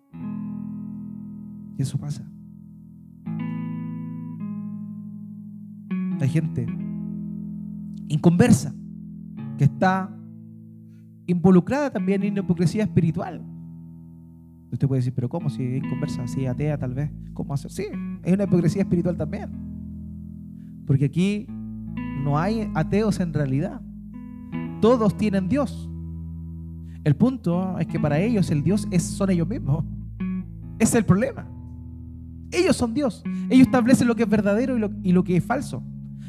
Y 1.76 1.82
eso 1.82 1.98
pasa. 1.98 2.24
Hay 6.20 6.28
gente 6.28 6.66
inconversa 8.08 8.74
que 9.58 9.64
está 9.64 10.10
involucrada 11.26 11.90
también 11.90 12.22
en 12.22 12.36
hipocresía 12.36 12.84
espiritual. 12.84 13.42
Usted 14.70 14.88
puede 14.88 15.00
decir, 15.00 15.12
pero 15.14 15.28
¿cómo? 15.28 15.48
Si 15.48 15.62
es 15.62 15.84
inconversa, 15.84 16.26
si 16.26 16.44
es 16.44 16.50
atea 16.50 16.76
tal 16.78 16.94
vez, 16.94 17.10
¿cómo 17.32 17.54
hacer? 17.54 17.70
Sí, 17.70 17.86
es 18.22 18.32
una 18.32 18.44
hipocresía 18.44 18.82
espiritual 18.82 19.16
también. 19.16 19.50
Porque 20.86 21.06
aquí 21.06 21.46
no 22.24 22.38
hay 22.38 22.70
ateos 22.74 23.20
en 23.20 23.32
realidad. 23.32 23.80
Todos 24.80 25.16
tienen 25.16 25.48
Dios. 25.48 25.88
El 27.04 27.16
punto 27.16 27.78
es 27.78 27.86
que 27.86 28.00
para 28.00 28.18
ellos 28.18 28.50
el 28.50 28.62
Dios 28.62 28.88
es, 28.90 29.02
son 29.02 29.30
ellos 29.30 29.48
mismos. 29.48 29.84
Es 30.78 30.94
el 30.94 31.04
problema. 31.04 31.46
Ellos 32.54 32.76
son 32.76 32.94
Dios. 32.94 33.22
Ellos 33.50 33.66
establecen 33.66 34.08
lo 34.08 34.16
que 34.16 34.22
es 34.22 34.28
verdadero 34.28 34.76
y 34.76 34.80
lo, 34.80 34.90
y 35.02 35.12
lo 35.12 35.24
que 35.24 35.36
es 35.36 35.44
falso. 35.44 35.82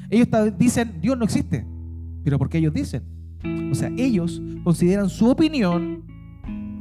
Ellos 0.10 0.28
dicen, 0.58 1.00
Dios 1.02 1.18
no 1.18 1.26
existe. 1.26 1.66
Pero 2.24 2.38
porque 2.38 2.58
ellos 2.58 2.74
dicen. 2.74 3.04
O 3.72 3.76
sea, 3.76 3.92
ellos 3.98 4.42
consideran 4.64 5.10
su 5.10 5.30
opinión 5.30 6.04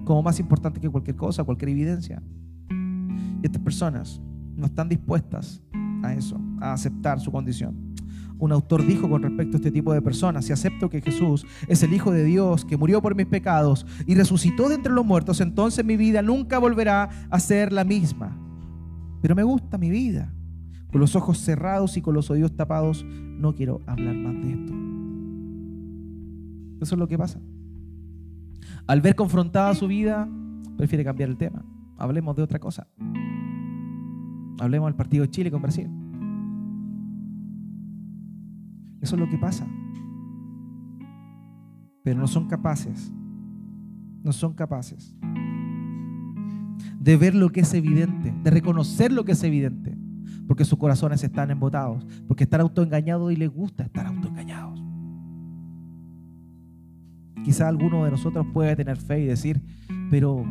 como 0.05 0.23
más 0.23 0.39
importante 0.41 0.81
que 0.81 0.89
cualquier 0.89 1.17
cosa, 1.17 1.45
cualquier 1.45 1.71
evidencia. 1.71 2.23
Y 2.71 3.47
estas 3.47 3.63
personas 3.63 4.21
no 4.57 4.67
están 4.67 4.89
dispuestas 4.89 5.63
a 6.03 6.15
eso, 6.15 6.41
a 6.61 6.73
aceptar 6.73 7.21
su 7.21 7.31
condición. 7.33 7.95
Un 8.39 8.53
autor 8.53 8.85
dijo 8.85 9.09
con 9.09 9.23
respecto 9.23 9.57
a 9.57 9.59
este 9.59 9.71
tipo 9.71 9.93
de 9.93 10.03
personas, 10.03 10.45
si 10.45 10.53
acepto 10.53 10.91
que 10.91 11.01
Jesús 11.01 11.47
es 11.69 11.83
el 11.83 11.93
Hijo 11.93 12.11
de 12.11 12.25
Dios, 12.25 12.65
que 12.65 12.77
murió 12.77 13.01
por 13.01 13.15
mis 13.15 13.27
pecados 13.27 13.87
y 14.07 14.15
resucitó 14.15 14.69
de 14.69 14.75
entre 14.75 14.93
los 14.93 15.07
muertos, 15.07 15.41
entonces 15.41 15.85
mi 15.85 15.97
vida 15.97 16.21
nunca 16.21 16.59
volverá 16.59 17.09
a 17.31 17.41
ser 17.41 17.73
la 17.73 17.85
misma. 17.85 18.37
Pero 19.25 19.35
me 19.35 19.43
gusta 19.43 19.79
mi 19.79 19.89
vida 19.89 20.31
con 20.93 21.01
los 21.01 21.17
ojos 21.17 21.39
cerrados 21.39 21.97
y 21.97 22.03
con 22.03 22.13
los 22.13 22.31
oídos 22.31 22.55
tapados, 22.55 23.07
no 23.07 23.55
quiero 23.55 23.81
hablar 23.87 24.15
más 24.15 24.35
de 24.35 24.53
esto. 24.53 24.75
Eso 26.83 26.95
es 26.95 26.99
lo 26.99 27.09
que 27.09 27.17
pasa. 27.17 27.41
Al 28.87 29.01
ver 29.01 29.15
confrontada 29.15 29.75
su 29.75 29.87
vida, 29.87 30.29
prefiere 30.77 31.05
cambiar 31.05 31.31
el 31.31 31.39
tema. 31.39 31.65
Hablemos 31.97 32.37
de 32.37 32.43
otra 32.43 32.59
cosa. 32.59 32.87
Hablemos 34.61 34.89
del 34.89 34.95
partido 34.95 35.23
de 35.23 35.31
Chile 35.31 35.51
con 35.51 35.63
Brasil. 35.63 35.89
Eso 39.01 39.17
es 39.17 39.21
lo 39.21 39.31
que 39.31 39.39
pasa. 39.39 39.67
Pero 42.03 42.21
no 42.21 42.27
son 42.27 42.47
capaces, 42.47 43.11
no 44.23 44.33
son 44.33 44.53
capaces 44.53 45.17
de 47.05 47.17
ver 47.19 47.35
lo 47.35 47.51
que 47.51 47.61
es 47.61 47.75
evidente, 47.75 48.35
de 48.43 48.51
reconocer 48.51 49.13
lo 49.13 49.25
que 49.25 49.33
es 49.33 49.45
evidente 49.45 49.95
porque 50.47 50.65
sus 50.65 50.79
corazones 50.79 51.23
están 51.23 51.51
embotados, 51.51 52.07
porque 52.27 52.45
están 52.45 52.61
autoengañados 52.61 53.33
y 53.33 53.37
les 53.37 53.51
gusta 53.51 53.85
estar 53.85 54.07
autoengañados. 54.07 54.83
Quizá 57.45 57.69
alguno 57.69 58.05
de 58.05 58.11
nosotros 58.11 58.47
puede 58.53 58.75
tener 58.75 58.97
fe 58.97 59.21
y 59.21 59.27
decir, 59.27 59.61
pero 60.11 60.45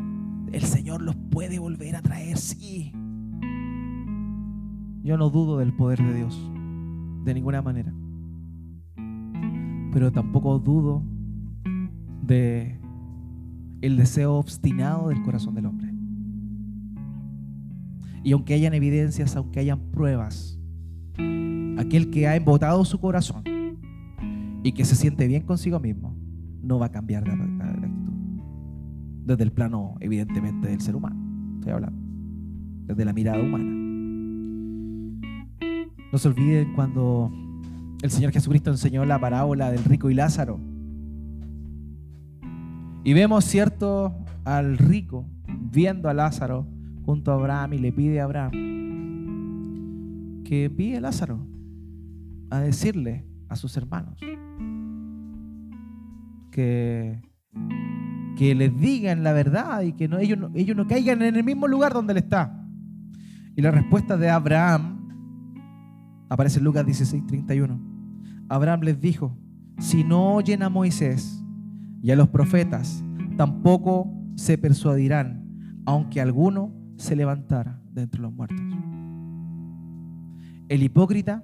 el 0.52 0.64
Señor 0.64 1.02
los 1.02 1.16
puede 1.16 1.58
volver 1.60 1.96
a 1.96 2.02
traer, 2.02 2.38
sí. 2.38 2.92
Yo 5.04 5.18
no 5.18 5.30
dudo 5.30 5.58
del 5.58 5.74
poder 5.74 6.04
de 6.04 6.14
Dios, 6.14 6.52
de 7.26 7.34
ninguna 7.34 7.62
manera. 7.62 7.94
Pero 9.92 10.12
tampoco 10.12 10.60
dudo 10.60 11.04
de 12.22 12.80
el 13.82 13.98
deseo 13.98 14.36
obstinado 14.36 15.10
del 15.10 15.22
corazón 15.24 15.56
del 15.56 15.66
hombre. 15.66 15.93
Y 18.24 18.32
aunque 18.32 18.54
hayan 18.54 18.74
evidencias, 18.74 19.36
aunque 19.36 19.60
hayan 19.60 19.80
pruebas, 19.92 20.58
aquel 21.78 22.10
que 22.10 22.28
ha 22.28 22.36
embotado 22.36 22.86
su 22.86 23.00
corazón 23.00 23.44
y 24.64 24.72
que 24.72 24.86
se 24.86 24.96
siente 24.96 25.28
bien 25.28 25.44
consigo 25.44 25.80
mismo, 25.80 26.16
no 26.62 26.80
va 26.80 26.86
a 26.86 26.92
cambiar 26.92 27.26
de, 27.26 27.32
actitud. 27.32 28.14
Desde 29.26 29.44
el 29.44 29.52
plano, 29.52 29.96
evidentemente, 30.00 30.70
del 30.70 30.80
ser 30.80 30.96
humano. 30.96 31.18
Estoy 31.56 31.74
hablando. 31.74 32.00
Desde 32.86 33.04
la 33.06 33.14
mirada 33.14 33.42
humana. 33.42 33.84
No 36.12 36.18
se 36.18 36.28
olviden 36.28 36.74
cuando 36.76 37.32
el 38.02 38.10
Señor 38.10 38.32
Jesucristo 38.32 38.70
enseñó 38.72 39.04
la 39.06 39.20
parábola 39.20 39.72
del 39.72 39.84
rico 39.84 40.10
y 40.10 40.14
Lázaro. 40.14 40.60
Y 43.04 43.14
vemos, 43.14 43.44
cierto, 43.44 44.14
al 44.46 44.78
rico 44.78 45.26
viendo 45.72 46.08
a 46.08 46.14
Lázaro 46.14 46.68
junto 47.06 47.32
a 47.32 47.36
Abraham 47.36 47.74
y 47.74 47.78
le 47.80 47.92
pide 47.92 48.22
a 48.22 48.26
Abraham 48.26 48.74
que 50.44 50.70
pide 50.70 50.98
a 50.98 51.02
Lázaro 51.02 51.40
a 52.50 52.60
decirle 52.60 53.26
a 53.50 53.56
sus 53.56 53.76
hermanos 53.78 54.20
que, 56.52 57.22
que 58.38 58.54
les 58.54 58.78
digan 58.80 59.24
la 59.24 59.34
verdad 59.34 59.82
y 59.82 59.94
que 59.94 60.08
no, 60.08 60.20
ellos, 60.20 60.38
no, 60.38 60.52
ellos 60.54 60.78
no 60.78 60.86
caigan 60.88 61.22
en 61.24 61.36
el 61.36 61.44
mismo 61.44 61.68
lugar 61.68 61.94
donde 61.94 62.14
él 62.14 62.20
está. 62.20 62.64
Y 63.56 63.62
la 63.62 63.72
respuesta 63.72 64.18
de 64.18 64.30
Abraham 64.30 64.94
aparece 66.30 66.60
en 66.60 66.66
Lucas 66.66 66.86
16, 66.86 67.26
31. 67.26 67.80
Abraham 68.50 68.82
les 68.82 69.00
dijo, 69.00 69.38
si 69.80 70.04
no 70.04 70.36
oyen 70.36 70.62
a 70.62 70.70
Moisés 70.70 71.44
y 72.02 72.12
a 72.12 72.16
los 72.16 72.30
profetas, 72.30 73.04
tampoco 73.38 74.12
se 74.36 74.58
persuadirán, 74.58 75.82
aunque 75.86 76.22
alguno 76.22 76.83
se 76.98 77.16
levantara 77.16 77.82
de 77.92 78.04
entre 78.04 78.22
los 78.22 78.34
muertos. 78.34 78.60
El 80.70 80.84
hipócrita, 80.84 81.44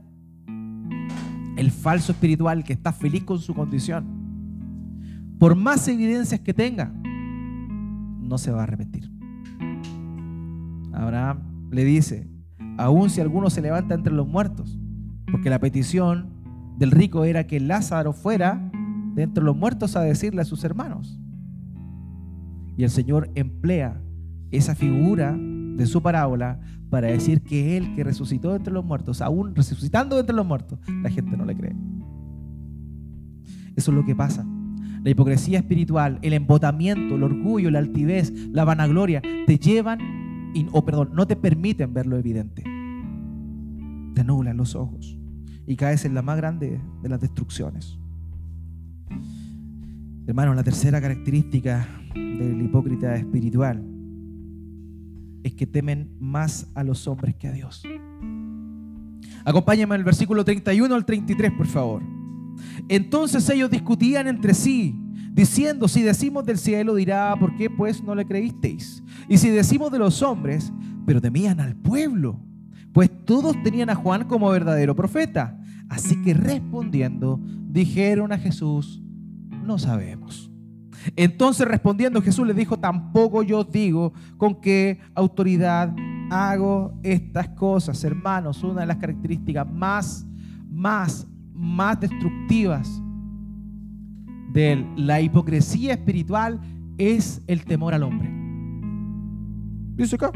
el 1.57 1.71
falso 1.71 2.11
espiritual 2.11 2.63
que 2.63 2.73
está 2.73 2.93
feliz 2.93 3.23
con 3.23 3.39
su 3.39 3.53
condición, 3.53 4.05
por 5.37 5.55
más 5.55 5.87
evidencias 5.87 6.39
que 6.41 6.53
tenga, 6.53 6.91
no 6.93 8.37
se 8.37 8.51
va 8.51 8.61
a 8.61 8.63
arrepentir. 8.63 9.11
Abraham 10.93 11.69
le 11.71 11.83
dice, 11.85 12.29
aun 12.77 13.09
si 13.09 13.21
alguno 13.21 13.49
se 13.49 13.61
levanta 13.61 13.95
entre 13.95 14.13
los 14.13 14.27
muertos, 14.27 14.77
porque 15.31 15.49
la 15.49 15.59
petición 15.59 16.29
del 16.77 16.91
rico 16.91 17.25
era 17.25 17.45
que 17.45 17.59
Lázaro 17.59 18.13
fuera 18.13 18.71
de 19.15 19.23
entre 19.23 19.43
los 19.43 19.55
muertos 19.55 19.95
a 19.95 20.01
decirle 20.01 20.41
a 20.41 20.45
sus 20.45 20.63
hermanos. 20.63 21.19
Y 22.77 22.83
el 22.83 22.89
Señor 22.89 23.29
emplea 23.35 24.01
esa 24.51 24.75
figura 24.75 25.37
de 25.37 25.85
su 25.85 26.01
parábola 26.01 26.59
para 26.89 27.07
decir 27.07 27.41
que 27.41 27.77
Él 27.77 27.95
que 27.95 28.03
resucitó 28.03 28.55
entre 28.55 28.73
los 28.73 28.83
muertos, 28.83 29.21
aún 29.21 29.55
resucitando 29.55 30.19
entre 30.19 30.35
los 30.35 30.45
muertos, 30.45 30.79
la 31.03 31.09
gente 31.09 31.37
no 31.37 31.45
le 31.45 31.55
cree. 31.55 31.75
Eso 33.75 33.91
es 33.91 33.95
lo 33.95 34.05
que 34.05 34.15
pasa. 34.15 34.45
La 35.03 35.09
hipocresía 35.09 35.59
espiritual, 35.59 36.19
el 36.21 36.33
embotamiento, 36.33 37.15
el 37.15 37.23
orgullo, 37.23 37.71
la 37.71 37.79
altivez, 37.79 38.33
la 38.51 38.65
vanagloria, 38.65 39.21
te 39.47 39.57
llevan, 39.57 39.99
o 40.73 40.83
perdón, 40.83 41.11
no 41.13 41.25
te 41.25 41.35
permiten 41.35 41.93
ver 41.93 42.05
lo 42.05 42.17
evidente. 42.17 42.63
Te 44.13 44.23
nublan 44.25 44.57
los 44.57 44.75
ojos 44.75 45.17
y 45.65 45.75
caes 45.77 46.03
en 46.03 46.15
la 46.15 46.21
más 46.21 46.35
grande 46.35 46.81
de 47.01 47.09
las 47.09 47.21
destrucciones. 47.21 47.97
Hermano, 50.27 50.53
la 50.53 50.63
tercera 50.63 50.99
característica 50.99 51.87
del 52.13 52.61
hipócrita 52.61 53.15
espiritual 53.15 53.98
es 55.43 55.53
que 55.53 55.65
temen 55.65 56.15
más 56.19 56.67
a 56.75 56.83
los 56.83 57.07
hombres 57.07 57.35
que 57.35 57.47
a 57.47 57.51
Dios. 57.51 57.83
Acompáñame 59.45 59.95
al 59.95 60.03
versículo 60.03 60.43
31 60.43 60.93
al 60.93 61.05
33, 61.05 61.51
por 61.51 61.67
favor. 61.67 62.03
Entonces 62.87 63.49
ellos 63.49 63.69
discutían 63.69 64.27
entre 64.27 64.53
sí, 64.53 64.95
diciendo, 65.31 65.87
si 65.87 66.01
decimos 66.01 66.45
del 66.45 66.57
cielo, 66.57 66.95
dirá, 66.95 67.35
¿por 67.39 67.55
qué 67.55 67.69
pues 67.69 68.03
no 68.03 68.15
le 68.15 68.25
creísteis? 68.25 69.03
Y 69.27 69.37
si 69.37 69.49
decimos 69.49 69.91
de 69.91 69.99
los 69.99 70.21
hombres, 70.21 70.71
pero 71.05 71.21
temían 71.21 71.59
al 71.59 71.75
pueblo, 71.75 72.39
pues 72.93 73.09
todos 73.25 73.61
tenían 73.63 73.89
a 73.89 73.95
Juan 73.95 74.25
como 74.25 74.49
verdadero 74.49 74.95
profeta. 74.95 75.59
Así 75.87 76.21
que 76.21 76.33
respondiendo, 76.33 77.39
dijeron 77.69 78.31
a 78.31 78.37
Jesús, 78.37 79.01
no 79.63 79.79
sabemos. 79.79 80.48
Entonces 81.15 81.67
respondiendo 81.67 82.21
Jesús 82.21 82.45
les 82.45 82.55
dijo, 82.55 82.77
tampoco 82.77 83.43
yo 83.43 83.63
digo 83.63 84.13
con 84.37 84.59
qué 84.59 84.99
autoridad 85.15 85.93
hago 86.29 86.93
estas 87.03 87.49
cosas. 87.49 88.03
Hermanos, 88.03 88.63
una 88.63 88.81
de 88.81 88.87
las 88.87 88.97
características 88.97 89.71
más, 89.71 90.25
más, 90.69 91.27
más 91.53 91.99
destructivas 91.99 93.01
de 94.53 94.85
la 94.97 95.21
hipocresía 95.21 95.93
espiritual 95.93 96.59
es 96.97 97.41
el 97.47 97.63
temor 97.65 97.93
al 97.93 98.03
hombre. 98.03 98.29
Dice 99.95 100.15
acá. 100.15 100.31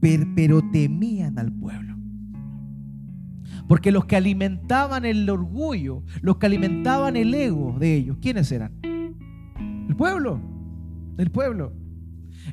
pero 0.00 0.62
temían 0.70 1.38
al 1.38 1.52
pueblo. 1.52 1.97
Porque 3.68 3.92
los 3.92 4.06
que 4.06 4.16
alimentaban 4.16 5.04
el 5.04 5.28
orgullo, 5.28 6.02
los 6.22 6.38
que 6.38 6.46
alimentaban 6.46 7.16
el 7.16 7.32
ego 7.34 7.76
de 7.78 7.94
ellos, 7.94 8.16
¿quiénes 8.20 8.50
eran? 8.50 8.72
El 8.82 9.94
pueblo, 9.94 10.40
el 11.18 11.30
pueblo. 11.30 11.74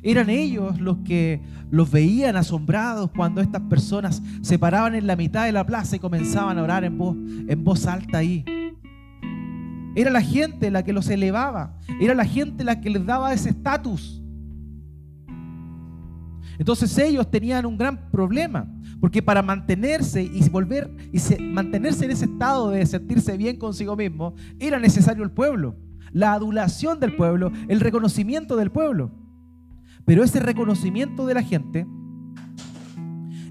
Eran 0.02 0.28
ellos 0.28 0.78
los 0.78 0.98
que 0.98 1.40
los 1.70 1.90
veían 1.90 2.36
asombrados 2.36 3.10
cuando 3.16 3.40
estas 3.40 3.62
personas 3.62 4.22
se 4.42 4.58
paraban 4.58 4.94
en 4.94 5.06
la 5.06 5.16
mitad 5.16 5.46
de 5.46 5.52
la 5.52 5.64
plaza 5.64 5.96
y 5.96 5.98
comenzaban 5.98 6.58
a 6.58 6.62
orar 6.62 6.84
en 6.84 6.98
voz, 6.98 7.16
en 7.16 7.64
voz 7.64 7.86
alta 7.86 8.18
ahí. 8.18 8.44
Era 9.94 10.10
la 10.10 10.20
gente 10.20 10.70
la 10.70 10.84
que 10.84 10.92
los 10.92 11.08
elevaba, 11.08 11.78
era 11.98 12.14
la 12.14 12.26
gente 12.26 12.62
la 12.62 12.80
que 12.82 12.90
les 12.90 13.06
daba 13.06 13.32
ese 13.32 13.48
estatus. 13.48 14.22
Entonces 16.58 16.96
ellos 16.98 17.30
tenían 17.30 17.64
un 17.64 17.78
gran 17.78 18.10
problema. 18.10 18.68
Porque 19.00 19.22
para 19.22 19.42
mantenerse 19.42 20.22
y 20.22 20.48
volver 20.48 20.90
y 21.12 21.42
mantenerse 21.42 22.04
en 22.04 22.10
ese 22.12 22.24
estado 22.24 22.70
de 22.70 22.84
sentirse 22.86 23.36
bien 23.36 23.56
consigo 23.56 23.96
mismo, 23.96 24.34
era 24.58 24.78
necesario 24.78 25.22
el 25.22 25.30
pueblo, 25.30 25.76
la 26.12 26.32
adulación 26.32 26.98
del 26.98 27.14
pueblo, 27.14 27.52
el 27.68 27.80
reconocimiento 27.80 28.56
del 28.56 28.70
pueblo. 28.70 29.12
Pero 30.04 30.22
ese 30.22 30.40
reconocimiento 30.40 31.26
de 31.26 31.34
la 31.34 31.42
gente 31.42 31.86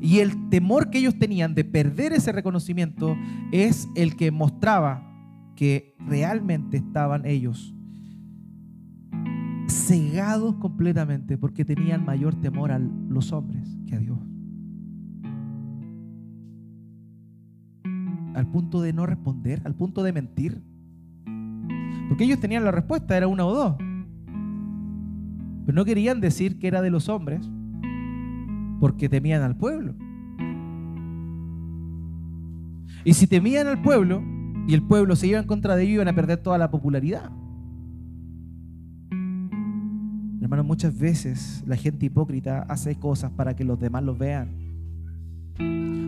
y 0.02 0.20
el 0.20 0.50
temor 0.50 0.90
que 0.90 1.00
ellos 1.00 1.18
tenían 1.18 1.56
de 1.56 1.64
perder 1.64 2.14
ese 2.14 2.32
reconocimiento 2.32 3.16
es 3.52 3.88
el 3.96 4.16
que 4.16 4.32
mostraba 4.32 5.12
que 5.56 5.96
realmente 6.00 6.78
estaban 6.78 7.26
ellos 7.26 7.76
cegados 9.68 10.56
completamente 10.56 11.38
porque 11.38 11.66
tenían 11.66 12.06
mayor 12.06 12.36
temor 12.36 12.72
a 12.72 12.80
los 12.80 13.32
hombres 13.32 13.78
que 13.88 13.96
a 13.96 14.00
Dios. 14.00 14.20
Al 18.36 18.48
punto 18.48 18.82
de 18.82 18.94
no 18.94 19.06
responder, 19.06 19.62
al 19.64 19.74
punto 19.74 20.04
de 20.04 20.14
mentir. 20.14 20.62
Porque 22.10 22.26
ellos 22.26 22.40
tenían 22.40 22.64
la 22.64 22.72
respuesta, 22.72 23.18
era 23.18 23.28
una 23.28 23.46
o 23.46 23.54
dos. 23.54 23.76
Pero 25.66 25.76
no 25.76 25.86
querían 25.86 26.22
decir 26.22 26.60
que 26.60 26.68
era 26.68 26.82
de 26.82 26.92
los 26.92 27.10
hombres 27.10 27.50
porque 28.80 29.10
temían 29.10 29.42
al 29.42 29.56
pueblo. 29.56 29.96
Y 33.04 33.14
si 33.14 33.26
temían 33.26 33.68
al 33.68 33.82
pueblo 33.82 34.22
y 34.68 34.74
el 34.74 34.84
pueblo 34.84 35.16
se 35.16 35.28
iba 35.28 35.40
en 35.40 35.46
contra 35.46 35.76
de 35.76 35.84
ellos, 35.84 35.96
iban 35.96 36.08
a 36.08 36.14
perder 36.14 36.38
toda 36.38 36.58
la 36.58 36.70
popularidad. 36.70 37.32
Hermano, 40.42 40.64
muchas 40.64 40.98
veces 40.98 41.64
la 41.66 41.76
gente 41.76 42.06
hipócrita 42.06 42.64
hace 42.70 42.96
cosas 42.96 43.32
para 43.32 43.56
que 43.56 43.64
los 43.64 43.80
demás 43.80 44.04
los 44.04 44.18
vean. 44.18 44.50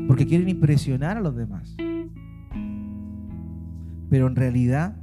Porque 0.07 0.28
quieren 0.28 0.49
impresionar 0.49 1.17
a 1.17 1.21
los 1.21 1.36
demás. 1.36 1.75
Pero 4.10 4.28
en 4.28 4.36
realidad 4.36 4.95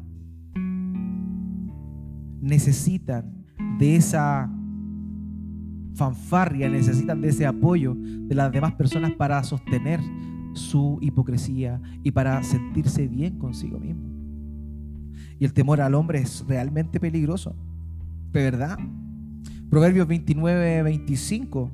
necesitan 2.41 3.45
de 3.79 3.97
esa 3.97 4.51
fanfarria, 5.95 6.69
necesitan 6.69 7.21
de 7.21 7.29
ese 7.29 7.47
apoyo 7.47 7.95
de 7.97 8.35
las 8.35 8.53
demás 8.53 8.75
personas 8.75 9.13
para 9.13 9.43
sostener 9.45 10.01
su 10.55 10.99
hipocresía 11.01 11.81
y 12.03 12.11
para 12.11 12.43
sentirse 12.43 13.09
bien 13.09 13.39
consigo 13.39 13.79
mismo. 13.79 14.03
Y 15.39 15.45
el 15.45 15.53
temor 15.53 15.81
al 15.81 15.95
hombre 15.95 16.21
es 16.21 16.45
realmente 16.47 17.01
peligroso, 17.01 17.57
¿de 18.33 18.43
verdad? 18.43 18.79
Proverbios 19.71 20.07
29, 20.07 20.83
25 20.83 21.73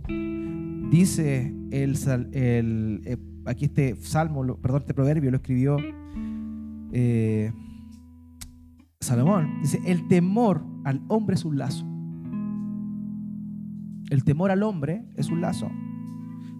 dice 0.90 1.54
el, 1.70 1.96
eh, 2.32 3.16
aquí 3.46 3.66
este 3.66 3.96
salmo, 3.96 4.56
perdón, 4.56 4.80
este 4.80 4.94
proverbio 4.94 5.30
lo 5.30 5.36
escribió 5.36 5.76
eh, 6.92 7.52
Salomón, 9.00 9.60
dice, 9.62 9.80
el 9.86 10.08
temor 10.08 10.64
al 10.84 11.02
hombre 11.08 11.34
es 11.34 11.44
un 11.44 11.58
lazo. 11.58 11.86
El 14.10 14.24
temor 14.24 14.50
al 14.50 14.62
hombre 14.62 15.04
es 15.16 15.30
un 15.30 15.40
lazo. 15.40 15.70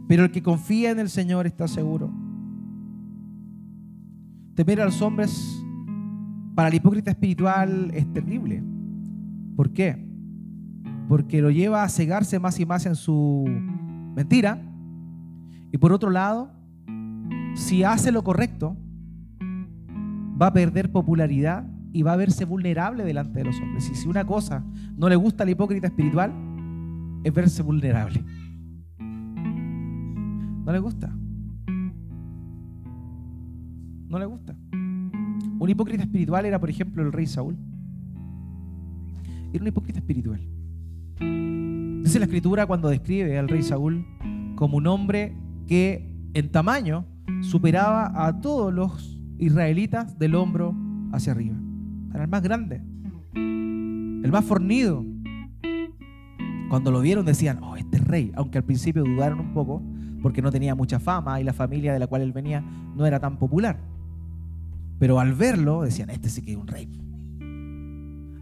Pero 0.09 0.25
el 0.25 0.31
que 0.31 0.43
confía 0.43 0.91
en 0.91 0.99
el 0.99 1.09
Señor 1.09 1.47
está 1.47 1.69
seguro. 1.69 2.13
Temer 4.55 4.81
a 4.81 4.85
los 4.87 5.03
hombres 5.03 5.65
para 6.55 6.69
el 6.69 6.75
hipócrita 6.75 7.11
espiritual 7.11 7.91
es 7.95 8.13
terrible. 8.13 8.63
¿Por 9.57 9.73
qué? 9.73 10.07
Porque 11.09 11.43
lo 11.43 11.51
lleva 11.51 11.83
a 11.83 11.89
cegarse 11.89 12.39
más 12.39 12.59
y 12.61 12.67
más 12.67 12.87
en 12.87 12.95
su 12.95 13.45
mentira. 14.17 14.63
Y 15.73 15.79
por 15.79 15.93
otro 15.93 16.11
lado, 16.11 16.53
si 17.55 17.85
hace 17.85 18.13
lo 18.13 18.25
correcto, 18.25 18.77
va 20.41 20.47
a 20.47 20.53
perder 20.53 20.91
popularidad 20.91 21.67
y 21.93 22.03
va 22.03 22.13
a 22.13 22.17
verse 22.17 22.45
vulnerable 22.45 23.05
delante 23.05 23.41
de 23.41 23.45
los 23.45 23.61
hombres. 23.61 23.91
Y 23.91 23.95
si 23.95 24.09
una 24.09 24.25
cosa 24.25 24.65
no 24.97 25.09
le 25.09 25.17
gusta 25.17 25.43
al 25.43 25.51
hipócrita 25.51 25.89
espiritual, 25.89 26.33
es 27.25 27.35
verse 27.35 27.63
vulnerable. 27.63 28.25
No 30.65 30.73
le 30.73 30.79
gusta. 30.79 31.15
No 34.09 34.19
le 34.19 34.27
gusta. 34.27 34.57
Un 34.73 35.69
hipócrita 35.69 36.05
espiritual 36.05 36.47
era, 36.47 36.59
por 36.59 36.71
ejemplo, 36.71 37.03
el 37.03 37.13
rey 37.13 37.27
Saúl. 37.27 37.57
Era 39.53 39.63
un 39.63 39.69
hipócrita 39.69 39.99
espiritual. 39.99 40.41
Dice 42.03 42.19
la 42.19 42.25
escritura 42.25 42.67
cuando 42.67 42.89
describe 42.89 43.39
al 43.39 43.49
rey 43.49 43.63
Saúl 43.63 44.07
como 44.55 44.79
un 44.79 44.87
hombre 44.87 45.37
que 45.67 46.09
en 46.35 46.51
tamaño 46.51 47.05
superaba 47.43 48.27
a 48.27 48.41
todos 48.41 48.73
los 48.73 49.20
israelitas 49.41 50.19
del 50.19 50.35
hombro 50.35 50.75
hacia 51.13 51.33
arriba. 51.33 51.57
Era 52.15 52.25
el 52.25 52.31
más 52.31 52.43
grande, 52.43 52.83
el 53.35 54.31
más 54.31 54.45
fornido. 54.45 55.05
Cuando 56.69 56.91
lo 56.93 57.01
vieron 57.01 57.25
decían, 57.25 57.63
oh, 57.63 57.77
este 57.77 57.99
rey, 57.99 58.31
aunque 58.37 58.59
al 58.59 58.65
principio 58.65 59.03
dudaron 59.03 59.41
un 59.41 59.53
poco 59.53 59.83
porque 60.23 60.43
no 60.43 60.53
tenía 60.53 60.75
mucha 60.75 61.01
fama 61.01 61.41
y 61.41 61.45
la 61.45 61.53
familia 61.53 61.93
de 61.93 61.99
la 61.99 62.07
cual 62.07 62.23
él 62.23 62.33
venía 62.33 62.63
no 62.95 63.07
era 63.07 63.19
tan 63.19 63.39
popular. 63.39 63.81
Pero 64.99 65.19
al 65.19 65.33
verlo 65.33 65.83
decían, 65.83 66.11
este 66.11 66.29
sí 66.29 66.43
que 66.43 66.53
es 66.53 66.57
un 66.57 66.67
rey. 66.67 66.89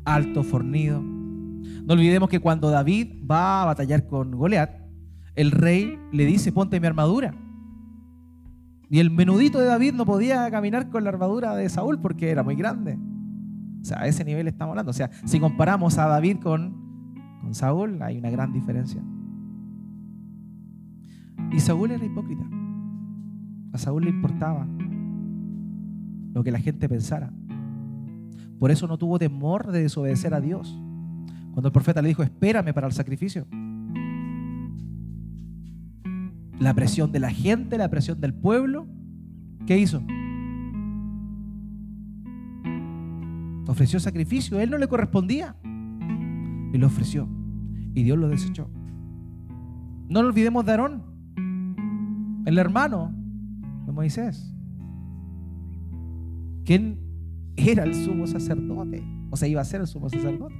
Alto, 0.04 0.42
fornido. 0.42 1.00
No 1.00 1.94
olvidemos 1.94 2.28
que 2.28 2.40
cuando 2.40 2.70
David 2.70 3.24
va 3.30 3.62
a 3.62 3.66
batallar 3.66 4.06
con 4.06 4.32
Goliat, 4.32 4.70
el 5.36 5.52
rey 5.52 5.98
le 6.12 6.26
dice, 6.26 6.50
ponte 6.50 6.80
mi 6.80 6.86
armadura. 6.86 7.34
Y 8.90 9.00
el 9.00 9.10
menudito 9.10 9.58
de 9.58 9.66
David 9.66 9.92
no 9.94 10.06
podía 10.06 10.50
caminar 10.50 10.88
con 10.88 11.04
la 11.04 11.10
armadura 11.10 11.54
de 11.54 11.68
Saúl 11.68 12.00
porque 12.00 12.30
era 12.30 12.42
muy 12.42 12.56
grande. 12.56 12.98
O 13.82 13.84
sea, 13.84 14.00
a 14.00 14.06
ese 14.06 14.24
nivel 14.24 14.48
estamos 14.48 14.72
hablando. 14.72 14.90
O 14.90 14.94
sea, 14.94 15.10
si 15.24 15.38
comparamos 15.38 15.98
a 15.98 16.06
David 16.06 16.38
con, 16.38 17.14
con 17.42 17.54
Saúl, 17.54 18.00
hay 18.02 18.18
una 18.18 18.30
gran 18.30 18.52
diferencia. 18.52 19.02
Y 21.52 21.60
Saúl 21.60 21.90
era 21.90 22.04
hipócrita. 22.04 22.44
A 23.72 23.78
Saúl 23.78 24.04
le 24.04 24.10
importaba 24.10 24.66
lo 26.32 26.42
que 26.42 26.50
la 26.50 26.58
gente 26.58 26.88
pensara. 26.88 27.30
Por 28.58 28.70
eso 28.70 28.86
no 28.86 28.98
tuvo 28.98 29.18
temor 29.18 29.70
de 29.70 29.82
desobedecer 29.82 30.32
a 30.34 30.40
Dios. 30.40 30.80
Cuando 31.52 31.68
el 31.68 31.72
profeta 31.72 32.00
le 32.00 32.08
dijo, 32.08 32.22
espérame 32.22 32.72
para 32.72 32.86
el 32.86 32.92
sacrificio 32.92 33.46
la 36.58 36.74
presión 36.74 37.12
de 37.12 37.20
la 37.20 37.30
gente, 37.30 37.78
la 37.78 37.88
presión 37.88 38.20
del 38.20 38.34
pueblo, 38.34 38.86
¿qué 39.66 39.78
hizo? 39.78 40.02
Ofreció 43.66 44.00
sacrificio, 44.00 44.58
él 44.60 44.70
no 44.70 44.78
le 44.78 44.88
correspondía. 44.88 45.56
Y 46.72 46.78
lo 46.78 46.86
ofreció. 46.86 47.28
Y 47.94 48.02
Dios 48.02 48.18
lo 48.18 48.28
desechó. 48.28 48.70
No 50.08 50.22
nos 50.22 50.30
olvidemos 50.30 50.64
de 50.64 50.70
Aarón, 50.72 51.02
el 52.46 52.58
hermano 52.58 53.12
de 53.86 53.92
Moisés. 53.92 54.54
¿Quién 56.64 56.98
era 57.56 57.84
el 57.84 57.94
sumo 57.94 58.26
sacerdote? 58.26 59.02
O 59.30 59.36
sea, 59.36 59.48
iba 59.48 59.60
a 59.60 59.64
ser 59.64 59.82
el 59.82 59.86
sumo 59.86 60.08
sacerdote. 60.08 60.54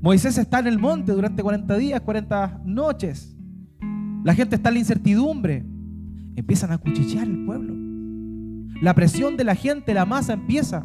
Moisés 0.00 0.38
está 0.38 0.58
en 0.60 0.66
el 0.66 0.78
monte 0.78 1.12
durante 1.12 1.42
40 1.42 1.76
días, 1.76 2.00
40 2.00 2.62
noches. 2.64 3.33
La 4.24 4.34
gente 4.34 4.56
está 4.56 4.70
en 4.70 4.74
la 4.74 4.80
incertidumbre. 4.80 5.64
Empiezan 6.34 6.72
a 6.72 6.78
cuchichear 6.78 7.28
el 7.28 7.44
pueblo. 7.44 7.74
La 8.80 8.94
presión 8.94 9.36
de 9.36 9.44
la 9.44 9.54
gente, 9.54 9.92
la 9.92 10.06
masa 10.06 10.32
empieza. 10.32 10.84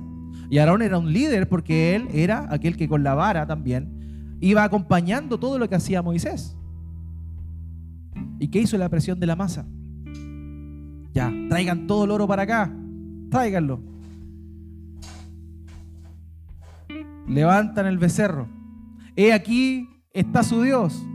Y 0.49 0.57
Aarón 0.57 0.81
era 0.81 0.99
un 0.99 1.11
líder 1.11 1.47
porque 1.47 1.95
él 1.95 2.09
era 2.11 2.47
aquel 2.53 2.75
que 2.75 2.89
con 2.89 3.01
la 3.01 3.13
vara 3.13 3.47
también 3.47 4.37
iba 4.41 4.63
acompañando 4.63 5.39
todo 5.39 5.57
lo 5.57 5.69
que 5.69 5.75
hacía 5.75 6.01
Moisés. 6.01 6.57
¿Y 8.39 8.49
qué 8.49 8.59
hizo 8.59 8.77
la 8.77 8.89
presión 8.89 9.19
de 9.19 9.25
la 9.25 9.35
masa? 9.37 9.65
Ya, 11.13 11.31
traigan 11.47 11.87
todo 11.87 12.03
el 12.03 12.11
oro 12.11 12.27
para 12.27 12.43
acá. 12.43 12.73
Tráiganlo. 13.29 13.81
Levantan 17.27 17.85
el 17.85 17.97
becerro. 17.97 18.49
He 19.15 19.31
aquí 19.31 19.87
está 20.13 20.43
su 20.43 20.61
Dios 20.61 21.05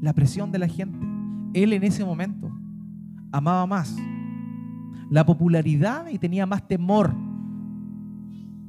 la 0.00 0.12
presión 0.12 0.52
de 0.52 0.58
la 0.58 0.68
gente. 0.68 0.98
Él 1.54 1.72
en 1.72 1.84
ese 1.84 2.04
momento 2.04 2.50
amaba 3.32 3.66
más 3.66 3.96
la 5.10 5.24
popularidad 5.24 6.08
y 6.08 6.18
tenía 6.18 6.46
más 6.46 6.66
temor 6.66 7.14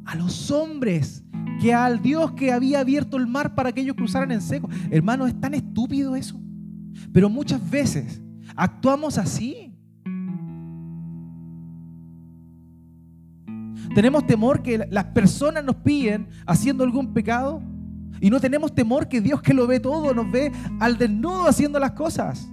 a 0.05 0.15
los 0.15 0.51
hombres 0.51 1.23
que 1.59 1.73
al 1.73 2.01
Dios 2.01 2.31
que 2.33 2.51
había 2.51 2.79
abierto 2.79 3.17
el 3.17 3.27
mar 3.27 3.55
para 3.55 3.71
que 3.71 3.81
ellos 3.81 3.95
cruzaran 3.95 4.31
en 4.31 4.41
seco. 4.41 4.69
Hermano, 4.89 5.25
es 5.25 5.39
tan 5.39 5.53
estúpido 5.53 6.15
eso. 6.15 6.39
Pero 7.11 7.29
muchas 7.29 7.67
veces 7.69 8.21
actuamos 8.55 9.17
así. 9.17 9.73
Tenemos 13.95 14.27
temor 14.27 14.61
que 14.61 14.87
las 14.89 15.05
personas 15.05 15.63
nos 15.63 15.77
piden 15.77 16.27
haciendo 16.45 16.83
algún 16.83 17.13
pecado 17.13 17.61
y 18.21 18.29
no 18.29 18.39
tenemos 18.39 18.73
temor 18.73 19.07
que 19.07 19.21
Dios 19.21 19.41
que 19.41 19.53
lo 19.53 19.67
ve 19.67 19.79
todo 19.79 20.13
nos 20.13 20.31
ve 20.31 20.51
al 20.79 20.97
desnudo 20.97 21.47
haciendo 21.47 21.79
las 21.79 21.91
cosas. 21.91 22.49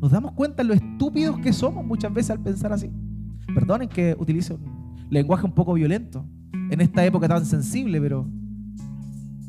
Nos 0.00 0.10
damos 0.10 0.32
cuenta 0.32 0.62
de 0.62 0.68
lo 0.68 0.74
estúpidos 0.74 1.38
que 1.40 1.52
somos 1.52 1.84
muchas 1.84 2.12
veces 2.12 2.30
al 2.30 2.40
pensar 2.40 2.72
así. 2.72 2.90
Perdonen 3.54 3.88
que 3.88 4.16
utilice 4.18 4.54
un 4.54 5.06
lenguaje 5.10 5.44
un 5.44 5.52
poco 5.52 5.74
violento 5.74 6.24
en 6.52 6.80
esta 6.80 7.04
época 7.04 7.28
tan 7.28 7.44
sensible, 7.44 8.00
pero 8.00 8.28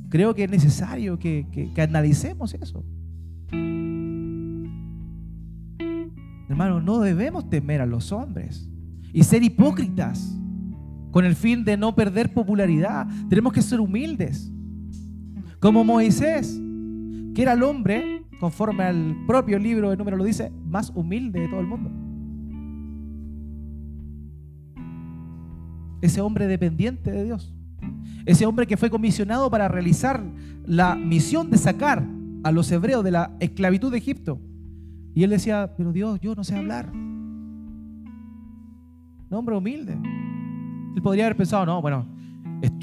creo 0.09 0.33
que 0.33 0.45
es 0.45 0.49
necesario 0.49 1.19
que, 1.19 1.47
que 1.73 1.81
analicemos 1.81 2.53
eso. 2.55 2.83
Hermano, 6.49 6.81
no 6.81 6.99
debemos 6.99 7.47
temer 7.49 7.79
a 7.81 7.85
los 7.85 8.11
hombres 8.11 8.67
y 9.13 9.23
ser 9.23 9.43
hipócritas 9.43 10.35
con 11.11 11.25
el 11.25 11.35
fin 11.35 11.63
de 11.63 11.77
no 11.77 11.95
perder 11.95 12.33
popularidad. 12.33 13.07
Tenemos 13.29 13.53
que 13.53 13.61
ser 13.61 13.79
humildes. 13.79 14.51
Como 15.59 15.83
Moisés, 15.83 16.59
que 17.33 17.41
era 17.41 17.53
el 17.53 17.63
hombre, 17.63 18.25
conforme 18.39 18.83
al 18.83 19.15
propio 19.27 19.59
libro 19.59 19.89
de 19.89 19.97
número 19.97 20.17
lo 20.17 20.23
dice, 20.23 20.51
más 20.65 20.91
humilde 20.95 21.41
de 21.41 21.47
todo 21.47 21.59
el 21.59 21.67
mundo. 21.67 21.91
Ese 26.01 26.21
hombre 26.21 26.47
dependiente 26.47 27.11
de 27.11 27.25
Dios. 27.25 27.53
Ese 28.25 28.45
hombre 28.45 28.67
que 28.67 28.77
fue 28.77 28.89
comisionado 28.89 29.49
para 29.49 29.67
realizar 29.67 30.23
la 30.65 30.95
misión 30.95 31.49
de 31.51 31.57
sacar 31.57 32.05
a 32.43 32.51
los 32.51 32.71
hebreos 32.71 33.03
de 33.03 33.11
la 33.11 33.35
esclavitud 33.39 33.91
de 33.91 33.97
Egipto. 33.97 34.39
Y 35.13 35.23
él 35.23 35.31
decía, 35.31 35.73
pero 35.75 35.91
Dios, 35.91 36.19
yo 36.21 36.35
no 36.35 36.43
sé 36.43 36.55
hablar. 36.55 36.89
Un 36.93 37.67
hombre 39.31 39.57
humilde. 39.57 39.97
Él 40.95 41.01
podría 41.01 41.25
haber 41.25 41.37
pensado, 41.37 41.65
no, 41.65 41.81
bueno, 41.81 42.05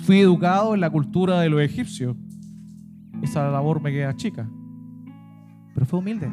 fui 0.04 0.20
educado 0.20 0.74
en 0.74 0.80
la 0.80 0.90
cultura 0.90 1.40
de 1.40 1.48
los 1.48 1.61
egipcios. 1.61 2.16
Esa 3.22 3.50
labor 3.50 3.80
me 3.80 3.90
queda 3.92 4.14
chica. 4.14 4.48
Pero 5.74 5.86
fue 5.86 5.98
humilde. 5.98 6.30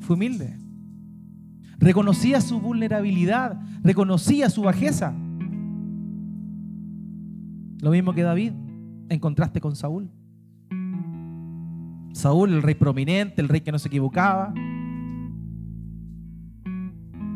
Fue 0.00 0.14
humilde. 0.14 0.58
Reconocía 1.78 2.40
su 2.40 2.60
vulnerabilidad, 2.60 3.60
reconocía 3.82 4.48
su 4.50 4.62
bajeza. 4.62 5.14
Lo 7.80 7.90
mismo 7.90 8.14
que 8.14 8.22
David, 8.22 8.52
en 9.08 9.20
contraste 9.20 9.60
con 9.60 9.76
Saúl. 9.76 10.10
Saúl, 12.12 12.52
el 12.52 12.62
rey 12.62 12.74
prominente, 12.74 13.42
el 13.42 13.48
rey 13.48 13.60
que 13.60 13.72
no 13.72 13.78
se 13.78 13.88
equivocaba. 13.88 14.54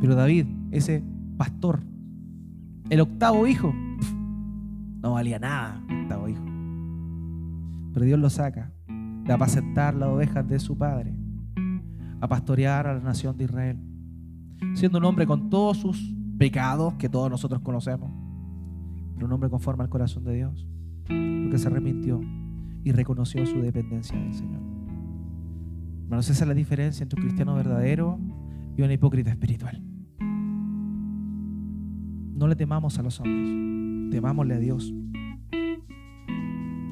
Pero 0.01 0.14
David, 0.14 0.47
ese 0.70 1.05
pastor 1.36 1.89
el 2.91 3.01
octavo 3.01 3.47
hijo. 3.47 3.72
No 5.03 5.12
valía 5.12 5.38
nada, 5.38 5.82
el 5.88 6.03
octavo 6.03 6.28
hijo. 6.28 6.45
Pero 7.95 8.05
Dios 8.05 8.18
lo 8.18 8.28
saca 8.28 8.72
de 9.24 9.32
apacentar 9.32 9.95
las 9.95 10.09
ovejas 10.09 10.47
de 10.47 10.59
su 10.59 10.76
padre, 10.76 11.14
a 12.20 12.28
pastorear 12.28 12.86
a 12.86 12.95
la 12.95 13.01
nación 13.01 13.36
de 13.36 13.45
Israel. 13.45 13.78
Siendo 14.74 14.99
un 14.99 15.05
hombre 15.05 15.26
con 15.26 15.49
todos 15.49 15.78
sus 15.78 16.14
pecados 16.36 16.95
que 16.95 17.09
todos 17.09 17.30
nosotros 17.30 17.62
conocemos, 17.62 18.11
pero 19.14 19.26
un 19.26 19.32
hombre 19.32 19.49
conforme 19.49 19.84
al 19.84 19.88
corazón 19.88 20.24
de 20.24 20.34
Dios, 20.34 20.66
porque 21.05 21.59
se 21.59 21.68
arrepintió 21.68 22.20
y 22.82 22.93
reconoció 22.93 23.47
su 23.47 23.61
dependencia 23.62 24.18
del 24.18 24.34
Señor. 24.34 24.61
Hermanos, 26.05 26.28
esa 26.28 26.45
es 26.45 26.49
la 26.49 26.55
diferencia 26.55 27.03
entre 27.05 27.20
un 27.20 27.26
cristiano 27.26 27.55
verdadero 27.55 28.18
y 28.76 28.82
un 28.82 28.91
hipócrita 28.91 29.30
espiritual. 29.30 29.89
No 32.41 32.49
le 32.49 32.57
temamos 32.57 32.99
a 32.99 33.03
los 33.03 33.20
hombres, 33.20 34.11
temámosle 34.11 34.55
a 34.55 34.59
Dios. 34.59 34.95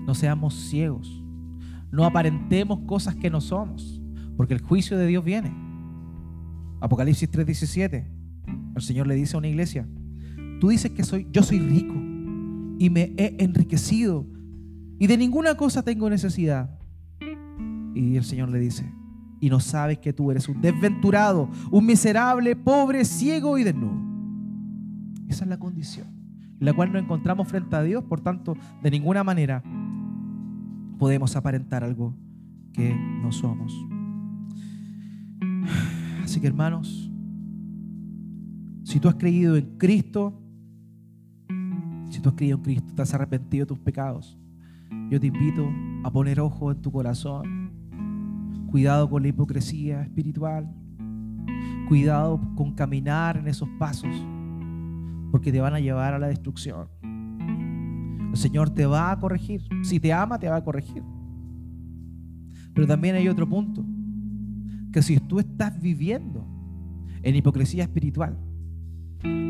No 0.07 0.15
seamos 0.15 0.53
ciegos, 0.53 1.25
no 1.91 2.05
aparentemos 2.05 2.81
cosas 2.81 3.17
que 3.17 3.31
no 3.31 3.41
somos, 3.41 3.99
porque 4.37 4.53
el 4.53 4.61
juicio 4.61 4.99
de 4.99 5.07
Dios 5.07 5.25
viene. 5.25 5.51
Apocalipsis 6.83 7.31
3:17, 7.31 8.05
el 8.77 8.83
Señor 8.83 9.07
le 9.07 9.15
dice 9.15 9.37
a 9.37 9.39
una 9.39 9.49
iglesia, 9.49 9.89
tú 10.61 10.69
dices 10.69 10.91
que 10.91 11.03
soy, 11.03 11.27
yo 11.33 11.43
soy 11.43 11.61
rico 11.61 11.95
y 12.79 12.91
me 12.91 13.15
he 13.17 13.43
enriquecido 13.43 14.27
y 14.99 15.07
de 15.07 15.17
ninguna 15.17 15.55
cosa 15.55 15.83
tengo 15.83 16.11
necesidad. 16.11 16.79
Y 17.95 18.17
el 18.17 18.25
Señor 18.25 18.51
le 18.51 18.59
dice, 18.59 18.93
y 19.41 19.49
no 19.49 19.61
sabes 19.61 19.97
que 19.97 20.13
tú 20.13 20.31
eres 20.31 20.47
un 20.47 20.61
desventurado, 20.61 21.49
un 21.71 21.87
miserable, 21.87 22.55
pobre, 22.55 23.07
ciego 23.07 23.57
y 23.57 23.65
desnudo. 23.65 24.08
Esa 25.29 25.45
es 25.45 25.51
la 25.51 25.59
condición 25.59 26.07
en 26.61 26.67
la 26.67 26.73
cual 26.73 26.93
nos 26.93 27.03
encontramos 27.03 27.47
frente 27.47 27.77
a 27.77 27.83
Dios, 27.83 28.05
por 28.05 28.21
tanto, 28.21 28.57
de 28.83 28.91
ninguna 28.91 29.23
manera 29.23 29.63
podemos 30.99 31.37
aparentar 31.37 31.85
algo 31.85 32.15
que 32.73 32.95
no 33.23 33.31
somos. 33.31 33.73
Así 36.25 36.41
que 36.41 36.49
hermanos, 36.49 37.13
si 38.83 38.99
tú 38.99 39.09
has 39.09 39.15
creído 39.15 39.57
en 39.57 39.79
Cristo, 39.79 40.43
si 42.11 42.21
tú 42.21 42.31
has 42.31 42.35
creído 42.35 42.57
en 42.57 42.65
Cristo, 42.65 42.93
te 42.95 43.03
has 43.03 43.15
arrepentido 43.15 43.65
de 43.65 43.69
tus 43.69 43.79
pecados, 43.79 44.37
yo 45.11 45.21
te 45.21 45.29
invito 45.29 45.71
a 46.03 46.11
poner 46.11 46.41
ojo 46.41 46.73
en 46.73 46.83
tu 46.83 46.91
corazón 46.91 47.69
Cuidado 48.71 49.09
con 49.09 49.23
la 49.23 49.29
hipocresía 49.29 50.03
espiritual. 50.03 50.69
Cuidado 51.89 52.39
con 52.55 52.75
caminar 52.75 53.39
en 53.39 53.49
esos 53.49 53.67
pasos, 53.79 54.15
porque 55.31 55.53
te 55.53 55.61
van 55.61 55.75
a 55.75 55.81
llevar 55.81 56.15
a 56.15 56.19
la 56.19 56.29
destrucción. 56.29 56.89
El 58.31 58.37
Señor 58.37 58.71
te 58.71 58.87
va 58.87 59.11
a 59.11 59.19
corregir. 59.19 59.63
Si 59.83 60.01
te 60.01 60.13
ama, 60.13 60.39
te 60.39 60.49
va 60.49 60.57
a 60.57 60.65
corregir. 60.65 61.03
Pero 62.75 62.87
también 62.87 63.17
hay 63.17 63.29
otro 63.29 63.49
punto, 63.49 63.85
que 64.93 65.03
si 65.03 65.19
tú 65.19 65.41
estás 65.41 65.81
viviendo 65.81 66.47
en 67.23 67.35
hipocresía 67.35 67.83
espiritual, 67.83 68.39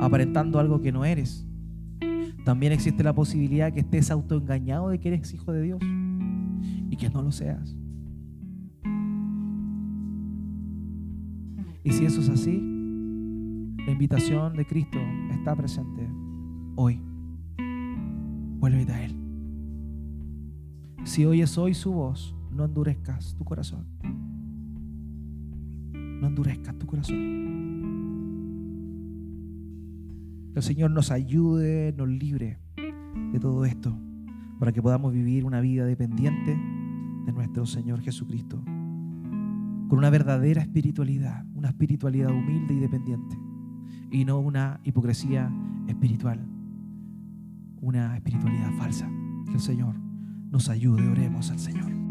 aparentando 0.01 0.59
algo 0.59 0.81
que 0.81 0.93
no 0.93 1.05
eres, 1.05 1.47
también 2.45 2.73
existe 2.73 3.05
la 3.05 3.15
posibilidad 3.15 3.73
que 3.73 3.81
estés 3.81 4.11
autoengañado 4.11 4.89
de 4.89 4.99
que 4.99 5.09
eres 5.09 5.35
hijo 5.35 5.53
de 5.53 5.63
Dios 5.63 5.81
y 6.91 6.97
que 6.97 7.11
no 7.11 7.23
lo 7.23 7.31
seas. 7.31 7.77
Y 11.85 11.91
si 11.91 12.07
eso 12.07 12.21
es 12.21 12.29
así, 12.29 12.78
la 13.89 13.93
invitación 13.93 14.55
de 14.55 14.67
Cristo 14.67 14.99
está 15.31 15.57
presente 15.57 16.07
hoy. 16.77 17.01
Vuelve 18.59 18.93
a 18.93 19.03
Él. 19.03 19.17
Si 21.05 21.25
oyes 21.25 21.57
hoy 21.57 21.73
su 21.73 21.93
voz, 21.93 22.37
no 22.51 22.67
endurezcas 22.67 23.35
tu 23.35 23.47
corazón. 23.47 23.87
No 25.95 26.27
endurezcas 26.27 26.79
tu 26.79 26.87
corazón. 26.87 27.17
Que 30.53 30.59
el 30.59 30.63
Señor 30.63 30.91
nos 30.91 31.11
ayude, 31.11 31.95
nos 31.97 32.11
libre 32.11 32.59
de 33.33 33.41
todo 33.41 33.65
esto, 33.65 33.99
para 34.59 34.71
que 34.71 34.83
podamos 34.83 35.15
vivir 35.15 35.47
una 35.47 35.63
vida 35.63 35.87
dependiente 35.87 36.61
de 37.25 37.33
nuestro 37.33 37.65
Señor 37.65 38.03
Jesucristo 38.03 38.63
con 39.89 39.97
una 39.97 40.11
verdadera 40.11 40.61
espiritualidad, 40.61 41.47
una 41.55 41.69
espiritualidad 41.69 42.31
humilde 42.31 42.75
y 42.75 42.81
dependiente, 42.81 43.48
y 44.11 44.25
no 44.25 44.39
una 44.41 44.81
hipocresía 44.85 45.51
espiritual, 45.87 46.41
una 47.81 48.17
espiritualidad 48.17 48.73
falsa. 48.79 49.09
Que 49.47 49.55
el 49.55 49.61
Señor 49.61 49.95
nos 50.51 50.69
ayude, 50.69 51.09
oremos 51.09 51.51
al 51.51 51.59
Señor. 51.59 52.08